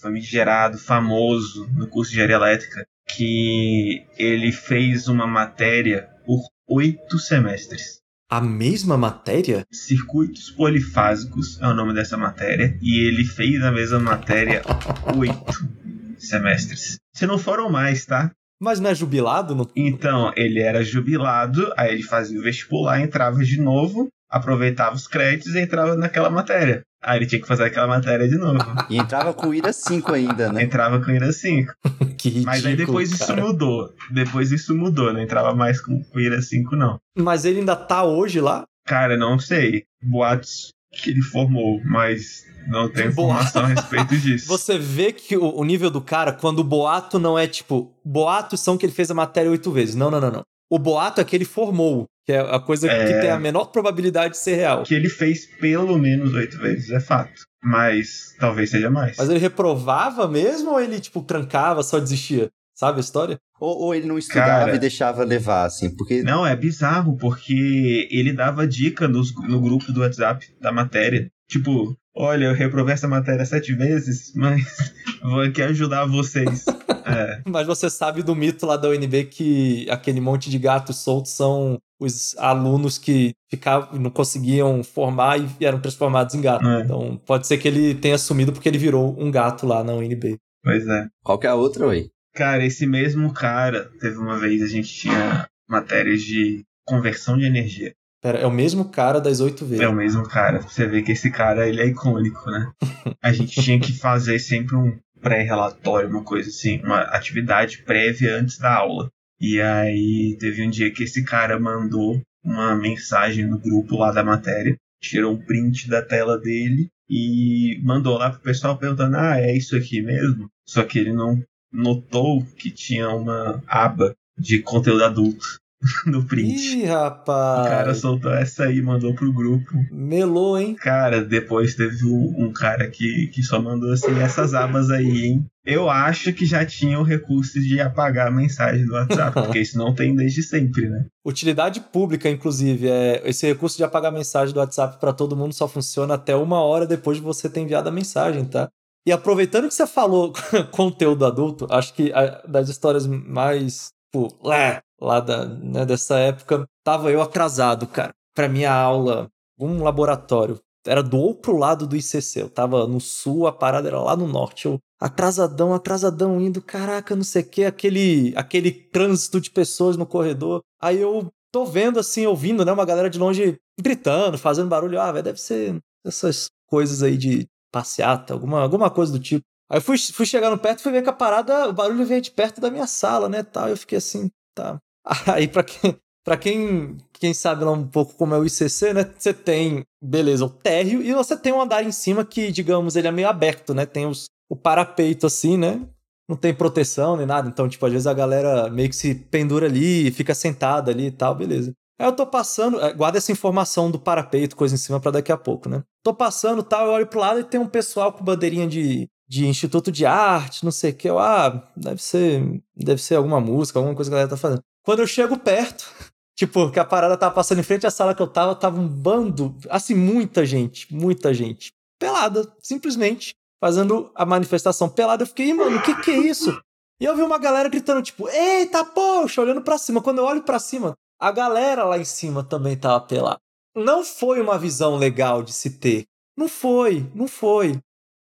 famigerado, 0.00 0.78
famoso 0.78 1.68
no 1.74 1.88
curso 1.88 2.12
de 2.12 2.18
engenharia 2.18 2.36
elétrica, 2.36 2.86
que 3.08 4.06
ele 4.16 4.52
fez 4.52 5.08
uma 5.08 5.26
matéria 5.26 6.08
por 6.24 6.40
oito 6.68 7.18
semestres 7.18 8.00
a 8.30 8.40
mesma 8.40 8.96
matéria? 8.96 9.66
Circuitos 9.70 10.50
polifásicos 10.52 11.60
é 11.60 11.66
o 11.66 11.74
nome 11.74 11.92
dessa 11.92 12.16
matéria. 12.16 12.78
E 12.80 13.06
ele 13.06 13.26
fez 13.26 13.62
a 13.62 13.70
mesma 13.70 14.00
matéria 14.00 14.62
oito 15.18 15.68
semestres. 16.16 16.96
Se 17.12 17.26
não 17.26 17.38
foram 17.38 17.68
mais, 17.68 18.06
tá? 18.06 18.32
Mas 18.62 18.78
não 18.78 18.90
é 18.90 18.94
jubilado? 18.94 19.56
No... 19.56 19.68
Então, 19.74 20.32
ele 20.36 20.60
era 20.60 20.84
jubilado, 20.84 21.72
aí 21.76 21.92
ele 21.92 22.04
fazia 22.04 22.38
o 22.38 22.42
vestibular, 22.44 23.00
entrava 23.00 23.38
de 23.38 23.60
novo, 23.60 24.06
aproveitava 24.30 24.94
os 24.94 25.08
créditos 25.08 25.56
e 25.56 25.60
entrava 25.60 25.96
naquela 25.96 26.30
matéria. 26.30 26.82
Aí 27.02 27.18
ele 27.18 27.26
tinha 27.26 27.42
que 27.42 27.48
fazer 27.48 27.64
aquela 27.64 27.88
matéria 27.88 28.28
de 28.28 28.36
novo. 28.36 28.60
E 28.88 28.96
entrava 28.96 29.34
com 29.34 29.52
IRA 29.52 29.72
5 29.72 30.12
ainda, 30.12 30.52
né? 30.52 30.62
Entrava 30.62 31.00
com 31.00 31.10
IRA 31.10 31.32
5. 31.32 31.72
que 32.16 32.28
ridículo, 32.28 32.46
Mas 32.46 32.64
aí 32.64 32.76
depois 32.76 33.12
cara. 33.12 33.32
isso 33.32 33.46
mudou. 33.48 33.92
Depois 34.12 34.52
isso 34.52 34.76
mudou, 34.76 35.12
não 35.12 35.20
entrava 35.20 35.52
mais 35.52 35.80
com, 35.80 36.00
com 36.00 36.20
IRA 36.20 36.40
5, 36.40 36.76
não. 36.76 36.98
Mas 37.18 37.44
ele 37.44 37.58
ainda 37.58 37.74
tá 37.74 38.04
hoje 38.04 38.40
lá? 38.40 38.62
Cara, 38.86 39.16
não 39.16 39.40
sei. 39.40 39.82
Boatos 40.00 40.72
que 40.92 41.10
ele 41.10 41.22
formou, 41.22 41.80
mas 41.84 42.44
não 42.68 42.88
tenho 42.88 43.10
informação 43.10 43.62
a 43.64 43.68
respeito 43.68 44.16
disso. 44.20 44.46
Você 44.48 44.78
vê 44.78 45.12
que 45.12 45.36
o, 45.36 45.56
o 45.56 45.64
nível 45.64 45.90
do 45.90 46.00
cara, 46.00 46.32
quando 46.32 46.60
o 46.60 46.64
boato 46.64 47.18
não 47.18 47.38
é 47.38 47.46
tipo. 47.46 47.92
Boatos 48.04 48.60
são 48.60 48.76
que 48.78 48.84
ele 48.86 48.92
fez 48.92 49.10
a 49.10 49.14
matéria 49.14 49.50
oito 49.50 49.70
vezes. 49.70 49.94
Não, 49.94 50.10
não, 50.10 50.20
não, 50.20 50.30
não. 50.30 50.42
O 50.70 50.78
boato 50.78 51.20
é 51.20 51.24
que 51.24 51.36
ele 51.36 51.44
formou. 51.44 52.06
Que 52.24 52.32
é 52.32 52.38
a 52.40 52.60
coisa 52.60 52.88
É. 52.88 53.04
que 53.06 53.20
tem 53.20 53.30
a 53.30 53.38
menor 53.40 53.66
probabilidade 53.66 54.34
de 54.34 54.38
ser 54.38 54.54
real. 54.54 54.84
que 54.84 54.94
ele 54.94 55.08
fez 55.08 55.44
pelo 55.60 55.98
menos 55.98 56.32
oito 56.34 56.56
vezes, 56.58 56.90
é 56.90 57.00
fato. 57.00 57.42
Mas 57.64 58.34
talvez 58.38 58.70
seja 58.70 58.88
mais. 58.90 59.16
Mas 59.16 59.28
ele 59.28 59.40
reprovava 59.40 60.28
mesmo 60.28 60.70
ou 60.70 60.80
ele, 60.80 61.00
tipo, 61.00 61.20
trancava, 61.22 61.82
só 61.82 61.98
desistia? 61.98 62.48
Sabe 62.74 62.98
a 62.98 63.00
história? 63.00 63.38
Ou, 63.60 63.76
ou 63.86 63.94
ele 63.94 64.06
não 64.06 64.18
estudava 64.18 64.46
Cara. 64.66 64.74
e 64.74 64.78
deixava 64.78 65.24
levar, 65.24 65.64
assim, 65.64 65.94
porque 65.94 66.22
Não, 66.22 66.46
é 66.46 66.56
bizarro, 66.56 67.16
porque 67.18 68.08
ele 68.10 68.32
dava 68.32 68.66
dica 68.66 69.06
nos- 69.06 69.34
no 69.46 69.60
grupo 69.60 69.92
do 69.92 70.00
WhatsApp 70.00 70.46
da 70.60 70.72
matéria. 70.72 71.28
Tipo, 71.52 71.94
olha, 72.16 72.46
eu 72.46 72.54
reprovei 72.54 72.94
essa 72.94 73.06
matéria 73.06 73.44
sete 73.44 73.74
vezes, 73.74 74.32
mas 74.34 74.62
Vou 75.22 75.40
aqui 75.40 75.62
ajudar 75.62 76.04
vocês. 76.06 76.64
É. 77.06 77.42
Mas 77.46 77.66
você 77.66 77.88
sabe 77.88 78.22
do 78.22 78.34
mito 78.34 78.66
lá 78.66 78.76
da 78.76 78.88
UNB 78.88 79.24
que 79.24 79.88
aquele 79.88 80.20
monte 80.20 80.50
de 80.50 80.58
gatos 80.58 80.96
soltos 80.96 81.32
são 81.32 81.78
os 82.00 82.36
alunos 82.38 82.98
que 82.98 83.32
ficavam, 83.48 84.00
não 84.00 84.10
conseguiam 84.10 84.82
formar 84.82 85.38
e 85.38 85.64
eram 85.64 85.80
transformados 85.80 86.34
em 86.34 86.40
gato. 86.40 86.66
É. 86.66 86.80
Então 86.80 87.20
pode 87.24 87.46
ser 87.46 87.58
que 87.58 87.68
ele 87.68 87.94
tenha 87.94 88.18
sumido 88.18 88.52
porque 88.52 88.68
ele 88.68 88.78
virou 88.78 89.16
um 89.18 89.30
gato 89.30 89.64
lá 89.64 89.84
na 89.84 89.94
UNB. 89.94 90.36
Pois 90.64 90.86
é. 90.88 91.06
Qual 91.22 91.38
que 91.38 91.46
é 91.46 91.50
a 91.50 91.54
outra, 91.54 91.86
ué? 91.86 92.06
Cara, 92.34 92.64
esse 92.64 92.86
mesmo 92.86 93.32
cara, 93.32 93.88
teve 94.00 94.16
uma 94.16 94.38
vez 94.38 94.62
a 94.62 94.66
gente 94.66 94.88
tinha 94.92 95.46
matérias 95.68 96.22
de 96.22 96.64
conversão 96.84 97.38
de 97.38 97.44
energia. 97.44 97.92
Pera, 98.22 98.38
é 98.38 98.46
o 98.46 98.52
mesmo 98.52 98.84
cara 98.88 99.20
das 99.20 99.40
oito 99.40 99.64
É 99.64 99.66
vezes. 99.66 99.86
o 99.86 99.92
mesmo 99.92 100.22
cara. 100.28 100.62
Você 100.62 100.86
vê 100.86 101.02
que 101.02 101.10
esse 101.10 101.28
cara, 101.28 101.68
ele 101.68 101.80
é 101.82 101.86
icônico, 101.88 102.48
né? 102.48 102.70
A 103.20 103.32
gente 103.32 103.60
tinha 103.60 103.80
que 103.80 103.92
fazer 103.92 104.38
sempre 104.38 104.76
um 104.76 104.96
pré-relatório, 105.20 106.08
uma 106.08 106.22
coisa 106.22 106.48
assim, 106.48 106.80
uma 106.84 107.00
atividade 107.00 107.82
prévia 107.82 108.36
antes 108.38 108.58
da 108.58 108.74
aula. 108.76 109.10
E 109.40 109.60
aí 109.60 110.36
teve 110.38 110.64
um 110.64 110.70
dia 110.70 110.92
que 110.92 111.02
esse 111.02 111.24
cara 111.24 111.58
mandou 111.58 112.20
uma 112.44 112.76
mensagem 112.76 113.44
no 113.46 113.58
grupo 113.58 113.96
lá 113.96 114.12
da 114.12 114.22
matéria, 114.22 114.76
tirou 115.00 115.32
um 115.34 115.44
print 115.44 115.88
da 115.88 116.00
tela 116.00 116.38
dele 116.38 116.88
e 117.10 117.80
mandou 117.82 118.16
lá 118.18 118.30
pro 118.30 118.40
pessoal 118.40 118.78
perguntando: 118.78 119.16
"Ah, 119.16 119.40
é 119.40 119.56
isso 119.56 119.76
aqui 119.76 120.00
mesmo?". 120.00 120.48
Só 120.66 120.84
que 120.84 120.98
ele 120.98 121.12
não 121.12 121.42
notou 121.72 122.44
que 122.56 122.70
tinha 122.70 123.08
uma 123.08 123.60
aba 123.66 124.14
de 124.38 124.60
conteúdo 124.60 125.04
adulto 125.04 125.58
no 126.06 126.24
print. 126.24 126.78
Ih, 126.78 126.84
O 126.84 126.88
rapaz. 126.88 127.68
cara 127.68 127.94
soltou 127.94 128.30
essa 128.32 128.64
aí, 128.64 128.80
mandou 128.80 129.14
pro 129.14 129.32
grupo. 129.32 129.70
Melou, 129.90 130.58
hein? 130.58 130.74
Cara, 130.74 131.22
depois 131.24 131.74
teve 131.74 132.04
um, 132.06 132.46
um 132.46 132.52
cara 132.52 132.88
que, 132.88 133.28
que 133.28 133.42
só 133.42 133.60
mandou 133.60 133.92
assim, 133.92 134.18
essas 134.20 134.54
abas 134.54 134.90
aí, 134.90 135.26
hein? 135.26 135.46
Eu 135.64 135.88
acho 135.88 136.32
que 136.32 136.44
já 136.44 136.66
tinha 136.66 136.98
o 136.98 137.04
recurso 137.04 137.60
de 137.60 137.80
apagar 137.80 138.26
a 138.26 138.30
mensagem 138.32 138.84
do 138.84 138.94
WhatsApp, 138.94 139.32
porque 139.42 139.60
isso 139.60 139.78
não 139.78 139.94
tem 139.94 140.14
desde 140.14 140.42
sempre, 140.42 140.88
né? 140.88 141.06
Utilidade 141.24 141.80
pública, 141.80 142.28
inclusive. 142.28 142.88
É, 142.88 143.22
esse 143.28 143.46
recurso 143.46 143.76
de 143.76 143.84
apagar 143.84 144.10
mensagem 144.12 144.52
do 144.52 144.58
WhatsApp 144.60 144.98
para 144.98 145.12
todo 145.12 145.36
mundo 145.36 145.52
só 145.54 145.68
funciona 145.68 146.14
até 146.14 146.34
uma 146.34 146.60
hora 146.62 146.86
depois 146.86 147.18
de 147.18 147.22
você 147.22 147.48
ter 147.48 147.60
enviado 147.60 147.88
a 147.88 147.92
mensagem, 147.92 148.44
tá? 148.44 148.68
E 149.06 149.12
aproveitando 149.12 149.68
que 149.68 149.74
você 149.74 149.86
falou 149.86 150.32
conteúdo 150.72 151.24
adulto, 151.26 151.66
acho 151.70 151.94
que 151.94 152.12
a- 152.12 152.42
das 152.48 152.68
histórias 152.68 153.06
mais, 153.06 153.88
tipo, 154.12 154.28
lá, 154.46 154.82
lá 155.00 155.20
da, 155.20 155.46
né, 155.46 155.86
dessa 155.86 156.18
época, 156.18 156.68
tava 156.84 157.10
eu 157.10 157.22
atrasado, 157.22 157.86
cara, 157.86 158.12
pra 158.34 158.48
minha 158.48 158.72
aula, 158.72 159.28
um 159.58 159.82
laboratório. 159.82 160.60
Era 160.86 161.02
do 161.02 161.16
outro 161.16 161.56
lado 161.56 161.86
do 161.86 161.96
ICC. 161.96 162.40
Eu 162.42 162.50
tava 162.50 162.86
no 162.88 163.00
sul, 163.00 163.46
a 163.46 163.52
parada 163.52 163.88
era 163.88 164.00
lá 164.00 164.16
no 164.16 164.26
norte. 164.26 164.66
Eu 164.66 164.80
atrasadão, 165.00 165.72
atrasadão, 165.72 166.40
indo, 166.40 166.60
caraca, 166.60 167.14
não 167.14 167.22
sei 167.22 167.42
o 167.42 167.48
que, 167.48 167.64
aquele, 167.64 168.32
aquele 168.36 168.72
trânsito 168.72 169.40
de 169.40 169.50
pessoas 169.50 169.96
no 169.96 170.06
corredor. 170.06 170.60
Aí 170.80 171.00
eu 171.00 171.32
tô 171.52 171.64
vendo, 171.64 172.00
assim, 172.00 172.26
ouvindo, 172.26 172.64
né, 172.64 172.72
uma 172.72 172.84
galera 172.84 173.08
de 173.08 173.18
longe 173.18 173.58
gritando, 173.80 174.36
fazendo 174.36 174.68
barulho. 174.68 175.00
Ah, 175.00 175.12
velho, 175.12 175.24
deve 175.24 175.40
ser 175.40 175.78
essas 176.04 176.48
coisas 176.66 177.02
aí 177.02 177.16
de 177.16 177.46
passeata, 177.72 178.34
alguma, 178.34 178.60
alguma 178.60 178.90
coisa 178.90 179.12
do 179.12 179.20
tipo. 179.20 179.44
Aí 179.72 179.80
fui, 179.80 179.96
fui 179.96 180.26
chegando 180.26 180.58
perto 180.58 180.80
e 180.80 180.82
fui 180.82 180.92
ver 180.92 181.02
que 181.02 181.08
a 181.08 181.14
parada, 181.14 181.70
o 181.70 181.72
barulho 181.72 182.04
veio 182.04 182.20
de 182.20 182.30
perto 182.30 182.60
da 182.60 182.70
minha 182.70 182.86
sala, 182.86 183.26
né, 183.26 183.42
tal. 183.42 183.68
Eu 183.68 183.76
fiquei 183.76 183.96
assim, 183.96 184.30
tá. 184.54 184.76
Aí 185.26 185.48
pra 185.48 185.62
quem, 185.62 185.96
pra 186.22 186.36
quem, 186.36 186.98
quem 187.14 187.32
sabe 187.32 187.64
lá 187.64 187.72
um 187.72 187.88
pouco 187.88 188.14
como 188.14 188.34
é 188.34 188.38
o 188.38 188.44
ICC, 188.44 188.92
né, 188.92 189.10
você 189.16 189.32
tem, 189.32 189.82
beleza, 190.02 190.44
o 190.44 190.50
térreo 190.50 191.02
e 191.02 191.14
você 191.14 191.34
tem 191.36 191.54
um 191.54 191.60
andar 191.62 191.82
em 191.82 191.90
cima 191.90 192.22
que, 192.22 192.52
digamos, 192.52 192.96
ele 192.96 193.08
é 193.08 193.10
meio 193.10 193.28
aberto, 193.28 193.72
né, 193.72 193.86
tem 193.86 194.06
os, 194.06 194.26
o 194.46 194.54
parapeito 194.54 195.26
assim, 195.26 195.56
né, 195.56 195.80
não 196.28 196.36
tem 196.36 196.54
proteção 196.54 197.16
nem 197.16 197.26
nada, 197.26 197.48
então, 197.48 197.66
tipo, 197.66 197.84
às 197.86 197.92
vezes 197.92 198.06
a 198.06 198.14
galera 198.14 198.68
meio 198.68 198.90
que 198.90 198.96
se 198.96 199.14
pendura 199.14 199.66
ali, 199.66 200.10
fica 200.10 200.34
sentada 200.34 200.90
ali 200.90 201.06
e 201.06 201.10
tal, 201.10 201.34
beleza. 201.34 201.72
Aí 201.98 202.06
eu 202.06 202.12
tô 202.12 202.26
passando, 202.26 202.80
eh, 202.80 202.92
guarda 202.92 203.18
essa 203.18 203.32
informação 203.32 203.90
do 203.90 203.98
parapeito, 203.98 204.56
coisa 204.56 204.74
em 204.74 204.78
cima 204.78 204.98
pra 204.98 205.10
daqui 205.10 205.30
a 205.30 205.36
pouco, 205.36 205.68
né? 205.68 205.82
Tô 206.02 206.12
passando 206.12 206.62
tal, 206.62 206.86
eu 206.86 206.92
olho 206.92 207.06
pro 207.06 207.20
lado 207.20 207.40
e 207.40 207.44
tem 207.44 207.60
um 207.60 207.68
pessoal 207.68 208.12
com 208.12 208.24
bandeirinha 208.24 208.66
de, 208.66 209.08
de 209.32 209.46
Instituto 209.46 209.90
de 209.90 210.04
Arte, 210.04 210.62
não 210.62 210.70
sei 210.70 210.90
o 210.90 210.94
que. 210.94 211.08
Eu, 211.08 211.18
ah, 211.18 211.66
deve 211.74 212.02
ser, 212.02 212.62
deve 212.76 213.00
ser 213.00 213.14
alguma 213.14 213.40
música, 213.40 213.78
alguma 213.78 213.94
coisa 213.94 214.10
que 214.10 214.14
a 214.14 214.18
galera 214.18 214.28
tá 214.28 214.36
fazendo. 214.36 214.60
Quando 214.84 214.98
eu 214.98 215.06
chego 215.06 215.38
perto, 215.38 215.90
tipo, 216.36 216.70
que 216.70 216.78
a 216.78 216.84
parada 216.84 217.16
tava 217.16 217.34
passando 217.34 217.60
em 217.60 217.62
frente 217.62 217.86
à 217.86 217.90
sala 217.90 218.14
que 218.14 218.20
eu 218.20 218.26
tava, 218.26 218.54
tava 218.54 218.78
um 218.78 218.86
bando, 218.86 219.56
assim, 219.70 219.94
muita 219.94 220.44
gente, 220.44 220.94
muita 220.94 221.32
gente, 221.32 221.72
pelada, 221.98 222.46
simplesmente, 222.60 223.34
fazendo 223.58 224.12
a 224.14 224.26
manifestação 224.26 224.86
pelada. 224.86 225.22
Eu 225.22 225.26
fiquei, 225.26 225.46
"Ih, 225.48 225.54
mano, 225.54 225.78
o 225.78 225.82
que 225.82 225.94
que 226.02 226.10
é 226.10 226.18
isso? 226.18 226.54
E 227.00 227.06
eu 227.06 227.16
vi 227.16 227.22
uma 227.22 227.38
galera 227.38 227.70
gritando, 227.70 228.02
tipo, 228.02 228.28
eita, 228.28 228.84
poxa, 228.84 229.40
olhando 229.40 229.62
pra 229.62 229.78
cima. 229.78 230.02
Quando 230.02 230.18
eu 230.18 230.24
olho 230.24 230.42
pra 230.42 230.58
cima, 230.58 230.92
a 231.18 231.32
galera 231.32 231.84
lá 231.84 231.96
em 231.96 232.04
cima 232.04 232.44
também 232.44 232.76
tava 232.76 233.00
pelada. 233.00 233.38
Não 233.74 234.04
foi 234.04 234.42
uma 234.42 234.58
visão 234.58 234.96
legal 234.98 235.42
de 235.42 235.54
se 235.54 235.78
ter. 235.78 236.04
Não 236.36 236.50
foi, 236.50 237.10
não 237.14 237.26
foi. 237.26 237.80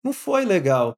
Não 0.06 0.12
foi 0.12 0.44
legal. 0.44 0.96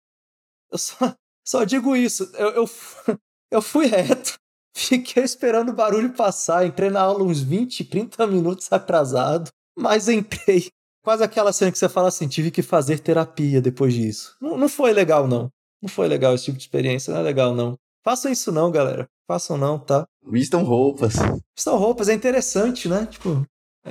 Eu 0.70 0.76
só, 0.76 1.14
só 1.42 1.64
digo 1.64 1.96
isso. 1.96 2.30
Eu, 2.34 2.50
eu, 2.50 2.70
eu 3.50 3.62
fui 3.62 3.86
reto. 3.86 4.34
Fiquei 4.76 5.24
esperando 5.24 5.70
o 5.70 5.74
barulho 5.74 6.12
passar. 6.12 6.66
Entrei 6.66 6.90
na 6.90 7.00
aula 7.00 7.24
uns 7.24 7.40
20, 7.40 7.86
30 7.86 8.26
minutos 8.26 8.70
atrasado. 8.70 9.50
Mas 9.74 10.10
entrei. 10.10 10.68
Quase 11.02 11.24
aquela 11.24 11.54
cena 11.54 11.72
que 11.72 11.78
você 11.78 11.88
fala 11.88 12.08
assim: 12.08 12.28
tive 12.28 12.50
que 12.50 12.60
fazer 12.60 12.98
terapia 12.98 13.62
depois 13.62 13.94
disso. 13.94 14.36
Não, 14.42 14.58
não 14.58 14.68
foi 14.68 14.92
legal, 14.92 15.26
não. 15.26 15.50
Não 15.80 15.88
foi 15.88 16.06
legal 16.06 16.34
esse 16.34 16.44
tipo 16.44 16.58
de 16.58 16.64
experiência. 16.64 17.10
Não 17.10 17.20
é 17.20 17.22
legal, 17.22 17.54
não. 17.54 17.78
Façam 18.04 18.30
isso, 18.30 18.52
não, 18.52 18.70
galera. 18.70 19.08
Façam, 19.26 19.56
não, 19.56 19.78
tá? 19.78 20.06
Vistam 20.22 20.64
roupas. 20.64 21.14
São 21.56 21.78
roupas, 21.78 22.10
é 22.10 22.14
interessante, 22.14 22.88
né? 22.88 23.06
Tipo, 23.06 23.46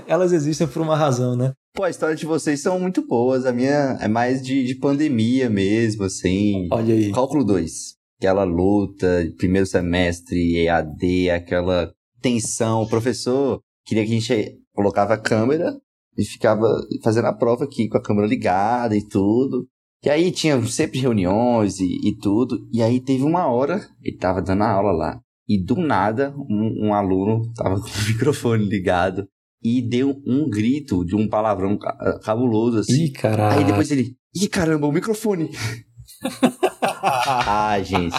elas 0.08 0.32
existem 0.34 0.68
por 0.68 0.82
uma 0.82 0.96
razão, 0.96 1.36
né? 1.36 1.54
Pô, 1.74 1.84
a 1.84 1.90
história 1.90 2.16
de 2.16 2.26
vocês 2.26 2.62
são 2.62 2.80
muito 2.80 3.06
boas. 3.06 3.46
A 3.46 3.54
minha 3.54 3.98
é 4.02 4.08
mais 4.08 4.42
de, 4.42 4.66
de 4.66 4.76
pandemia 4.76 5.50
mesmo, 5.50 6.06
assim. 6.06 6.68
Olha 6.72 6.94
aí. 6.94 7.12
Cálculo 7.12 7.44
2. 7.44 7.72
Aquela 8.20 8.44
luta, 8.44 9.08
primeiro 9.38 9.68
semestre, 9.68 10.58
EAD, 10.58 11.30
aquela 11.30 11.94
tensão. 12.20 12.82
O 12.82 12.90
professor 12.90 13.62
queria 13.86 14.04
que 14.06 14.12
a 14.12 14.20
gente 14.20 14.60
colocava 14.74 15.14
a 15.14 15.20
câmera 15.20 15.72
e 16.18 16.26
ficava 16.26 16.68
fazendo 17.04 17.26
a 17.26 17.34
prova 17.34 17.66
aqui 17.66 17.88
com 17.88 17.98
a 17.98 18.04
câmera 18.04 18.28
ligada 18.28 18.96
e 18.96 19.08
tudo. 19.08 19.68
E 20.04 20.10
aí 20.10 20.32
tinha 20.32 20.60
sempre 20.66 21.00
reuniões 21.00 21.80
e, 21.80 22.10
e 22.10 22.18
tudo. 22.18 22.58
E 22.74 22.82
aí 22.82 23.00
teve 23.00 23.24
uma 23.24 23.48
hora, 23.48 23.88
ele 24.02 24.18
tava 24.18 24.42
dando 24.42 24.64
a 24.64 24.72
aula 24.72 24.92
lá. 24.92 25.20
E 25.48 25.64
do 25.64 25.76
nada, 25.76 26.36
um, 26.38 26.88
um 26.88 26.94
aluno 26.94 27.52
tava 27.54 27.80
com 27.80 27.88
o 27.88 28.06
microfone 28.10 28.66
ligado 28.66 29.28
e 29.64 29.82
deu 29.82 30.22
um 30.26 30.50
grito 30.50 31.04
de 31.06 31.16
um 31.16 31.28
palavrão 31.28 31.78
ca- 31.78 32.20
cabuloso 32.24 32.80
assim. 32.80 33.06
Ih, 33.06 33.12
caralho. 33.12 33.60
Aí 33.60 33.66
depois 33.66 33.90
ele, 33.92 34.16
ih 34.36 34.48
caramba, 34.48 34.88
o 34.88 34.92
microfone. 34.92 35.50
ah, 36.82 37.78
gente, 37.84 38.16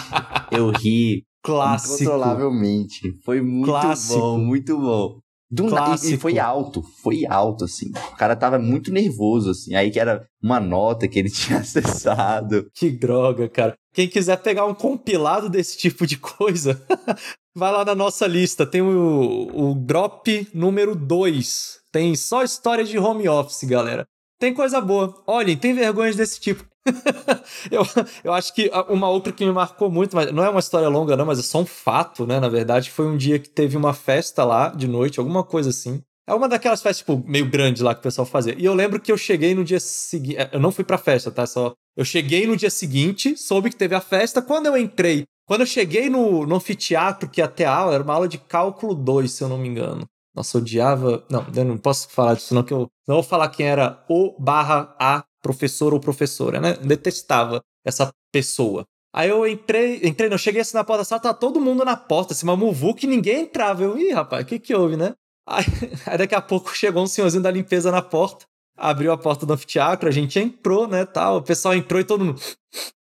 eu 0.51 0.69
ri 0.69 1.25
Clássico. 1.41 1.93
incontrolavelmente. 2.03 2.99
Foi 3.23 3.41
muito 3.41 3.65
Clássico. 3.71 4.19
bom, 4.19 4.37
muito 4.39 4.77
bom. 4.77 5.19
Do 5.51 5.63
nada, 5.63 5.75
e- 5.75 5.83
e 5.83 5.87
Clássico. 5.87 6.21
foi 6.21 6.37
alto, 6.39 6.83
foi 7.01 7.25
alto, 7.25 7.65
assim. 7.65 7.89
O 8.13 8.15
cara 8.15 8.35
tava 8.35 8.59
muito 8.59 8.91
nervoso, 8.91 9.49
assim. 9.49 9.73
Aí 9.75 9.89
que 9.89 9.99
era 9.99 10.25
uma 10.41 10.59
nota 10.59 11.07
que 11.07 11.17
ele 11.17 11.29
tinha 11.31 11.59
acessado. 11.59 12.69
Que 12.75 12.89
droga, 12.91 13.49
cara. 13.49 13.73
Quem 13.93 14.07
quiser 14.07 14.37
pegar 14.37 14.65
um 14.65 14.75
compilado 14.75 15.49
desse 15.49 15.75
tipo 15.77 16.05
de 16.05 16.17
coisa, 16.17 16.79
vai 17.55 17.71
lá 17.71 17.83
na 17.83 17.95
nossa 17.95 18.27
lista. 18.27 18.65
Tem 18.65 18.81
o, 18.81 19.47
o 19.71 19.73
drop 19.75 20.47
número 20.53 20.95
2. 20.95 21.79
Tem 21.91 22.15
só 22.15 22.43
história 22.43 22.83
de 22.85 22.99
home 22.99 23.27
office, 23.27 23.63
galera. 23.63 24.05
Tem 24.39 24.53
coisa 24.53 24.79
boa. 24.79 25.21
Olhem, 25.27 25.57
tem 25.57 25.73
vergonhas 25.73 26.15
desse 26.15 26.39
tipo. 26.39 26.63
eu, 27.71 27.83
eu 28.23 28.33
acho 28.33 28.53
que 28.53 28.71
uma 28.89 29.09
outra 29.09 29.33
que 29.33 29.45
me 29.45 29.51
marcou 29.51 29.91
muito, 29.91 30.15
mas 30.15 30.31
não 30.31 30.43
é 30.43 30.49
uma 30.49 30.59
história 30.59 30.87
longa, 30.87 31.15
não, 31.15 31.25
mas 31.25 31.39
é 31.39 31.43
só 31.43 31.59
um 31.59 31.65
fato, 31.65 32.25
né? 32.25 32.39
Na 32.39 32.49
verdade, 32.49 32.89
foi 32.89 33.07
um 33.07 33.17
dia 33.17 33.39
que 33.39 33.49
teve 33.49 33.77
uma 33.77 33.93
festa 33.93 34.43
lá 34.43 34.69
de 34.69 34.87
noite, 34.87 35.19
alguma 35.19 35.43
coisa 35.43 35.69
assim. 35.69 36.01
É 36.27 36.33
uma 36.33 36.47
daquelas 36.47 36.81
festas, 36.81 36.99
tipo, 36.99 37.23
meio 37.27 37.49
grande 37.49 37.81
lá 37.81 37.95
que 37.95 38.01
o 38.01 38.03
pessoal 38.03 38.25
fazia. 38.25 38.53
E 38.55 38.63
eu 38.63 38.75
lembro 38.75 38.99
que 38.99 39.11
eu 39.11 39.17
cheguei 39.17 39.55
no 39.55 39.63
dia 39.63 39.79
seguinte. 39.79 40.37
Eu 40.51 40.59
não 40.59 40.71
fui 40.71 40.83
pra 40.83 40.97
festa, 40.97 41.31
tá? 41.31 41.47
Só. 41.47 41.73
Eu 41.97 42.05
cheguei 42.05 42.45
no 42.45 42.55
dia 42.55 42.69
seguinte, 42.69 43.35
soube 43.35 43.71
que 43.71 43.75
teve 43.75 43.95
a 43.95 43.99
festa. 43.99 44.39
Quando 44.39 44.67
eu 44.67 44.77
entrei, 44.77 45.23
quando 45.47 45.61
eu 45.61 45.65
cheguei 45.65 46.07
no, 46.07 46.45
no 46.45 46.55
anfiteatro 46.55 47.27
que 47.27 47.45
ter 47.47 47.63
a 47.65 47.73
aula, 47.73 47.95
era 47.95 48.03
uma 48.03 48.13
aula 48.13 48.27
de 48.27 48.37
cálculo 48.37 48.93
2, 48.93 49.31
se 49.31 49.43
eu 49.43 49.49
não 49.49 49.57
me 49.57 49.67
engano. 49.67 50.05
Nossa, 50.35 50.59
odiava. 50.59 51.25
Não, 51.31 51.43
eu 51.55 51.65
não 51.65 51.79
posso 51.79 52.07
falar 52.09 52.35
disso, 52.35 52.53
não, 52.53 52.61
que 52.61 52.73
eu 52.73 52.87
não 53.07 53.15
vou 53.15 53.23
falar 53.23 53.49
quem 53.49 53.65
era 53.65 54.05
o 54.07 54.35
barra 54.39 54.95
a 54.99 55.23
professor 55.41 55.93
ou 55.93 55.99
professora, 55.99 56.59
né? 56.59 56.73
Detestava 56.73 57.61
essa 57.85 58.11
pessoa. 58.31 58.85
Aí 59.13 59.29
eu 59.29 59.47
entrei, 59.47 60.01
entrei, 60.03 60.29
não 60.29 60.37
cheguei 60.37 60.61
assim 60.61 60.77
na 60.77 60.83
porta 60.83 60.99
da 60.99 61.05
sala, 61.05 61.21
tá 61.21 61.33
todo 61.33 61.59
mundo 61.59 61.83
na 61.83 61.97
porta, 61.97 62.33
assim, 62.33 62.45
uma 62.45 62.55
muvu 62.55 62.93
que 62.93 63.07
ninguém 63.07 63.41
entrava. 63.41 63.83
Eu, 63.83 63.97
ih, 63.97 64.11
rapaz, 64.11 64.43
o 64.43 64.45
que 64.45 64.59
que 64.59 64.75
houve, 64.75 64.95
né? 64.95 65.15
Aí, 65.47 65.65
aí 66.05 66.17
daqui 66.17 66.35
a 66.35 66.41
pouco 66.41 66.75
chegou 66.75 67.03
um 67.03 67.07
senhorzinho 67.07 67.41
da 67.41 67.49
limpeza 67.49 67.91
na 67.91 68.01
porta, 68.01 68.45
abriu 68.77 69.11
a 69.11 69.17
porta 69.17 69.45
do 69.45 69.53
anfiteatro, 69.53 70.07
a 70.07 70.11
gente 70.11 70.39
entrou, 70.39 70.87
né, 70.87 71.05
tal. 71.05 71.37
O 71.37 71.41
pessoal 71.41 71.73
entrou 71.73 71.99
e 71.99 72.03
todo 72.03 72.23
mundo. 72.23 72.41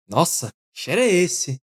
Nossa, 0.08 0.50
cheiro 0.74 1.00
é 1.00 1.06
esse? 1.06 1.60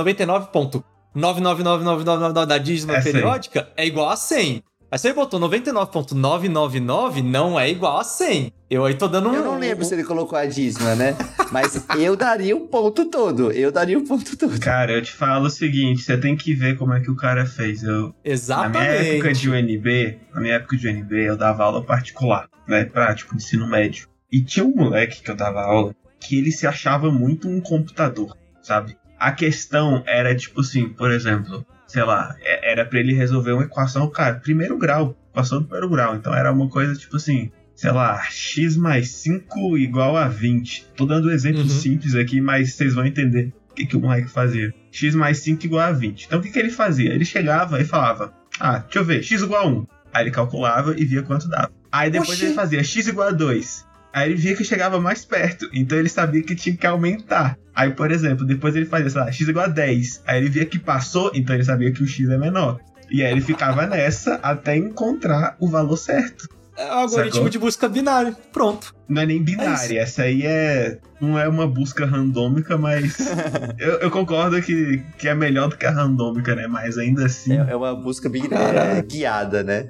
99.999999 1.15 2.47
da 2.47 2.59
dízima 2.59 2.97
É 2.97 3.01
100. 3.01 3.13
periódica 3.13 3.69
é 3.77 3.87
igual 3.87 4.11
a 4.11 4.17
100. 4.17 4.63
Aí 4.93 4.99
se 4.99 5.07
ele 5.07 5.15
botou 5.15 5.39
99.999, 5.39 7.23
não 7.23 7.61
é 7.61 7.71
igual 7.71 7.99
a 7.99 8.05
100. 8.05 8.53
Eu 8.69 8.85
aí 8.85 8.95
tô 8.95 9.07
dando 9.07 9.29
um... 9.29 9.35
Eu 9.35 9.45
não 9.45 9.59
lembro 9.59 9.85
se 9.85 9.95
ele 9.95 10.03
colocou 10.03 10.37
a 10.37 10.47
dízima, 10.47 10.97
né? 10.97 11.17
Mas 11.53 11.87
eu 11.97 12.17
daria 12.17 12.57
o 12.57 12.67
ponto 12.67 13.05
todo. 13.05 13.53
Eu 13.53 13.71
daria 13.71 13.97
o 13.97 14.05
ponto 14.05 14.37
todo. 14.37 14.59
Cara, 14.59 14.93
eu 14.93 15.03
te 15.03 15.13
falo 15.13 15.47
o 15.47 15.51
seguinte, 15.51 16.03
você 16.03 16.19
tem 16.19 16.37
que 16.37 16.55
ver 16.55 16.77
como 16.77 16.93
é 16.93 17.01
que 17.01 17.11
o 17.11 17.15
cara 17.15 17.47
fez. 17.47 17.85
Eu, 17.85 18.09
na 18.09 18.15
Exatamente. 18.25 18.79
minha 18.79 19.15
época 19.15 19.33
de 19.33 19.51
UNB, 19.51 20.19
na 20.35 20.41
minha 20.41 20.55
época 20.55 20.77
de 20.77 20.89
UNB, 20.89 21.13
eu 21.13 21.37
dava 21.37 21.65
aula 21.65 21.85
particular, 21.85 22.49
né? 22.67 22.85
Pra, 22.85 23.15
tipo, 23.15 23.35
ensino 23.37 23.69
médio. 23.69 24.09
E 24.31 24.43
tinha 24.43 24.65
um 24.65 24.75
moleque 24.75 25.23
que 25.23 25.31
eu 25.31 25.37
dava 25.37 25.63
aula 25.63 25.95
que 26.21 26.37
ele 26.37 26.51
se 26.53 26.67
achava 26.67 27.11
muito 27.11 27.49
um 27.49 27.61
computador, 27.61 28.37
sabe? 28.61 28.97
A 29.19 29.33
questão 29.33 30.03
era, 30.07 30.35
tipo 30.35 30.61
assim, 30.61 30.89
por 30.89 31.11
exemplo, 31.11 31.65
sei 31.91 32.05
lá, 32.05 32.37
é- 32.41 32.71
era 32.73 32.85
pra 32.85 33.01
ele 33.01 33.13
resolver 33.13 33.53
uma 33.53 33.65
equação, 33.65 34.09
cara, 34.09 34.37
primeiro 34.37 34.79
grau, 34.79 35.17
passou 35.33 35.59
do 35.61 35.65
primeiro 35.67 35.89
grau. 35.91 36.15
Então 36.15 36.33
era 36.35 36.53
uma 36.53 36.69
coisa, 36.69 36.95
tipo 36.95 37.17
assim, 37.17 37.51
sei 37.75 37.91
lá, 37.91 38.23
x 38.31 38.77
mais 38.77 39.11
5 39.11 39.77
igual 39.77 40.17
a 40.17 40.29
20. 40.29 40.87
Tô 40.97 41.05
dando 41.07 41.29
um 41.29 41.33
exemplo 41.33 41.63
Uhum. 41.63 41.69
simples 41.69 42.15
aqui, 42.15 42.41
mas 42.41 42.75
vocês 42.75 42.95
vão 42.95 43.05
entender 43.05 43.53
o 43.71 43.75
que, 43.75 43.87
que 43.87 43.97
o 43.97 44.01
moleque 44.01 44.29
fazia. 44.29 44.73
x 44.93 45.15
mais 45.15 45.39
5 45.39 45.65
igual 45.67 45.83
a 45.83 45.93
20. 45.93 46.25
Então 46.27 46.39
o 46.39 46.43
que, 46.43 46.51
que 46.51 46.59
ele 46.59 46.71
fazia? 46.71 47.13
Ele 47.13 47.25
chegava 47.25 47.81
e 47.81 47.85
falava, 47.85 48.33
ah, 48.59 48.79
deixa 48.79 48.99
eu 48.99 49.05
ver, 49.05 49.23
x 49.23 49.41
igual 49.43 49.63
a 49.63 49.69
1. 49.69 49.87
Aí 50.13 50.25
ele 50.25 50.31
calculava 50.33 50.95
e 50.99 51.05
via 51.05 51.23
quanto 51.23 51.49
dava. 51.49 51.71
Aí 51.93 52.11
depois 52.11 52.31
Oxi. 52.31 52.45
ele 52.47 52.55
fazia 52.55 52.83
x 52.85 53.07
igual 53.09 53.29
a 53.29 53.33
2. 53.33 53.87
Aí 54.13 54.31
ele 54.31 54.41
via 54.41 54.57
que 54.57 54.65
chegava 54.65 55.01
mais 55.01 55.25
perto, 55.25 55.69
então 55.73 55.99
ele 55.99 56.09
sabia 56.09 56.43
que 56.43 56.55
tinha 56.55 56.77
que 56.77 56.87
aumentar. 56.87 57.57
Aí, 57.75 57.91
por 57.91 58.11
exemplo, 58.11 58.45
depois 58.45 58.75
ele 58.75 58.87
fazia, 58.87 59.11
sei 59.11 59.21
lá, 59.21 59.33
x 59.33 59.49
igual 59.49 59.67
a 59.67 59.69
10. 59.69 60.23
Aí 60.27 60.39
ele 60.39 60.49
via 60.49 60.67
que 60.67 60.79
passou, 60.79 61.31
então 61.35 61.55
ele 61.55 61.65
sabia 61.65 61.93
que 61.93 62.03
o 62.03 62.07
x 62.07 62.29
é 62.29 62.37
menor. 62.37 62.81
E 63.11 63.23
aí 63.25 63.33
ele 63.33 63.41
ficava 63.41 63.87
nessa 63.87 64.35
até 64.43 64.77
encontrar 64.77 65.57
o 65.59 65.69
valor 65.69 65.97
certo. 65.97 66.49
É 66.77 66.87
o 66.87 66.95
algoritmo 66.95 67.33
Sacou? 67.35 67.49
de 67.51 67.59
busca 67.59 67.89
binário. 67.89 68.35
Pronto. 68.53 68.95
Não 69.09 69.21
é 69.21 69.27
nem 69.27 69.37
É 69.37 69.41
binária, 69.41 70.01
essa 70.01 70.23
aí 70.23 70.47
é. 70.47 70.99
Não 71.21 71.39
é 71.39 71.47
uma 71.47 71.67
busca 71.67 72.07
randômica, 72.07 72.79
mas. 72.79 73.19
eu, 73.79 73.95
eu 73.95 74.11
concordo 74.11 74.61
que, 74.63 75.03
que 75.19 75.29
é 75.29 75.35
melhor 75.35 75.69
do 75.69 75.77
que 75.77 75.85
a 75.85 75.91
randômica, 75.91 76.55
né? 76.55 76.67
Mas 76.67 76.97
ainda 76.97 77.27
assim. 77.27 77.53
É, 77.53 77.73
é 77.73 77.77
uma 77.77 77.95
busca 77.95 78.31
Caralho. 78.31 78.99
é, 78.99 79.03
guiada, 79.03 79.63
né? 79.63 79.89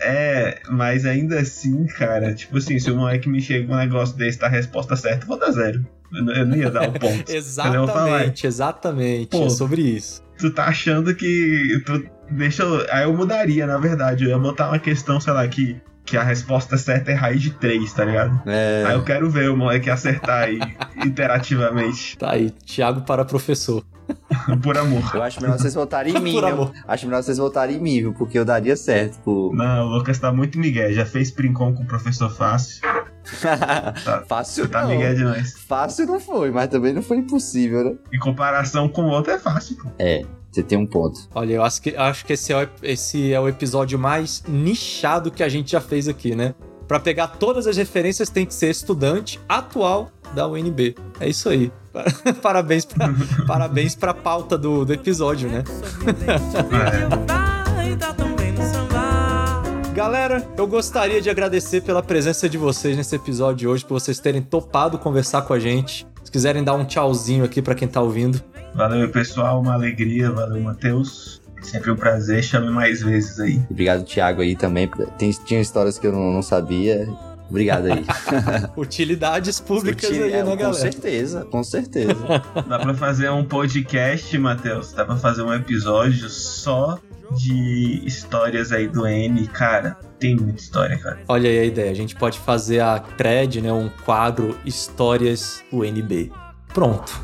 É, 0.00 0.60
mas 0.70 1.04
ainda 1.06 1.38
assim, 1.40 1.86
cara, 1.86 2.34
tipo 2.34 2.56
assim, 2.58 2.78
se 2.78 2.90
o 2.90 2.96
moleque 2.96 3.28
me 3.28 3.40
chega 3.40 3.72
um 3.72 3.76
negócio 3.76 4.16
desse, 4.16 4.38
tá 4.38 4.46
a 4.46 4.50
resposta 4.50 4.96
certa, 4.96 5.24
eu 5.24 5.28
vou 5.28 5.38
dar 5.38 5.50
zero. 5.50 5.84
Eu, 6.12 6.46
não- 6.46 6.56
ia 6.56 6.70
dar 6.70 6.88
o 6.88 6.92
ponto. 6.92 7.28
Exatamente, 7.30 8.46
exatamente. 8.46 9.28
Pô. 9.28 9.44
É 9.44 9.50
sobre 9.50 9.82
isso. 9.82 10.22
tu 10.38 10.50
tá 10.50 10.64
achando 10.66 11.14
que. 11.14 11.82
Tu, 11.84 12.08
deixa 12.30 12.62
eu. 12.62 12.86
Aí 12.90 13.04
eu 13.04 13.12
mudaria, 13.14 13.66
na 13.66 13.76
verdade. 13.78 14.24
Eu 14.24 14.30
ia 14.30 14.38
botar 14.38 14.68
uma 14.68 14.78
questão, 14.78 15.20
sei 15.20 15.34
lá, 15.34 15.46
que, 15.46 15.76
que 16.06 16.16
a 16.16 16.22
resposta 16.22 16.78
certa 16.78 17.10
é 17.10 17.14
raiz 17.14 17.42
de 17.42 17.50
3, 17.50 17.92
tá 17.92 18.06
ligado? 18.06 18.40
É, 18.46 18.84
Aí 18.86 18.94
eu 18.94 19.04
quero 19.04 19.28
ver 19.30 19.50
o 19.50 19.56
moleque 19.56 19.90
acertar 19.90 20.44
aí, 20.44 20.58
interativamente, 21.04 22.16
Tá 22.16 22.32
aí, 22.32 22.50
Thiago 22.64 23.02
para 23.02 23.22
professor. 23.24 23.84
por 24.62 24.76
amor. 24.78 25.02
eu 25.14 25.22
acho 25.22 25.40
melhor 25.40 25.58
vocês 25.58 25.74
votarem 25.74 26.16
em 26.16 26.20
mim, 26.20 26.32
Por 26.32 26.44
viu? 26.44 26.54
amor. 26.54 26.72
Acho 26.86 27.06
melhor 27.06 27.22
vocês 27.22 27.38
votarem 27.38 27.76
em 27.76 27.80
mim, 27.80 27.98
viu? 28.00 28.12
Porque 28.14 28.38
eu 28.38 28.44
daria 28.44 28.76
certo. 28.76 29.18
Pô. 29.20 29.52
Não, 29.54 29.86
o 29.86 29.88
Lucas 29.96 30.18
tá 30.18 30.32
muito 30.32 30.58
migué. 30.58 30.92
Já 30.92 31.04
fez 31.06 31.30
princom 31.30 31.74
com 31.74 31.82
o 31.82 31.86
professor 31.86 32.30
fácil. 32.30 32.80
Fácil 34.26 34.68
Tá 34.68 34.82
não. 34.82 34.88
migué 34.90 35.14
demais. 35.14 35.52
Fácil 35.58 36.06
não 36.06 36.18
foi, 36.20 36.50
mas 36.50 36.68
também 36.68 36.92
não 36.92 37.02
foi 37.02 37.18
impossível, 37.18 37.84
né? 37.84 37.94
Em 38.12 38.18
comparação 38.18 38.88
com 38.88 39.02
o 39.02 39.08
outro 39.10 39.32
é 39.32 39.38
fácil, 39.38 39.76
pô. 39.76 39.88
É, 39.98 40.22
você 40.50 40.62
tem 40.62 40.78
um 40.78 40.86
ponto. 40.86 41.28
Olha, 41.34 41.54
eu 41.54 41.62
acho 41.62 41.82
que, 41.82 41.94
acho 41.96 42.24
que 42.24 42.32
esse, 42.32 42.52
é 42.52 42.64
o, 42.64 42.68
esse 42.82 43.32
é 43.32 43.38
o 43.40 43.46
episódio 43.48 43.98
mais 43.98 44.42
nichado 44.48 45.30
que 45.30 45.42
a 45.42 45.48
gente 45.48 45.72
já 45.72 45.80
fez 45.80 46.08
aqui, 46.08 46.34
né? 46.34 46.54
Pra 46.88 46.98
pegar 46.98 47.28
todas 47.28 47.66
as 47.66 47.76
referências 47.76 48.30
tem 48.30 48.46
que 48.46 48.54
ser 48.54 48.70
estudante 48.70 49.38
atual 49.46 50.10
da 50.34 50.48
UNB. 50.48 50.96
É 51.20 51.28
isso 51.28 51.50
aí. 51.50 51.70
Parabéns 52.40 52.86
pra, 52.86 53.10
parabéns 53.46 53.94
pra 53.94 54.14
pauta 54.14 54.56
do, 54.56 54.86
do 54.86 54.92
episódio, 54.94 55.50
né? 55.50 55.62
Galera, 59.94 60.46
eu 60.56 60.66
gostaria 60.66 61.20
de 61.20 61.28
agradecer 61.28 61.82
pela 61.82 62.02
presença 62.02 62.48
de 62.48 62.56
vocês 62.56 62.96
nesse 62.96 63.16
episódio 63.16 63.56
de 63.56 63.66
hoje, 63.66 63.84
por 63.84 64.00
vocês 64.00 64.20
terem 64.20 64.40
topado 64.40 64.96
conversar 64.96 65.42
com 65.42 65.52
a 65.52 65.58
gente. 65.58 66.06
Se 66.22 66.30
quiserem 66.30 66.62
dar 66.62 66.74
um 66.74 66.84
tchauzinho 66.84 67.44
aqui 67.44 67.60
pra 67.60 67.74
quem 67.74 67.88
tá 67.88 68.00
ouvindo. 68.00 68.40
Valeu, 68.74 69.10
pessoal. 69.10 69.60
Uma 69.60 69.74
alegria. 69.74 70.30
Valeu, 70.30 70.62
Matheus. 70.62 71.42
Sempre 71.62 71.90
um 71.90 71.96
prazer. 71.96 72.42
Chame 72.42 72.70
mais 72.70 73.02
vezes 73.02 73.38
aí. 73.40 73.60
Obrigado, 73.70 74.04
Thiago, 74.04 74.42
aí 74.42 74.56
também. 74.56 74.88
Tem, 75.18 75.30
tinha 75.30 75.60
histórias 75.60 75.98
que 75.98 76.06
eu 76.06 76.12
não, 76.12 76.32
não 76.32 76.42
sabia. 76.42 77.08
Obrigado 77.48 77.86
aí. 77.86 78.04
Utilidades 78.76 79.58
públicas 79.60 80.08
Util- 80.10 80.24
aí, 80.24 80.32
é, 80.32 80.42
né, 80.44 80.50
com 80.50 80.56
galera? 80.56 80.74
certeza, 80.74 81.44
com 81.46 81.64
certeza. 81.64 82.14
Dá 82.68 82.78
pra 82.78 82.94
fazer 82.94 83.30
um 83.30 83.44
podcast, 83.44 84.36
Matheus. 84.38 84.92
Dá 84.92 85.04
pra 85.04 85.16
fazer 85.16 85.42
um 85.42 85.52
episódio 85.52 86.28
só 86.28 86.98
de 87.36 88.02
histórias 88.04 88.70
aí 88.72 88.86
do 88.88 89.06
N. 89.06 89.46
Cara, 89.48 89.96
tem 90.18 90.36
muita 90.36 90.60
história, 90.60 90.98
cara. 90.98 91.20
Olha 91.28 91.48
aí 91.48 91.58
a 91.58 91.64
ideia. 91.64 91.90
A 91.90 91.94
gente 91.94 92.14
pode 92.14 92.38
fazer 92.38 92.80
a 92.80 92.98
thread, 92.98 93.60
né? 93.62 93.72
Um 93.72 93.88
quadro 94.04 94.56
Histórias 94.64 95.62
UNB. 95.72 96.30
Pronto. 96.72 97.18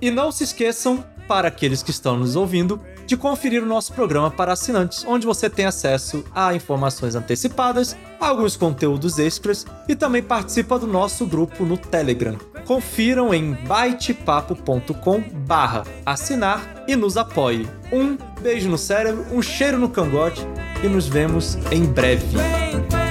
E 0.00 0.10
não 0.10 0.30
se 0.30 0.44
esqueçam, 0.44 1.04
para 1.26 1.48
aqueles 1.48 1.82
que 1.82 1.90
estão 1.90 2.16
nos 2.18 2.36
ouvindo, 2.36 2.80
de 3.06 3.16
conferir 3.16 3.62
o 3.62 3.66
nosso 3.66 3.92
programa 3.92 4.30
para 4.30 4.52
assinantes, 4.52 5.04
onde 5.06 5.26
você 5.26 5.48
tem 5.50 5.64
acesso 5.64 6.24
a 6.34 6.54
informações 6.54 7.14
antecipadas, 7.14 7.96
alguns 8.18 8.56
conteúdos 8.56 9.18
extras 9.18 9.66
e 9.88 9.94
também 9.94 10.22
participa 10.22 10.78
do 10.78 10.86
nosso 10.86 11.26
grupo 11.26 11.64
no 11.64 11.76
Telegram. 11.76 12.36
Confiram 12.66 13.34
em 13.34 13.52
baitepapo.com 13.52 15.22
barra 15.46 15.84
assinar 16.04 16.84
e 16.88 16.96
nos 16.96 17.16
apoie. 17.16 17.68
Um 17.92 18.16
beijo 18.40 18.68
no 18.68 18.78
cérebro, 18.78 19.26
um 19.32 19.42
cheiro 19.42 19.78
no 19.78 19.88
cangote 19.88 20.46
e 20.82 20.88
nos 20.88 21.06
vemos 21.06 21.56
em 21.70 21.84
breve. 21.84 23.03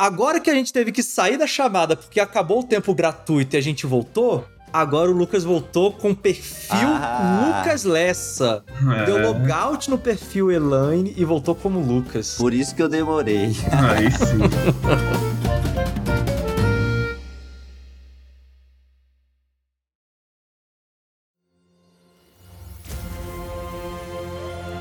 Agora 0.00 0.38
que 0.38 0.48
a 0.48 0.54
gente 0.54 0.72
teve 0.72 0.92
que 0.92 1.02
sair 1.02 1.36
da 1.36 1.46
chamada 1.46 1.96
porque 1.96 2.20
acabou 2.20 2.60
o 2.60 2.64
tempo 2.64 2.94
gratuito 2.94 3.56
e 3.56 3.58
a 3.58 3.60
gente 3.60 3.84
voltou, 3.84 4.46
agora 4.72 5.10
o 5.10 5.12
Lucas 5.12 5.42
voltou 5.42 5.92
com 5.92 6.10
o 6.10 6.16
perfil 6.16 6.78
Ah. 6.88 7.58
Lucas 7.64 7.82
Lessa. 7.82 8.64
Deu 9.06 9.18
É, 9.18 9.26
logout 9.26 9.90
no 9.90 9.98
perfil 9.98 10.52
Elaine 10.52 11.12
e 11.16 11.24
voltou 11.24 11.52
como 11.54 11.80
Lucas. 11.80 12.36
Por 12.38 12.54
isso 12.54 12.76
que 12.76 12.82
eu 12.82 12.88
demorei. 12.88 13.46
aí 13.72 14.08
sim. 14.12 14.38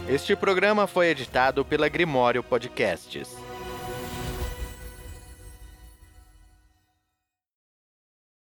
Este 0.10 0.36
programa 0.36 0.88
foi 0.88 1.08
editado 1.10 1.66
pela 1.66 1.90
Grimório 1.90 2.42
Podcasts. 2.42 3.28